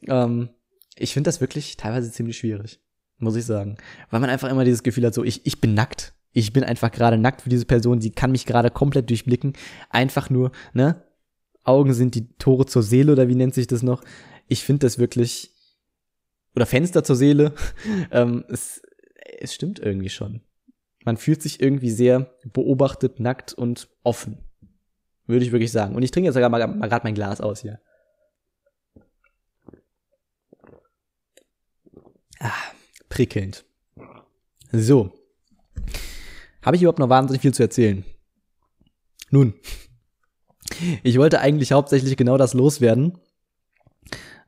[0.08, 0.50] Ähm,
[0.96, 2.80] ich finde das wirklich teilweise ziemlich schwierig,
[3.18, 3.78] muss ich sagen.
[4.10, 6.14] Weil man einfach immer dieses Gefühl hat, so, ich, ich bin nackt.
[6.32, 9.54] Ich bin einfach gerade nackt für diese Person, die kann mich gerade komplett durchblicken.
[9.90, 11.04] Einfach nur, ne,
[11.70, 14.04] Augen sind die Tore zur Seele oder wie nennt sich das noch?
[14.48, 15.54] Ich finde das wirklich,
[16.56, 17.54] oder Fenster zur Seele,
[18.12, 18.82] ähm, es,
[19.40, 20.42] es stimmt irgendwie schon.
[21.06, 24.40] Man fühlt sich irgendwie sehr beobachtet, nackt und offen.
[25.28, 25.96] Würde ich wirklich sagen.
[25.96, 27.80] Und ich trinke jetzt sogar mal, mal gerade mein Glas aus hier.
[32.40, 32.52] Ah,
[33.10, 33.66] prickelnd.
[34.72, 35.14] So.
[36.62, 38.04] Habe ich überhaupt noch wahnsinnig viel zu erzählen?
[39.30, 39.54] Nun,
[41.04, 43.18] ich wollte eigentlich hauptsächlich genau das loswerden.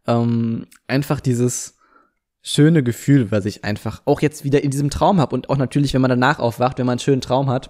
[0.07, 1.75] Ähm, einfach dieses
[2.41, 5.93] schöne Gefühl, was ich einfach auch jetzt wieder in diesem Traum habe und auch natürlich,
[5.93, 7.69] wenn man danach aufwacht, wenn man einen schönen Traum hat,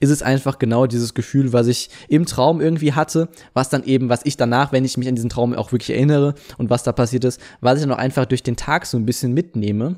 [0.00, 4.08] ist es einfach genau dieses Gefühl, was ich im Traum irgendwie hatte, was dann eben,
[4.08, 6.92] was ich danach, wenn ich mich an diesen Traum auch wirklich erinnere und was da
[6.92, 9.96] passiert ist, was ich dann auch einfach durch den Tag so ein bisschen mitnehme.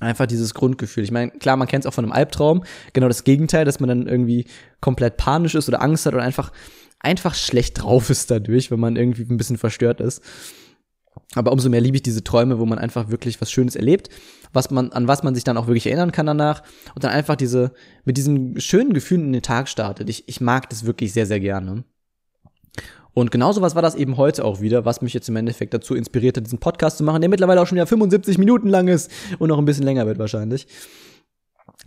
[0.00, 1.04] Einfach dieses Grundgefühl.
[1.04, 2.64] Ich meine, klar, man kennt es auch von einem Albtraum.
[2.92, 4.46] Genau das Gegenteil, dass man dann irgendwie
[4.80, 6.52] komplett panisch ist oder Angst hat oder einfach,
[7.00, 10.22] einfach schlecht drauf ist dadurch, wenn man irgendwie ein bisschen verstört ist.
[11.34, 14.08] Aber umso mehr liebe ich diese Träume, wo man einfach wirklich was Schönes erlebt,
[14.52, 16.62] was man, an was man sich dann auch wirklich erinnern kann danach
[16.94, 17.72] und dann einfach diese,
[18.04, 20.08] mit diesem schönen Gefühl in den Tag startet.
[20.08, 21.84] Ich, ich mag das wirklich sehr, sehr gerne.
[23.14, 25.94] Und genauso was war das eben heute auch wieder, was mich jetzt im Endeffekt dazu
[25.94, 29.10] inspiriert hat, diesen Podcast zu machen, der mittlerweile auch schon wieder 75 Minuten lang ist
[29.38, 30.66] und noch ein bisschen länger wird wahrscheinlich.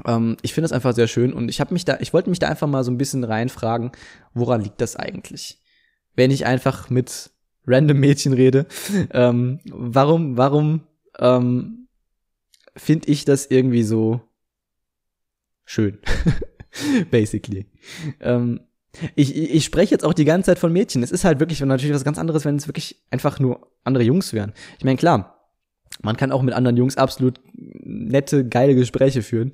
[0.06, 2.39] Ähm, ich finde es einfach sehr schön und ich habe mich da, ich wollte mich
[2.39, 3.91] da einfach mal so ein bisschen reinfragen,
[4.34, 5.60] woran liegt das eigentlich?
[6.15, 7.31] Wenn ich einfach mit
[7.65, 8.65] random Mädchen rede,
[9.11, 10.81] ähm, warum, warum
[11.19, 11.88] ähm,
[12.76, 14.22] finde ich das irgendwie so
[15.65, 15.99] schön?
[17.11, 17.68] Basically.
[18.19, 18.61] Ähm,
[19.15, 21.03] ich, ich spreche jetzt auch die ganze Zeit von Mädchen.
[21.03, 24.34] Es ist halt wirklich natürlich was ganz anderes, wenn es wirklich einfach nur andere Jungs
[24.34, 24.53] wären.
[24.77, 25.49] Ich meine, klar,
[26.01, 29.53] man kann auch mit anderen Jungs absolut nette, geile Gespräche führen.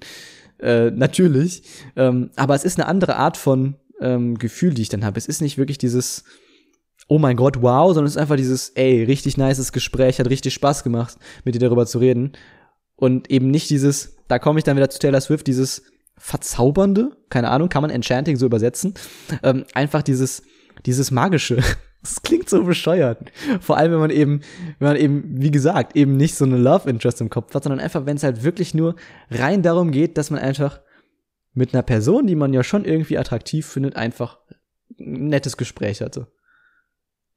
[0.59, 1.63] Äh, natürlich.
[1.95, 5.17] Ähm, aber es ist eine andere Art von ähm, Gefühl, die ich dann habe.
[5.17, 6.23] Es ist nicht wirklich dieses,
[7.07, 10.53] oh mein Gott, wow, sondern es ist einfach dieses, ey, richtig nices Gespräch, hat richtig
[10.53, 12.33] Spaß gemacht, mit dir darüber zu reden.
[12.95, 15.83] Und eben nicht dieses, da komme ich dann wieder zu Taylor Swift, dieses,
[16.17, 18.93] verzaubernde, keine Ahnung, kann man Enchanting so übersetzen,
[19.43, 20.43] ähm, einfach dieses,
[20.85, 21.57] dieses magische.
[22.03, 23.31] Das klingt so bescheuert.
[23.59, 24.41] Vor allem, wenn man eben,
[24.79, 27.81] wenn man eben, wie gesagt, eben nicht so eine Love Interest im Kopf hat, sondern
[27.81, 28.95] einfach, wenn es halt wirklich nur
[29.31, 30.79] rein darum geht, dass man einfach
[31.53, 34.37] mit einer Person, die man ja schon irgendwie attraktiv findet, einfach
[34.99, 36.27] ein nettes Gespräch hatte.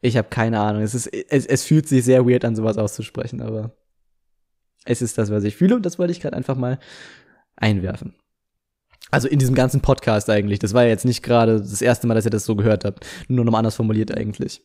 [0.02, 0.82] Ich habe keine Ahnung.
[0.82, 3.74] Es, ist, es, es fühlt sich sehr weird an, sowas auszusprechen, aber
[4.84, 6.78] es ist das, was ich fühle und das wollte ich gerade einfach mal
[7.56, 8.14] einwerfen.
[9.10, 10.58] Also in diesem ganzen Podcast eigentlich.
[10.58, 13.06] Das war ja jetzt nicht gerade das erste Mal, dass ihr das so gehört habt.
[13.28, 14.62] Nur noch mal anders formuliert eigentlich.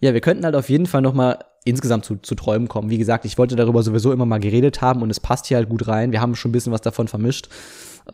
[0.00, 2.90] Ja, wir könnten halt auf jeden Fall noch mal insgesamt zu, zu Träumen kommen.
[2.90, 5.68] Wie gesagt, ich wollte darüber sowieso immer mal geredet haben und es passt hier halt
[5.68, 6.12] gut rein.
[6.12, 7.48] Wir haben schon ein bisschen was davon vermischt.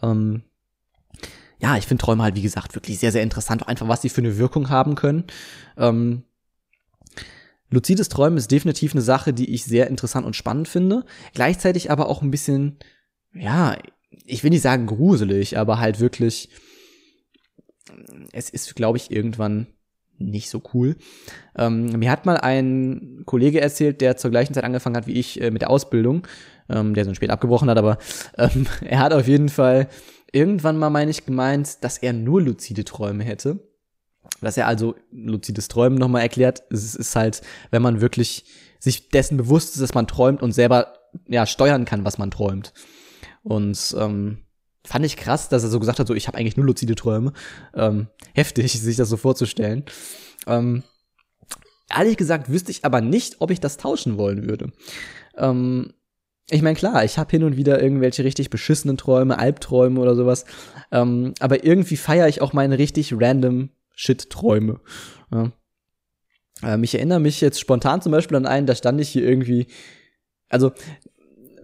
[0.02, 0.42] Ähm,
[1.58, 3.68] ja, ich finde Träume halt, wie gesagt, wirklich sehr, sehr interessant.
[3.68, 5.24] Einfach, was sie für eine Wirkung haben können.
[5.76, 6.22] Ähm,
[7.70, 11.04] Luzides Träumen ist definitiv eine Sache, die ich sehr interessant und spannend finde.
[11.34, 12.78] Gleichzeitig aber auch ein bisschen,
[13.32, 13.76] ja,
[14.24, 16.50] ich will nicht sagen gruselig, aber halt wirklich,
[18.32, 19.66] es ist, glaube ich, irgendwann
[20.18, 20.96] nicht so cool.
[21.56, 25.40] Ähm, mir hat mal ein Kollege erzählt, der zur gleichen Zeit angefangen hat wie ich
[25.40, 26.26] äh, mit der Ausbildung,
[26.68, 27.98] ähm, der so spät abgebrochen hat, aber
[28.36, 29.88] ähm, er hat auf jeden Fall
[30.32, 33.60] irgendwann mal, meine ich, gemeint, dass er nur luzide Träume hätte.
[34.40, 36.62] Dass er also luzides Träumen nochmal erklärt.
[36.70, 38.44] Es ist halt, wenn man wirklich
[38.78, 40.94] sich dessen bewusst ist, dass man träumt und selber
[41.26, 42.72] ja steuern kann, was man träumt.
[43.42, 44.38] Und ähm,
[44.84, 47.32] fand ich krass, dass er so gesagt hat, so ich habe eigentlich nur luzide Träume.
[47.74, 49.84] Ähm, heftig, sich das so vorzustellen.
[50.46, 50.82] Ähm,
[51.94, 54.72] ehrlich gesagt wüsste ich aber nicht, ob ich das tauschen wollen würde.
[55.36, 55.92] Ähm,
[56.50, 60.44] ich meine, klar, ich habe hin und wieder irgendwelche richtig beschissenen Träume, Albträume oder sowas.
[60.90, 64.80] Ähm, aber irgendwie feiere ich auch meine richtig random Shit-Träume.
[65.32, 65.52] Ja.
[66.62, 69.68] Ähm, ich erinnere mich jetzt spontan zum Beispiel an einen, da stand ich hier irgendwie.
[70.48, 70.72] Also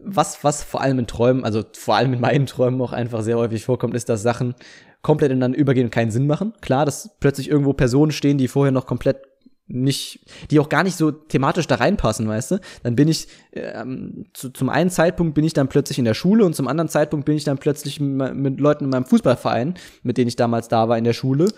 [0.06, 3.36] was, was vor allem in Träumen, also vor allem in meinen Träumen auch einfach sehr
[3.36, 4.54] häufig vorkommt, ist, dass Sachen
[5.02, 6.52] komplett ineinander übergehen und keinen Sinn machen.
[6.60, 9.18] Klar, dass plötzlich irgendwo Personen stehen, die vorher noch komplett
[9.68, 10.20] nicht,
[10.50, 12.58] die auch gar nicht so thematisch da reinpassen, weißt du?
[12.84, 16.44] Dann bin ich, ähm, zu, zum einen Zeitpunkt bin ich dann plötzlich in der Schule
[16.44, 19.74] und zum anderen Zeitpunkt bin ich dann plötzlich mit, Leuten in meinem Fußballverein,
[20.04, 21.48] mit denen ich damals da war in der Schule.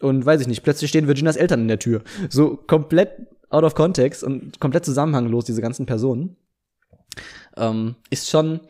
[0.00, 2.02] Und weiß ich nicht, plötzlich stehen Virginias Eltern in der Tür.
[2.28, 3.12] So komplett
[3.48, 6.36] out of context und komplett zusammenhanglos, diese ganzen Personen
[7.56, 8.60] ähm, ist schon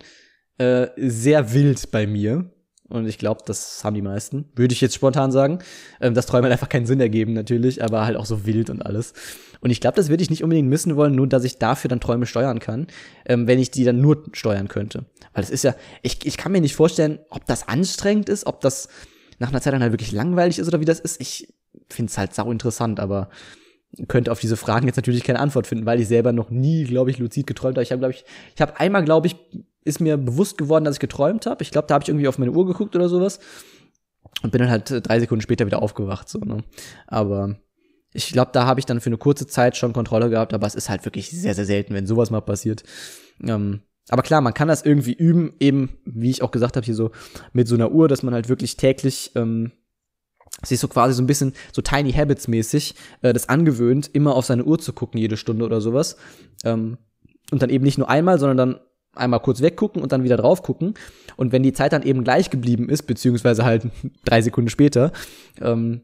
[0.58, 2.50] äh, sehr wild bei mir.
[2.88, 4.44] Und ich glaube, das haben die meisten.
[4.54, 5.58] Würde ich jetzt spontan sagen.
[6.00, 8.84] Ähm, dass Träume halt einfach keinen Sinn ergeben, natürlich, aber halt auch so wild und
[8.84, 9.14] alles.
[9.60, 12.00] Und ich glaube, das würde ich nicht unbedingt missen wollen, nur dass ich dafür dann
[12.00, 12.86] Träume steuern kann,
[13.24, 15.06] ähm, wenn ich die dann nur steuern könnte.
[15.32, 18.60] Weil es ist ja, ich, ich kann mir nicht vorstellen, ob das anstrengend ist, ob
[18.60, 18.88] das
[19.38, 21.20] nach einer Zeit dann halt wirklich langweilig ist oder wie das ist.
[21.20, 21.54] Ich
[21.88, 23.30] finde es halt sau interessant, aber
[24.08, 27.10] könnte auf diese Fragen jetzt natürlich keine Antwort finden, weil ich selber noch nie, glaube
[27.10, 27.82] ich, luzid geträumt habe.
[27.82, 29.36] Ich habe, glaube ich, ich habe einmal, glaube ich,
[29.84, 31.62] ist mir bewusst geworden, dass ich geträumt habe.
[31.62, 33.38] Ich glaube, da habe ich irgendwie auf meine Uhr geguckt oder sowas
[34.42, 36.28] und bin dann halt äh, drei Sekunden später wieder aufgewacht.
[36.28, 36.58] So, ne?
[37.06, 37.56] Aber
[38.12, 40.74] ich glaube, da habe ich dann für eine kurze Zeit schon Kontrolle gehabt, aber es
[40.74, 42.82] ist halt wirklich sehr, sehr selten, wenn sowas mal passiert.
[43.42, 46.94] Ähm, aber klar, man kann das irgendwie üben, eben, wie ich auch gesagt habe, hier
[46.94, 47.10] so
[47.52, 49.72] mit so einer Uhr, dass man halt wirklich täglich ähm,
[50.65, 54.47] sich so quasi so ein bisschen so Tiny Habits mäßig äh, das angewöhnt, immer auf
[54.47, 56.16] seine Uhr zu gucken, jede Stunde oder sowas.
[56.65, 56.99] Ähm,
[57.51, 58.81] und dann eben nicht nur einmal, sondern dann
[59.15, 60.95] einmal kurz weggucken und dann wieder drauf gucken.
[61.36, 63.86] Und wenn die Zeit dann eben gleich geblieben ist, beziehungsweise halt
[64.24, 65.12] drei Sekunden später,
[65.61, 66.03] ähm,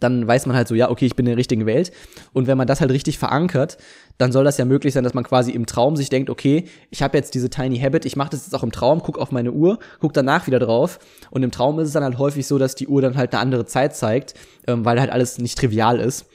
[0.00, 1.92] dann weiß man halt so, ja, okay, ich bin in der richtigen Welt.
[2.32, 3.76] Und wenn man das halt richtig verankert,
[4.18, 7.02] dann soll das ja möglich sein, dass man quasi im Traum sich denkt, okay, ich
[7.02, 9.52] habe jetzt diese Tiny Habit, ich mache das jetzt auch im Traum, guck auf meine
[9.52, 10.98] Uhr, guck danach wieder drauf.
[11.30, 13.40] Und im Traum ist es dann halt häufig so, dass die Uhr dann halt eine
[13.40, 14.34] andere Zeit zeigt,
[14.66, 16.26] ähm, weil halt alles nicht trivial ist.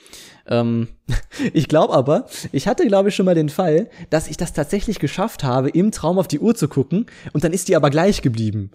[0.47, 0.89] Ähm,
[1.53, 4.99] ich glaube aber, ich hatte, glaube ich, schon mal den Fall, dass ich das tatsächlich
[4.99, 8.21] geschafft habe, im Traum auf die Uhr zu gucken und dann ist die aber gleich
[8.21, 8.71] geblieben.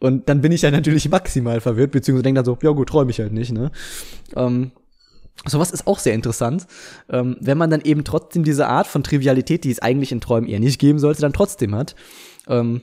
[0.00, 3.10] Und dann bin ich ja natürlich maximal verwirrt, beziehungsweise denke dann so, ja gut, träume
[3.10, 3.70] ich halt nicht, ne?
[4.36, 4.72] Ähm,
[5.46, 6.66] Sowas ist auch sehr interessant,
[7.08, 10.48] ähm, wenn man dann eben trotzdem diese Art von Trivialität, die es eigentlich in Träumen
[10.48, 11.94] eher nicht geben sollte, dann trotzdem hat.
[12.48, 12.82] Ähm,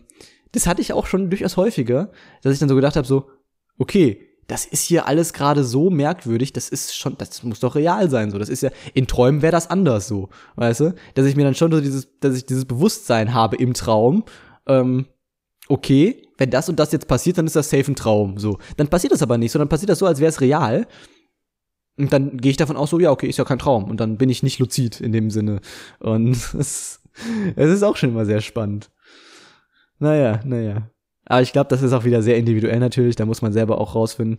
[0.54, 2.12] das hatte ich auch schon durchaus häufiger,
[2.42, 3.30] dass ich dann so gedacht habe, so,
[3.78, 8.10] okay, das ist hier alles gerade so merkwürdig, das ist schon, das muss doch real
[8.10, 8.38] sein, so.
[8.38, 10.96] Das ist ja, in Träumen wäre das anders so, weißt du?
[11.16, 14.24] Dass ich mir dann schon so dieses, dass ich dieses Bewusstsein habe im Traum,
[14.68, 15.08] ähm,
[15.68, 18.58] okay, wenn das und das jetzt passiert, dann ist das safe ein Traum, so.
[18.78, 20.88] Dann passiert das aber nicht, sondern passiert das so, als wäre es real.
[21.98, 23.86] Und dann gehe ich davon aus, so, ja, okay, ist ja kein Traum.
[23.86, 25.62] Und dann bin ich nicht luzid in dem Sinne.
[26.00, 27.02] Und es,
[27.56, 28.92] es ist auch schon immer sehr spannend.
[30.00, 30.90] Naja, naja.
[31.28, 33.16] Aber ich glaube, das ist auch wieder sehr individuell natürlich.
[33.16, 34.38] Da muss man selber auch rausfinden.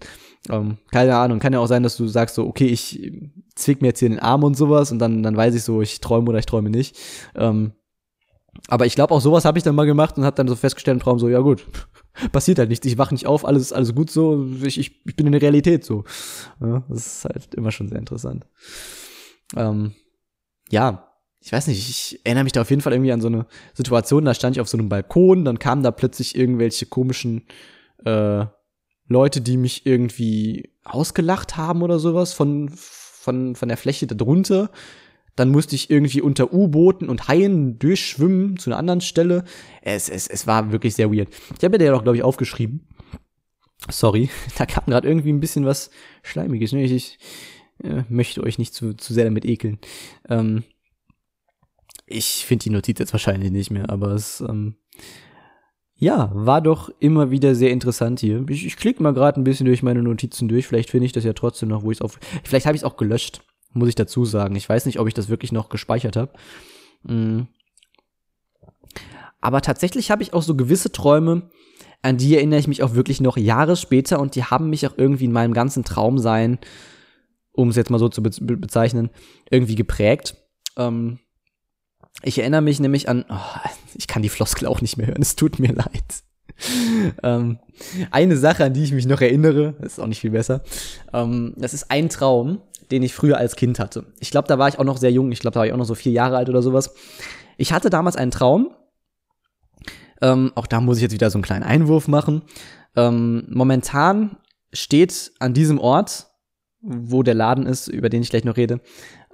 [0.51, 3.13] Ähm, keine Ahnung, kann ja auch sein, dass du sagst so, okay, ich
[3.57, 6.01] zwick mir jetzt hier den Arm und sowas und dann, dann weiß ich so, ich
[6.01, 6.97] träume oder ich träume nicht.
[7.35, 7.73] Ähm,
[8.69, 10.97] aber ich glaube, auch sowas habe ich dann mal gemacht und habe dann so festgestellt
[10.97, 11.67] im Traum so, ja gut,
[12.33, 15.17] passiert halt nichts, ich wach nicht auf, alles ist alles gut so, ich, ich, ich
[15.17, 16.05] bin in der Realität so.
[16.61, 18.47] Ja, das ist halt immer schon sehr interessant.
[19.57, 19.93] Ähm,
[20.71, 23.47] ja, ich weiß nicht, ich erinnere mich da auf jeden Fall irgendwie an so eine
[23.75, 27.47] Situation, da stand ich auf so einem Balkon, dann kamen da plötzlich irgendwelche komischen
[28.05, 28.47] äh,
[29.09, 34.71] Leute, die mich irgendwie ausgelacht haben oder sowas von, von, von der Fläche darunter.
[35.37, 39.45] Dann musste ich irgendwie unter U-Booten und Haien durchschwimmen zu einer anderen Stelle.
[39.83, 41.29] Es, es, es war wirklich sehr weird.
[41.57, 42.89] Ich habe mir ja auch, glaube ich, aufgeschrieben.
[43.89, 45.91] Sorry, da kam gerade irgendwie ein bisschen was
[46.23, 46.73] Schleimiges.
[46.73, 46.85] Ne?
[46.85, 47.19] Ich, ich
[47.85, 49.79] äh, möchte euch nicht zu, zu sehr damit ekeln.
[50.29, 50.65] Ähm,
[52.07, 54.77] ich finde die Notiz jetzt wahrscheinlich nicht mehr, aber es, ähm,
[55.99, 58.45] ja, war doch immer wieder sehr interessant hier.
[58.49, 60.67] Ich, ich klicke mal gerade ein bisschen durch meine Notizen durch.
[60.67, 62.19] Vielleicht finde ich das ja trotzdem noch, wo ich es auf.
[62.45, 63.43] Vielleicht habe ich es auch gelöscht,
[63.77, 64.57] muss ich dazu sagen.
[64.57, 66.33] Ich weiß nicht, ob ich das wirklich noch gespeichert habe.
[67.03, 67.49] Mhm.
[69.41, 71.51] Aber tatsächlich habe ich auch so gewisse Träume,
[72.03, 74.95] an die erinnere ich mich auch wirklich noch Jahre später und die haben mich auch
[74.97, 76.59] irgendwie in meinem ganzen Traumsein,
[77.53, 79.11] um es jetzt mal so zu be bezeichnen,
[79.51, 80.37] irgendwie geprägt.
[80.77, 81.19] Ähm,
[82.23, 85.37] ich erinnere mich nämlich an, oh, ich kann die Floskel auch nicht mehr hören, es
[85.37, 86.23] tut mir leid.
[87.23, 87.59] ähm,
[88.11, 90.63] eine Sache, an die ich mich noch erinnere, ist auch nicht viel besser,
[91.13, 94.07] ähm, das ist ein Traum, den ich früher als Kind hatte.
[94.21, 95.79] Ich glaube, da war ich auch noch sehr jung, ich glaube, da war ich auch
[95.79, 96.95] noch so vier Jahre alt oder sowas.
[97.57, 98.71] Ich hatte damals einen Traum,
[100.23, 102.43] ähm, auch da muss ich jetzt wieder so einen kleinen Einwurf machen.
[102.95, 104.37] Ähm, momentan
[104.73, 106.27] steht an diesem Ort,
[106.81, 108.81] wo der Laden ist, über den ich gleich noch rede,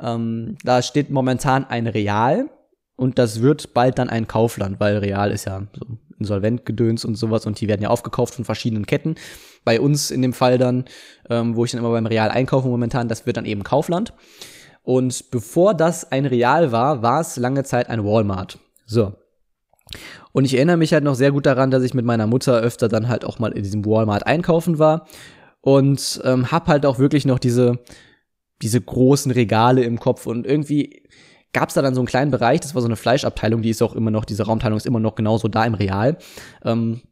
[0.01, 2.51] ähm, da steht momentan ein Real
[2.97, 7.47] und das wird bald dann ein Kaufland, weil Real ist ja so Insolventgedöns und sowas
[7.47, 9.17] und die werden ja aufgekauft von verschiedenen Ketten.
[9.65, 10.85] Bei uns in dem Fall dann,
[11.31, 14.13] ähm, wo ich dann immer beim Real einkaufe momentan, das wird dann eben Kaufland.
[14.83, 18.59] Und bevor das ein Real war, war es lange Zeit ein Walmart.
[18.87, 19.13] So.
[20.33, 22.89] Und ich erinnere mich halt noch sehr gut daran, dass ich mit meiner Mutter öfter
[22.89, 25.07] dann halt auch mal in diesem Walmart einkaufen war
[25.61, 27.79] und ähm, hab halt auch wirklich noch diese
[28.63, 31.02] diese großen Regale im Kopf und irgendwie
[31.53, 33.83] gab es da dann so einen kleinen Bereich, das war so eine Fleischabteilung, die ist
[33.83, 36.17] auch immer noch, diese Raumteilung ist immer noch genauso da im Real.
[36.65, 37.03] Ähm,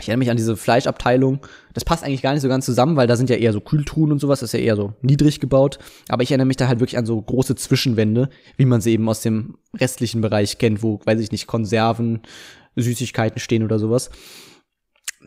[0.00, 1.40] ich erinnere mich an diese Fleischabteilung.
[1.74, 4.12] Das passt eigentlich gar nicht so ganz zusammen, weil da sind ja eher so Kühltruhen
[4.12, 5.78] und sowas, das ist ja eher so niedrig gebaut.
[6.08, 9.08] Aber ich erinnere mich da halt wirklich an so große Zwischenwände, wie man sie eben
[9.08, 12.22] aus dem restlichen Bereich kennt, wo, weiß ich nicht, Konserven,
[12.76, 14.10] Süßigkeiten stehen oder sowas.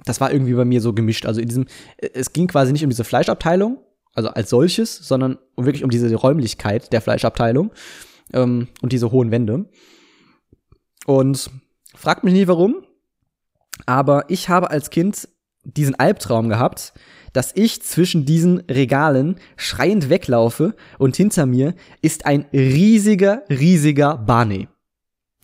[0.05, 1.25] Das war irgendwie bei mir so gemischt.
[1.25, 1.65] Also in diesem,
[1.97, 3.77] es ging quasi nicht um diese Fleischabteilung,
[4.13, 7.71] also als solches, sondern wirklich um diese Räumlichkeit der Fleischabteilung
[8.33, 9.69] ähm, und diese hohen Wände.
[11.05, 11.49] Und
[11.95, 12.83] fragt mich nie warum,
[13.85, 15.27] aber ich habe als Kind
[15.63, 16.93] diesen Albtraum gehabt,
[17.33, 24.67] dass ich zwischen diesen Regalen schreiend weglaufe und hinter mir ist ein riesiger, riesiger Barney.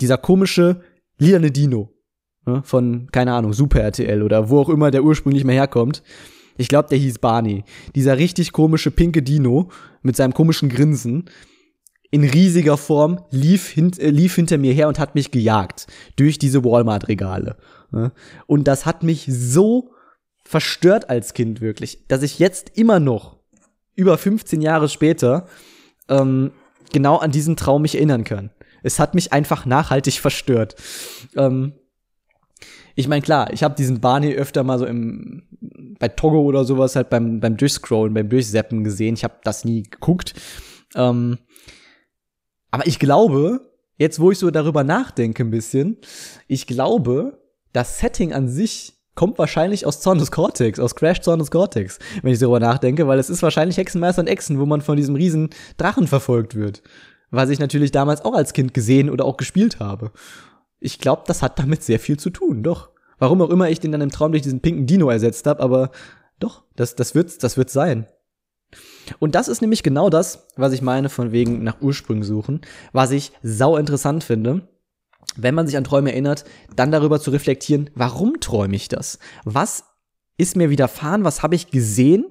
[0.02, 0.82] Dieser komische
[1.18, 1.94] lilane Dino
[2.46, 6.04] ne, von, keine Ahnung, Super RTL oder wo auch immer der ursprünglich mal herkommt.
[6.58, 7.64] Ich glaube, der hieß Barney.
[7.96, 9.70] Dieser richtig komische pinke Dino
[10.02, 11.26] mit seinem komischen Grinsen
[12.12, 16.40] in riesiger Form lief, hint, äh, lief hinter mir her und hat mich gejagt durch
[16.40, 17.58] diese Walmart-Regale.
[17.92, 18.12] Ne?
[18.46, 19.92] Und das hat mich so
[20.44, 23.38] verstört als Kind wirklich, dass ich jetzt immer noch,
[23.96, 25.48] über 15 Jahre später,
[26.08, 26.52] ähm,
[26.94, 28.52] genau an diesen Traum mich erinnern kann.
[28.84, 30.76] Es hat mich einfach nachhaltig verstört.
[31.36, 31.74] Ähm,
[32.96, 35.44] ich meine, klar, ich habe diesen Barney öfter mal so im
[36.00, 39.16] bei Togo oder sowas halt beim beim Durchscrollen, beim Durchseppen gesehen.
[39.16, 40.34] Ich habe das nie geguckt.
[40.96, 41.38] Ähm,
[42.78, 43.62] aber ich glaube,
[43.98, 45.98] jetzt wo ich so darüber nachdenke ein bisschen,
[46.48, 47.40] ich glaube,
[47.74, 51.98] das Setting an sich kommt wahrscheinlich aus Zorn des Cortex, aus Crash Zorn des Cortex,
[52.22, 55.16] wenn ich darüber nachdenke, weil es ist wahrscheinlich Hexenmeister und Echsen, wo man von diesem
[55.16, 56.84] riesen Drachen verfolgt wird.
[57.32, 60.12] Was ich natürlich damals auch als Kind gesehen oder auch gespielt habe
[60.80, 62.90] ich glaube, das hat damit sehr viel zu tun, doch.
[63.20, 65.90] Warum auch immer ich den dann im Traum durch diesen pinken Dino ersetzt habe, aber
[66.40, 68.06] doch, das, das wird's, das wird sein.
[69.20, 72.62] Und das ist nämlich genau das, was ich meine von wegen nach Ursprüngen suchen,
[72.92, 74.68] was ich sau interessant finde,
[75.36, 79.20] wenn man sich an Träume erinnert, dann darüber zu reflektieren, warum träume ich das?
[79.44, 79.84] Was
[80.38, 81.24] ist mir widerfahren?
[81.24, 82.26] Was habe ich gesehen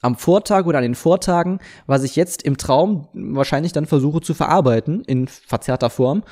[0.00, 4.32] am Vortag oder an den Vortagen, was ich jetzt im Traum wahrscheinlich dann versuche zu
[4.32, 6.22] verarbeiten in verzerrter Form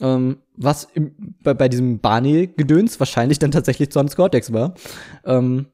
[0.00, 4.74] ähm, was im, bei, bei diesem Barney-Gedöns wahrscheinlich dann tatsächlich Sonic Cortex war.
[5.24, 5.66] Ähm,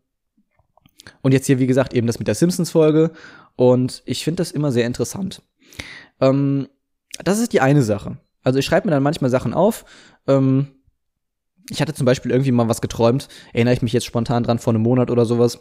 [1.20, 3.11] und jetzt hier, wie gesagt, eben das mit der Simpsons-Folge.
[3.57, 5.43] Und ich finde das immer sehr interessant.
[6.20, 6.69] Ähm,
[7.23, 8.19] das ist die eine Sache.
[8.43, 9.85] Also ich schreibe mir dann manchmal Sachen auf.
[10.27, 10.69] Ähm,
[11.70, 14.73] ich hatte zum Beispiel irgendwie mal was geträumt, erinnere ich mich jetzt spontan dran, vor
[14.73, 15.61] einem Monat oder sowas.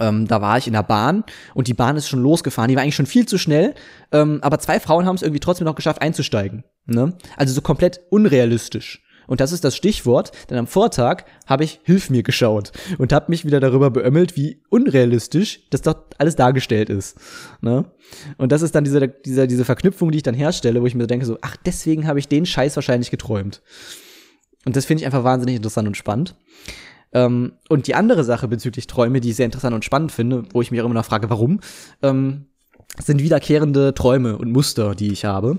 [0.00, 1.24] Ähm, da war ich in der Bahn
[1.54, 2.68] und die Bahn ist schon losgefahren.
[2.68, 3.74] Die war eigentlich schon viel zu schnell,
[4.12, 6.64] ähm, aber zwei Frauen haben es irgendwie trotzdem noch geschafft einzusteigen.
[6.86, 7.16] Ne?
[7.36, 9.02] Also so komplett unrealistisch.
[9.26, 13.26] Und das ist das Stichwort, denn am Vortag habe ich Hilf mir geschaut und habe
[13.28, 17.16] mich wieder darüber beömmelt, wie unrealistisch das doch alles dargestellt ist.
[17.60, 17.84] Ne?
[18.38, 21.06] Und das ist dann diese, diese, diese Verknüpfung, die ich dann herstelle, wo ich mir
[21.06, 23.62] denke so, ach, deswegen habe ich den Scheiß wahrscheinlich geträumt.
[24.64, 26.34] Und das finde ich einfach wahnsinnig interessant und spannend.
[27.12, 30.60] Ähm, und die andere Sache bezüglich Träume, die ich sehr interessant und spannend finde, wo
[30.60, 31.60] ich mich auch immer noch frage, warum,
[32.02, 32.46] ähm,
[32.98, 35.58] sind wiederkehrende Träume und Muster, die ich habe.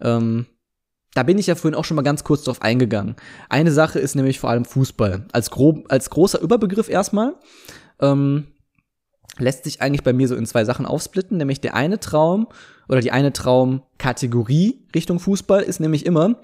[0.00, 0.46] Ähm,
[1.16, 3.16] da bin ich ja vorhin auch schon mal ganz kurz drauf eingegangen.
[3.48, 5.24] Eine Sache ist nämlich vor allem Fußball.
[5.32, 7.36] Als, grob, als großer Überbegriff erstmal.
[8.00, 8.48] Ähm,
[9.38, 12.48] lässt sich eigentlich bei mir so in zwei Sachen aufsplitten, nämlich der eine Traum
[12.86, 16.38] oder die eine Traumkategorie Richtung Fußball ist nämlich immer,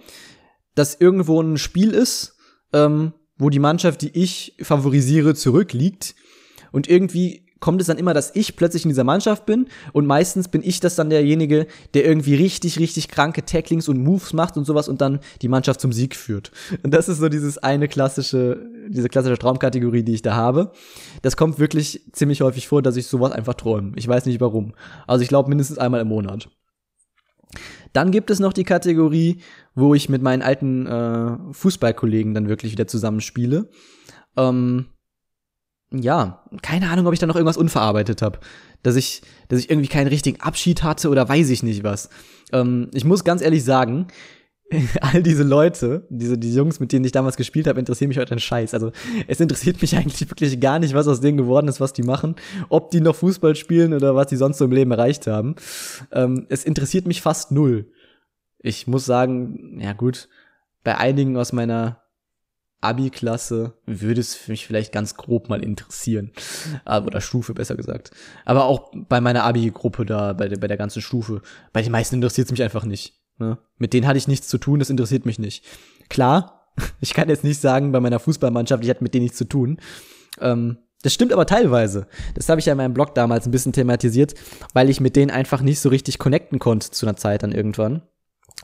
[0.75, 2.37] dass irgendwo ein Spiel ist,
[2.73, 6.15] ähm, wo die Mannschaft, die ich favorisiere, zurückliegt.
[6.71, 10.49] Und irgendwie kommt es dann immer, dass ich plötzlich in dieser Mannschaft bin und meistens
[10.49, 14.65] bin ich das dann derjenige, der irgendwie richtig, richtig kranke Tacklings und Moves macht und
[14.65, 16.51] sowas und dann die Mannschaft zum Sieg führt.
[16.83, 20.73] Und das ist so dieses eine klassische, diese klassische Traumkategorie, die ich da habe.
[21.23, 23.93] Das kommt wirklich ziemlich häufig vor, dass ich sowas einfach träume.
[23.95, 24.75] Ich weiß nicht warum.
[25.07, 26.49] Also ich glaube mindestens einmal im Monat.
[27.93, 29.39] Dann gibt es noch die Kategorie,
[29.77, 33.69] wo ich mit meinen alten äh, Fußballkollegen dann wirklich wieder zusammenspiele.
[34.37, 34.87] Ähm,
[35.93, 38.39] ja, keine Ahnung, ob ich da noch irgendwas unverarbeitet habe.
[38.83, 42.09] Dass ich, dass ich irgendwie keinen richtigen Abschied hatte oder weiß ich nicht was.
[42.53, 44.09] Ähm, ich muss ganz ehrlich sagen,
[45.01, 48.35] all diese Leute, diese die Jungs, mit denen ich damals gespielt habe, interessieren mich heute
[48.35, 48.75] ein Scheiß.
[48.75, 48.93] Also
[49.29, 52.37] es interessiert mich eigentlich wirklich gar nicht, was aus denen geworden ist, was die machen,
[52.69, 55.57] ob die noch Fußball spielen oder was die sonst so im Leben erreicht haben.
[56.13, 57.87] Ähm, es interessiert mich fast null.
[58.59, 60.29] Ich muss sagen, ja gut,
[60.85, 62.02] bei einigen aus meiner
[62.83, 66.33] Abi-Klasse würde es mich vielleicht ganz grob mal interessieren.
[66.85, 68.11] Oder Stufe, besser gesagt.
[68.45, 71.43] Aber auch bei meiner Abi-Gruppe da, bei der, bei der ganzen Stufe.
[71.73, 73.21] Bei den meisten interessiert es mich einfach nicht.
[73.39, 73.59] Ne?
[73.79, 75.65] Mit denen hatte ich nichts zu tun, das interessiert mich nicht.
[76.09, 79.45] Klar, ich kann jetzt nicht sagen, bei meiner Fußballmannschaft, ich hatte mit denen nichts zu
[79.45, 79.79] tun.
[80.41, 82.07] Ähm, das stimmt aber teilweise.
[82.35, 84.35] Das habe ich ja in meinem Blog damals ein bisschen thematisiert,
[84.73, 88.03] weil ich mit denen einfach nicht so richtig connecten konnte zu einer Zeit dann irgendwann.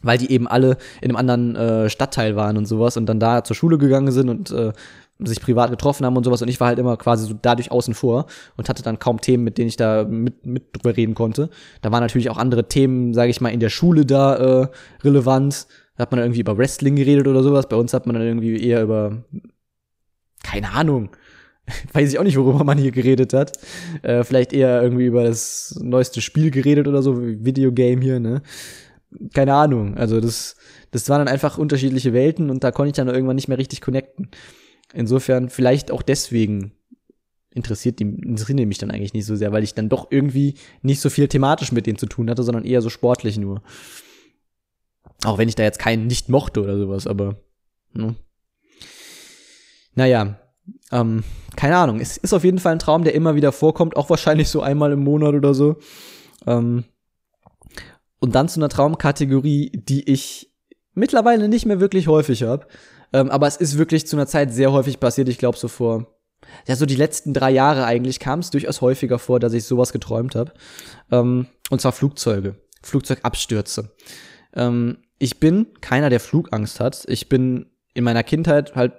[0.03, 3.43] Weil die eben alle in einem anderen äh, Stadtteil waren und sowas und dann da
[3.43, 4.73] zur Schule gegangen sind und äh,
[5.21, 7.95] sich privat getroffen haben und sowas und ich war halt immer quasi so dadurch außen
[7.95, 8.27] vor
[8.57, 11.51] und hatte dann kaum Themen, mit denen ich da mit, mit drüber reden konnte.
[11.83, 14.69] Da waren natürlich auch andere Themen, sage ich mal, in der Schule da äh,
[15.03, 15.67] relevant.
[15.97, 17.69] Da hat man irgendwie über Wrestling geredet oder sowas.
[17.69, 19.25] Bei uns hat man dann irgendwie eher über
[20.45, 21.11] keine Ahnung.
[21.93, 23.59] Weiß ich auch nicht, worüber man hier geredet hat.
[24.03, 28.43] Äh, vielleicht eher irgendwie über das neueste Spiel geredet oder so, Videogame hier, ne?
[29.33, 29.97] Keine Ahnung.
[29.97, 30.57] Also das,
[30.91, 33.81] das waren dann einfach unterschiedliche Welten und da konnte ich dann irgendwann nicht mehr richtig
[33.81, 34.31] connecten.
[34.93, 36.73] Insofern vielleicht auch deswegen
[37.51, 41.01] interessiert die, interessieren mich dann eigentlich nicht so sehr, weil ich dann doch irgendwie nicht
[41.01, 43.63] so viel thematisch mit denen zu tun hatte, sondern eher so sportlich nur.
[45.25, 47.37] Auch wenn ich da jetzt keinen nicht mochte oder sowas, aber.
[47.93, 48.15] Ne.
[49.95, 50.39] Naja,
[50.93, 51.25] ähm,
[51.57, 52.01] keine Ahnung.
[52.01, 54.93] Es ist auf jeden Fall ein Traum, der immer wieder vorkommt, auch wahrscheinlich so einmal
[54.93, 55.77] im Monat oder so.
[56.47, 56.85] Ähm,
[58.21, 60.53] und dann zu einer Traumkategorie, die ich
[60.95, 62.67] mittlerweile nicht mehr wirklich häufig habe.
[63.13, 65.29] Ähm, aber es ist wirklich zu einer Zeit sehr häufig passiert.
[65.29, 66.19] Ich glaube, so vor,
[66.67, 69.93] ja, so die letzten drei Jahre eigentlich kam es durchaus häufiger vor, dass ich sowas
[69.93, 70.53] geträumt habe.
[71.11, 73.91] Ähm, und zwar Flugzeuge, Flugzeugabstürze.
[74.55, 77.05] Ähm, ich bin keiner, der Flugangst hat.
[77.09, 78.93] Ich bin in meiner Kindheit halt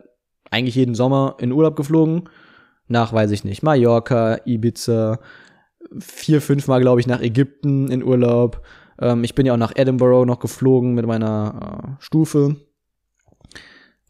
[0.52, 2.30] eigentlich jeden Sommer in Urlaub geflogen.
[2.88, 5.20] Nach, weiß ich nicht, Mallorca, Ibiza,
[6.00, 8.66] vier, fünfmal, glaube ich, nach Ägypten in Urlaub.
[9.01, 12.55] Ähm, ich bin ja auch nach Edinburgh noch geflogen mit meiner äh, Stufe.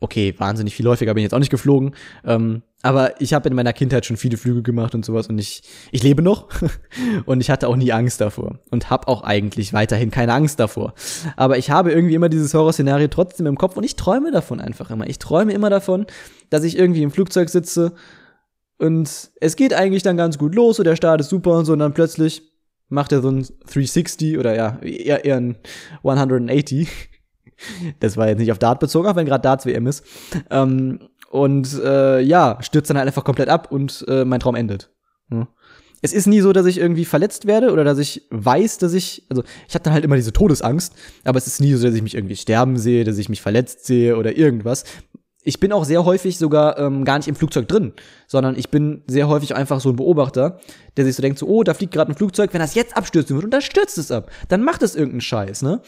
[0.02, 1.94] Okay, wahnsinnig viel häufiger bin ich jetzt auch nicht geflogen.
[2.24, 5.64] Ähm, aber ich habe in meiner Kindheit schon viele Flüge gemacht und sowas und ich,
[5.92, 6.48] ich lebe noch
[7.26, 10.94] und ich hatte auch nie Angst davor und habe auch eigentlich weiterhin keine Angst davor.
[11.36, 14.90] Aber ich habe irgendwie immer dieses Horrorszenario trotzdem im Kopf und ich träume davon einfach
[14.92, 15.08] immer.
[15.08, 16.06] Ich träume immer davon,
[16.50, 17.94] dass ich irgendwie im Flugzeug sitze
[18.78, 21.74] und es geht eigentlich dann ganz gut los und der Start ist super und so
[21.74, 22.49] und dann plötzlich
[22.90, 25.58] macht er so ein 360 oder ja, eher, eher ein
[26.04, 26.88] 180.
[28.00, 30.06] Das war jetzt nicht auf Dart bezogen, auch wenn gerade Darts WM ist.
[30.50, 31.00] Ähm,
[31.30, 34.92] und äh, ja, stürzt dann halt einfach komplett ab und äh, mein Traum endet.
[35.30, 35.48] Ja.
[36.02, 39.26] Es ist nie so, dass ich irgendwie verletzt werde oder dass ich weiß, dass ich,
[39.30, 40.94] also ich habe dann halt immer diese Todesangst,
[41.26, 43.86] aber es ist nie so, dass ich mich irgendwie sterben sehe, dass ich mich verletzt
[43.86, 44.86] sehe oder irgendwas.
[45.44, 47.94] Ich bin auch sehr häufig sogar ähm, gar nicht im Flugzeug drin,
[48.28, 50.60] sondern ich bin sehr häufig einfach so ein Beobachter,
[50.98, 53.36] der sich so denkt, so, oh, da fliegt gerade ein Flugzeug, wenn das jetzt abstürzen
[53.36, 55.82] wird und dann stürzt es ab, dann macht es irgendeinen Scheiß, ne?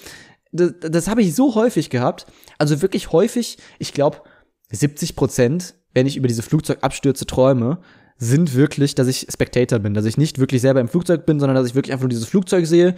[0.54, 2.26] Das, das habe ich so häufig gehabt,
[2.58, 4.22] also wirklich häufig, ich glaube
[4.72, 7.80] 70 Prozent, wenn ich über diese Flugzeugabstürze träume,
[8.18, 11.56] sind wirklich, dass ich Spectator bin, dass ich nicht wirklich selber im Flugzeug bin, sondern
[11.56, 12.96] dass ich wirklich einfach nur dieses Flugzeug sehe.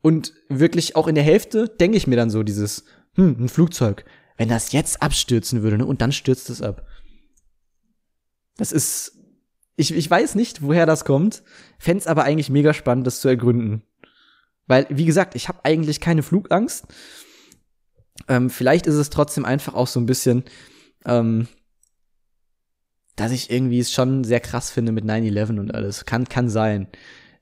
[0.00, 2.84] Und wirklich auch in der Hälfte denke ich mir dann so dieses,
[3.14, 4.04] hm, ein Flugzeug,
[4.38, 6.86] wenn das jetzt abstürzen würde, ne, und dann stürzt es ab.
[8.56, 9.18] Das ist,
[9.76, 11.42] ich, ich weiß nicht, woher das kommt,
[11.78, 13.82] fände aber eigentlich mega spannend, das zu ergründen.
[14.66, 16.86] Weil, wie gesagt, ich habe eigentlich keine Flugangst
[18.26, 20.44] ähm, vielleicht ist es trotzdem einfach auch so ein bisschen,
[21.04, 21.46] ähm,
[23.16, 26.04] dass ich irgendwie es schon sehr krass finde mit 9-11 und alles.
[26.04, 26.88] Kann, kann sein.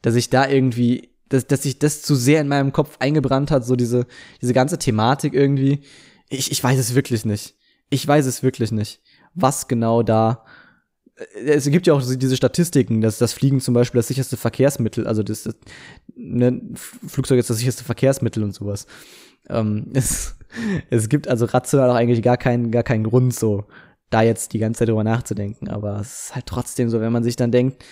[0.03, 3.65] Dass ich da irgendwie, dass, dass sich das zu sehr in meinem Kopf eingebrannt hat,
[3.65, 4.07] so diese,
[4.41, 5.81] diese ganze Thematik irgendwie.
[6.29, 7.55] Ich, ich weiß es wirklich nicht.
[7.89, 9.01] Ich weiß es wirklich nicht,
[9.35, 10.45] was genau da.
[11.17, 15.07] Äh, es gibt ja auch diese Statistiken, dass das Fliegen zum Beispiel das sicherste Verkehrsmittel,
[15.07, 15.57] also das, das
[16.17, 18.87] ne, Flugzeug ist das sicherste Verkehrsmittel und sowas.
[19.49, 20.37] Ähm, es,
[20.91, 23.65] es gibt also rational auch eigentlich gar keinen, gar keinen Grund, so
[24.11, 25.69] da jetzt die ganze Zeit drüber nachzudenken.
[25.69, 27.85] Aber es ist halt trotzdem so, wenn man sich dann denkt,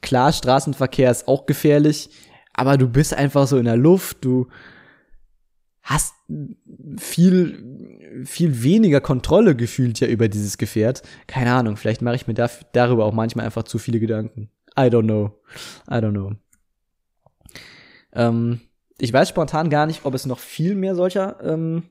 [0.00, 2.10] klar, Straßenverkehr ist auch gefährlich,
[2.52, 4.48] aber du bist einfach so in der Luft, du
[5.82, 6.14] hast
[6.98, 11.02] viel, viel weniger Kontrolle gefühlt ja über dieses Gefährt.
[11.26, 14.50] Keine Ahnung, vielleicht mache ich mir da, darüber auch manchmal einfach zu viele Gedanken.
[14.78, 15.38] I don't know.
[15.88, 16.32] I don't know.
[18.14, 18.60] Ähm,
[18.98, 21.84] ich weiß spontan gar nicht, ob es noch viel mehr solcher ähm,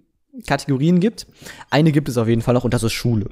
[0.47, 1.27] Kategorien gibt.
[1.69, 3.29] Eine gibt es auf jeden Fall noch und das ist Schule.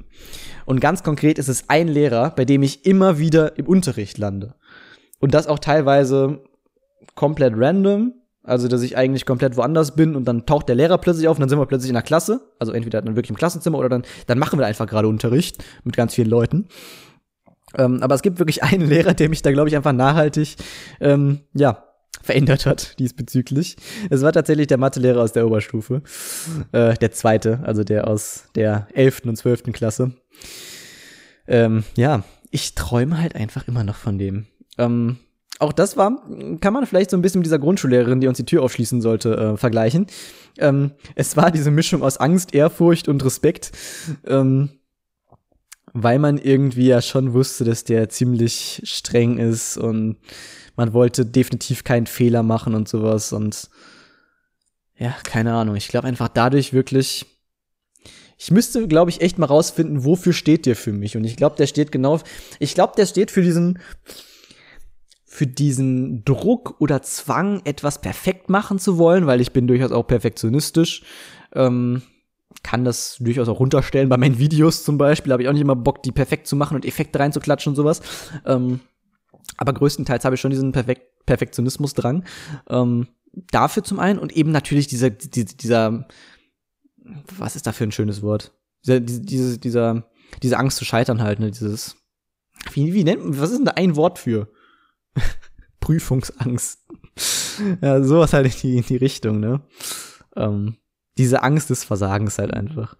[0.66, 4.54] Und ganz konkret ist es ein Lehrer, bei dem ich immer wieder im Unterricht lande.
[5.18, 6.42] Und das auch teilweise
[7.14, 8.14] komplett random.
[8.42, 11.40] Also, dass ich eigentlich komplett woanders bin und dann taucht der Lehrer plötzlich auf und
[11.42, 12.40] dann sind wir plötzlich in der Klasse.
[12.58, 15.94] Also entweder dann wirklich im Klassenzimmer oder dann, dann machen wir einfach gerade Unterricht mit
[15.94, 16.68] ganz vielen Leuten.
[17.76, 20.56] Ähm, aber es gibt wirklich einen Lehrer, der mich da, glaube ich, einfach nachhaltig,
[21.00, 21.84] ähm, ja,
[22.22, 23.76] verändert hat diesbezüglich.
[24.08, 26.02] Es war tatsächlich der Mathelehrer aus der Oberstufe.
[26.72, 30.12] Äh, der zweite, also der aus der elften und zwölften Klasse.
[31.46, 34.46] Ähm, ja, ich träume halt einfach immer noch von dem.
[34.78, 35.18] Ähm,
[35.60, 36.22] auch das war,
[36.60, 39.36] kann man vielleicht so ein bisschen mit dieser Grundschullehrerin, die uns die Tür aufschließen sollte,
[39.36, 40.06] äh, vergleichen.
[40.58, 43.72] Ähm, es war diese Mischung aus Angst, Ehrfurcht und Respekt.
[44.26, 44.70] Ähm,
[45.92, 50.18] weil man irgendwie ja schon wusste, dass der ziemlich streng ist und
[50.76, 53.68] man wollte definitiv keinen Fehler machen und sowas und
[54.96, 55.76] ja, keine Ahnung.
[55.76, 57.26] Ich glaube einfach dadurch wirklich,
[58.36, 61.16] ich müsste, glaube ich, echt mal rausfinden, wofür steht der für mich.
[61.16, 62.20] Und ich glaube, der steht genau,
[62.58, 63.78] ich glaube, der steht für diesen,
[65.40, 70.06] für diesen Druck oder Zwang, etwas perfekt machen zu wollen, weil ich bin durchaus auch
[70.06, 71.02] perfektionistisch.
[71.54, 72.02] Ähm,
[72.62, 75.32] kann das durchaus auch runterstellen bei meinen Videos zum Beispiel.
[75.32, 78.02] Habe ich auch nicht immer Bock, die perfekt zu machen und Effekte reinzuklatschen und sowas.
[78.44, 78.80] Ähm,
[79.56, 82.24] aber größtenteils habe ich schon diesen Perfek Perfektionismus dran.
[82.68, 83.08] Ähm,
[83.50, 86.06] dafür zum einen und eben natürlich dieser, dieser, dieser,
[87.38, 88.52] was ist da für ein schönes Wort?
[88.84, 90.04] Dieser, diese, dieser,
[90.42, 91.96] diese Angst zu scheitern halt, ne, dieses,
[92.74, 94.50] wie, wie nennt was ist denn da ein Wort für?
[95.80, 96.80] Prüfungsangst.
[97.80, 99.62] ja, sowas halt in die, in die Richtung, ne?
[100.36, 100.76] Ähm,
[101.18, 102.96] diese Angst des Versagens halt einfach.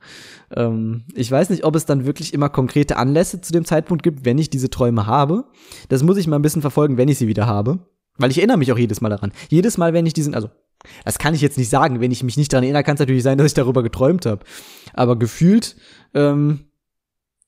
[0.54, 4.24] Ähm, ich weiß nicht, ob es dann wirklich immer konkrete Anlässe zu dem Zeitpunkt gibt,
[4.24, 5.44] wenn ich diese Träume habe.
[5.88, 7.78] Das muss ich mal ein bisschen verfolgen, wenn ich sie wieder habe.
[8.18, 9.32] Weil ich erinnere mich auch jedes Mal daran.
[9.48, 10.50] Jedes Mal, wenn ich diesen, also,
[11.04, 12.00] das kann ich jetzt nicht sagen.
[12.00, 14.44] Wenn ich mich nicht daran erinnere, kann es natürlich sein, dass ich darüber geträumt habe.
[14.92, 15.76] Aber gefühlt,
[16.12, 16.66] ähm,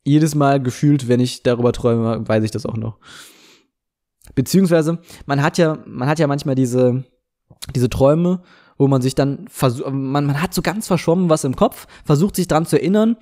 [0.05, 2.99] jedes Mal gefühlt, wenn ich darüber träume, weiß ich das auch noch.
[4.35, 7.05] Beziehungsweise, man hat ja, man hat ja manchmal diese,
[7.75, 8.43] diese Träume,
[8.79, 12.37] wo man sich dann versucht, man, man hat so ganz verschwommen was im Kopf, versucht
[12.37, 13.17] sich dran zu erinnern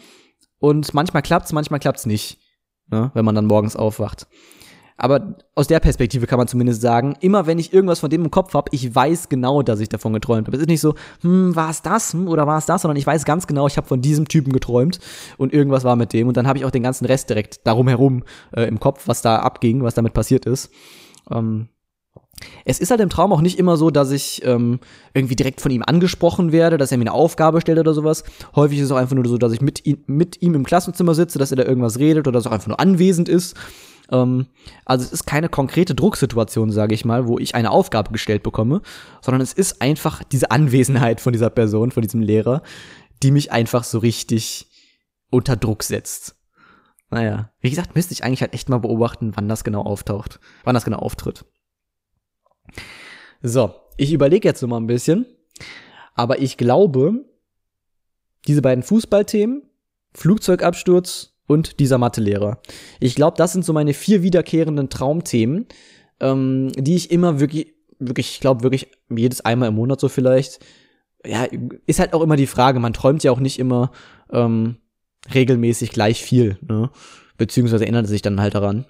[0.59, 2.39] und manchmal klappt's, manchmal klappt's nicht,
[2.89, 4.27] ne, wenn man dann morgens aufwacht.
[5.02, 8.31] Aber aus der Perspektive kann man zumindest sagen, immer wenn ich irgendwas von dem im
[8.31, 10.56] Kopf habe, ich weiß genau, dass ich davon geträumt habe.
[10.59, 13.06] Es ist nicht so, hm, war es das hm, oder war es das, sondern ich
[13.06, 15.01] weiß ganz genau, ich habe von diesem Typen geträumt
[15.39, 17.89] und irgendwas war mit dem und dann habe ich auch den ganzen Rest direkt darum
[17.89, 18.24] herum
[18.55, 20.70] äh, im Kopf, was da abging, was damit passiert ist.
[21.31, 21.68] Ähm,
[22.66, 24.81] es ist halt im Traum auch nicht immer so, dass ich ähm,
[25.14, 28.22] irgendwie direkt von ihm angesprochen werde, dass er mir eine Aufgabe stellt oder sowas.
[28.55, 31.39] Häufig ist es auch einfach nur so, dass ich mit, mit ihm im Klassenzimmer sitze,
[31.39, 33.56] dass er da irgendwas redet oder dass er einfach nur anwesend ist.
[34.11, 34.47] Ähm,
[34.85, 38.82] also es ist keine konkrete Drucksituation, sage ich mal, wo ich eine Aufgabe gestellt bekomme,
[39.20, 42.62] sondern es ist einfach diese Anwesenheit von dieser Person, von diesem Lehrer,
[43.23, 44.66] die mich einfach so richtig
[45.31, 46.37] unter Druck setzt.
[47.11, 50.74] Naja, wie gesagt, müsste ich eigentlich halt echt mal beobachten, wann das genau auftaucht, wann
[50.74, 51.45] das genau auftritt.
[53.43, 55.27] So, ich überlege jetzt noch mal ein bisschen,
[56.15, 57.24] aber ich glaube,
[58.47, 59.62] diese beiden Fußballthemen,
[60.15, 62.62] Flugzeugabsturz und dieser Mathelehrer.
[63.01, 65.66] Ich glaube, das sind so meine vier wiederkehrenden Traumthemen,
[66.20, 70.60] ähm, die ich immer wirklich, wirklich, ich glaube wirklich jedes einmal im Monat so vielleicht.
[71.27, 71.48] Ja,
[71.86, 72.78] ist halt auch immer die Frage.
[72.78, 73.90] Man träumt ja auch nicht immer
[74.31, 74.77] ähm,
[75.35, 76.90] regelmäßig gleich viel, ne?
[77.36, 78.86] Beziehungsweise erinnert sich dann halt daran.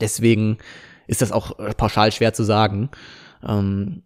[0.00, 0.58] Deswegen
[1.06, 2.90] ist das auch äh, pauschal schwer zu sagen.
[3.46, 4.02] Ähm,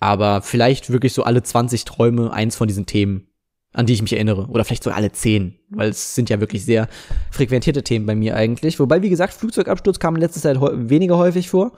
[0.00, 3.28] aber vielleicht wirklich so alle 20 Träume eins von diesen Themen,
[3.72, 4.46] an die ich mich erinnere.
[4.46, 6.88] Oder vielleicht so alle 10, weil es sind ja wirklich sehr
[7.30, 8.80] frequentierte Themen bei mir eigentlich.
[8.80, 11.72] Wobei, wie gesagt, Flugzeugabsturz kam in letzter Zeit weniger häufig vor.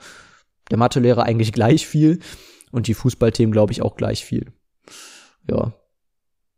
[0.69, 2.19] Der Mathelehrer eigentlich gleich viel.
[2.71, 4.53] Und die Fußballthemen, glaube ich, auch gleich viel.
[5.49, 5.73] Ja.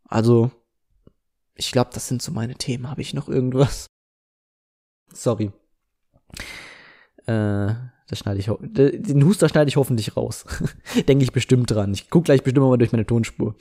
[0.04, 0.52] Also,
[1.56, 2.88] ich glaube, das sind so meine Themen.
[2.88, 3.86] Habe ich noch irgendwas?
[5.12, 5.50] Sorry.
[7.26, 7.74] Äh,
[8.06, 10.44] das schneide ich, den Huster schneide ich hoffentlich raus.
[11.08, 11.92] Denke ich bestimmt dran.
[11.92, 13.56] Ich gucke gleich bestimmt mal durch meine Tonspur.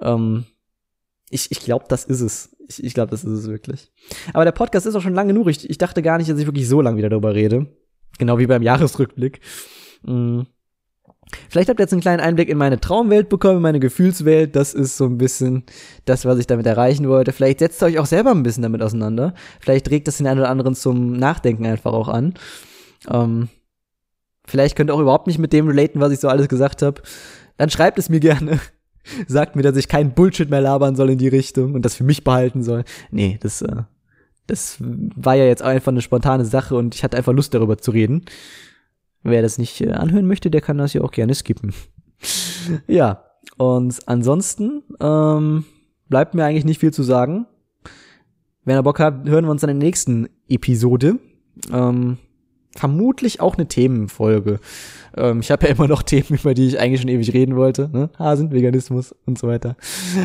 [0.00, 0.44] Ähm,
[1.30, 2.56] ich ich glaube, das ist es.
[2.68, 3.90] Ich, ich glaube, das ist es wirklich.
[4.34, 5.48] Aber der Podcast ist auch schon lang genug.
[5.48, 7.66] Ich, ich dachte gar nicht, dass ich wirklich so lange wieder darüber rede.
[8.18, 9.40] Genau wie beim Jahresrückblick.
[10.02, 10.46] Mhm.
[11.48, 14.56] Vielleicht habt ihr jetzt einen kleinen Einblick in meine Traumwelt bekommen, meine Gefühlswelt.
[14.56, 15.64] Das ist so ein bisschen
[16.04, 17.32] das, was ich damit erreichen wollte.
[17.32, 19.34] Vielleicht setzt ihr euch auch selber ein bisschen damit auseinander.
[19.60, 22.34] Vielleicht regt das den einen oder anderen zum Nachdenken einfach auch an.
[23.08, 23.48] Ähm,
[24.46, 27.02] vielleicht könnt ihr auch überhaupt nicht mit dem relaten, was ich so alles gesagt habe.
[27.56, 28.58] Dann schreibt es mir gerne.
[29.26, 32.04] Sagt mir, dass ich keinen Bullshit mehr labern soll in die Richtung und das für
[32.04, 32.84] mich behalten soll.
[33.10, 33.82] Nee, das, äh,
[34.46, 37.90] das war ja jetzt einfach eine spontane Sache und ich hatte einfach Lust darüber zu
[37.90, 38.24] reden.
[39.22, 41.74] Wer das nicht äh, anhören möchte, der kann das ja auch gerne skippen.
[42.86, 43.24] ja,
[43.56, 45.64] und ansonsten ähm,
[46.08, 47.46] bleibt mir eigentlich nicht viel zu sagen.
[48.64, 51.18] Wenn ihr Bock habt, hören wir uns in der nächsten Episode.
[51.72, 52.18] Ähm,
[52.76, 54.60] vermutlich auch eine Themenfolge.
[55.16, 57.88] Ähm, ich habe ja immer noch Themen, über die ich eigentlich schon ewig reden wollte.
[57.92, 58.10] Ne?
[58.18, 59.76] Hasen, Veganismus und so weiter.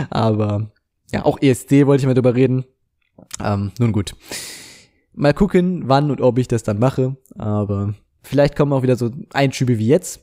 [0.09, 0.71] Aber
[1.11, 2.65] ja, auch ESD wollte ich mal drüber reden.
[3.43, 4.15] Ähm, nun gut.
[5.13, 7.17] Mal gucken, wann und ob ich das dann mache.
[7.37, 7.93] Aber
[8.23, 10.21] vielleicht kommen auch wieder so Einschübe wie jetzt.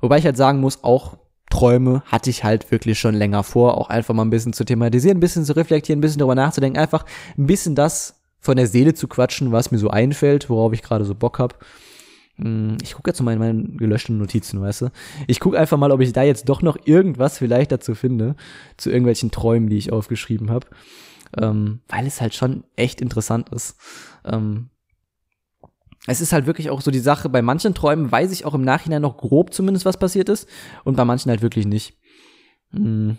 [0.00, 1.18] Wobei ich halt sagen muss, auch
[1.50, 5.16] Träume hatte ich halt wirklich schon länger vor, auch einfach mal ein bisschen zu thematisieren,
[5.16, 7.04] ein bisschen zu reflektieren, ein bisschen darüber nachzudenken, einfach
[7.36, 11.04] ein bisschen das von der Seele zu quatschen, was mir so einfällt, worauf ich gerade
[11.04, 11.64] so Bock hab.
[12.40, 14.90] Hm, ich gucke jetzt mal in meinen gelöschten Notizen, weißt du?
[15.26, 18.36] Ich gucke einfach mal, ob ich da jetzt doch noch irgendwas vielleicht dazu finde,
[18.76, 20.66] zu irgendwelchen Träumen, die ich aufgeschrieben habe.
[21.36, 23.76] Ähm, weil es halt schon echt interessant ist.
[24.24, 24.70] Ähm,
[26.06, 28.62] es ist halt wirklich auch so die Sache, bei manchen Träumen weiß ich auch im
[28.62, 30.48] Nachhinein noch grob zumindest, was passiert ist,
[30.84, 31.98] und bei manchen halt wirklich nicht.
[32.70, 33.18] Hm.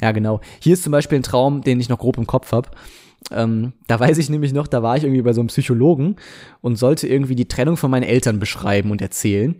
[0.00, 0.40] Ja, genau.
[0.60, 2.70] Hier ist zum Beispiel ein Traum, den ich noch grob im Kopf habe.
[3.30, 6.16] Ähm, da weiß ich nämlich noch, da war ich irgendwie bei so einem Psychologen
[6.60, 9.56] und sollte irgendwie die Trennung von meinen Eltern beschreiben und erzählen.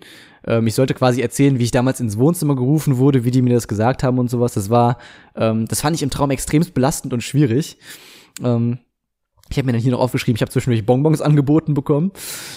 [0.47, 3.55] Ähm, ich sollte quasi erzählen, wie ich damals ins Wohnzimmer gerufen wurde, wie die mir
[3.55, 4.55] das gesagt haben und sowas.
[4.55, 4.99] Das war,
[5.35, 7.78] ähm, das fand ich im Traum extremst belastend und schwierig.
[8.43, 8.78] Ähm,
[9.51, 12.12] ich habe mir dann hier noch aufgeschrieben, ich habe zwischendurch Bonbons angeboten bekommen.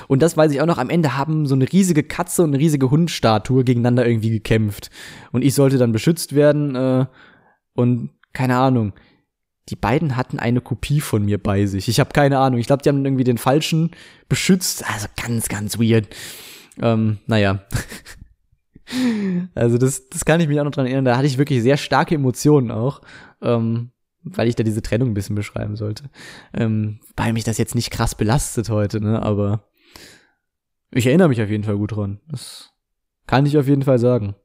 [0.08, 2.60] Und das weiß ich auch noch, am Ende haben so eine riesige Katze und eine
[2.60, 4.90] riesige Hundstatue gegeneinander irgendwie gekämpft.
[5.32, 7.06] Und ich sollte dann beschützt werden äh,
[7.76, 8.94] und keine Ahnung
[9.70, 11.88] die beiden hatten eine Kopie von mir bei sich.
[11.90, 12.60] Ich habe keine Ahnung.
[12.60, 13.92] Ich glaube, die haben irgendwie den falschen
[14.30, 14.84] beschützt.
[14.90, 16.08] Also ganz, ganz weird.
[16.82, 17.66] Ähm, naja.
[19.56, 21.06] also das, das kann ich mich auch noch dran erinnern.
[21.06, 23.02] Da hatte ich wirklich sehr starke Emotionen auch.
[23.42, 23.92] Ähm,
[24.36, 26.10] weil ich da diese Trennung ein bisschen beschreiben sollte.
[26.54, 29.22] Ähm, weil mich das jetzt nicht krass belastet heute, ne?
[29.22, 29.68] Aber
[30.92, 32.20] ich erinnere mich auf jeden Fall gut dran.
[32.30, 32.74] Das
[33.26, 34.36] kann ich auf jeden Fall sagen.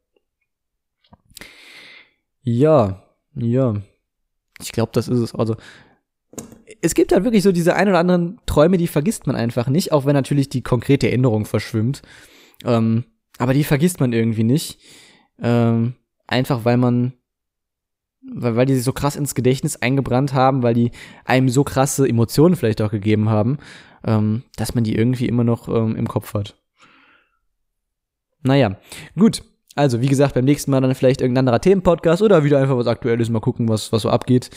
[2.42, 3.02] Ja,
[3.34, 3.82] ja.
[4.62, 5.34] Ich glaube, das ist es.
[5.34, 5.56] Also,
[6.80, 9.92] es gibt halt wirklich so diese ein oder anderen Träume, die vergisst man einfach nicht,
[9.92, 12.02] auch wenn natürlich die konkrete Erinnerung verschwimmt.
[12.64, 13.04] Ähm,
[13.38, 14.78] aber die vergisst man irgendwie nicht.
[15.40, 15.94] Ähm,
[16.26, 17.14] einfach weil man,
[18.22, 20.90] weil, weil die sich so krass ins Gedächtnis eingebrannt haben, weil die
[21.24, 23.58] einem so krasse Emotionen vielleicht auch gegeben haben,
[24.04, 26.56] ähm, dass man die irgendwie immer noch ähm, im Kopf hat.
[28.42, 28.76] Naja,
[29.16, 29.42] gut.
[29.74, 32.86] Also, wie gesagt, beim nächsten Mal dann vielleicht irgendein anderer Themenpodcast oder wieder einfach was
[32.86, 34.50] Aktuelles, mal gucken, was, was so abgeht.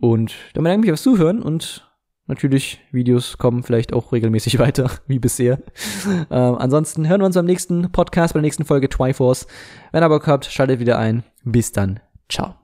[0.00, 1.90] Und dann bedanke ich mich fürs Zuhören und
[2.26, 5.58] natürlich, Videos kommen vielleicht auch regelmäßig weiter, wie bisher.
[6.30, 9.46] ähm, ansonsten hören wir uns beim nächsten Podcast, bei der nächsten Folge Twyforce.
[9.92, 11.24] Wenn ihr Bock habt, schaltet wieder ein.
[11.44, 12.00] Bis dann.
[12.30, 12.63] Ciao.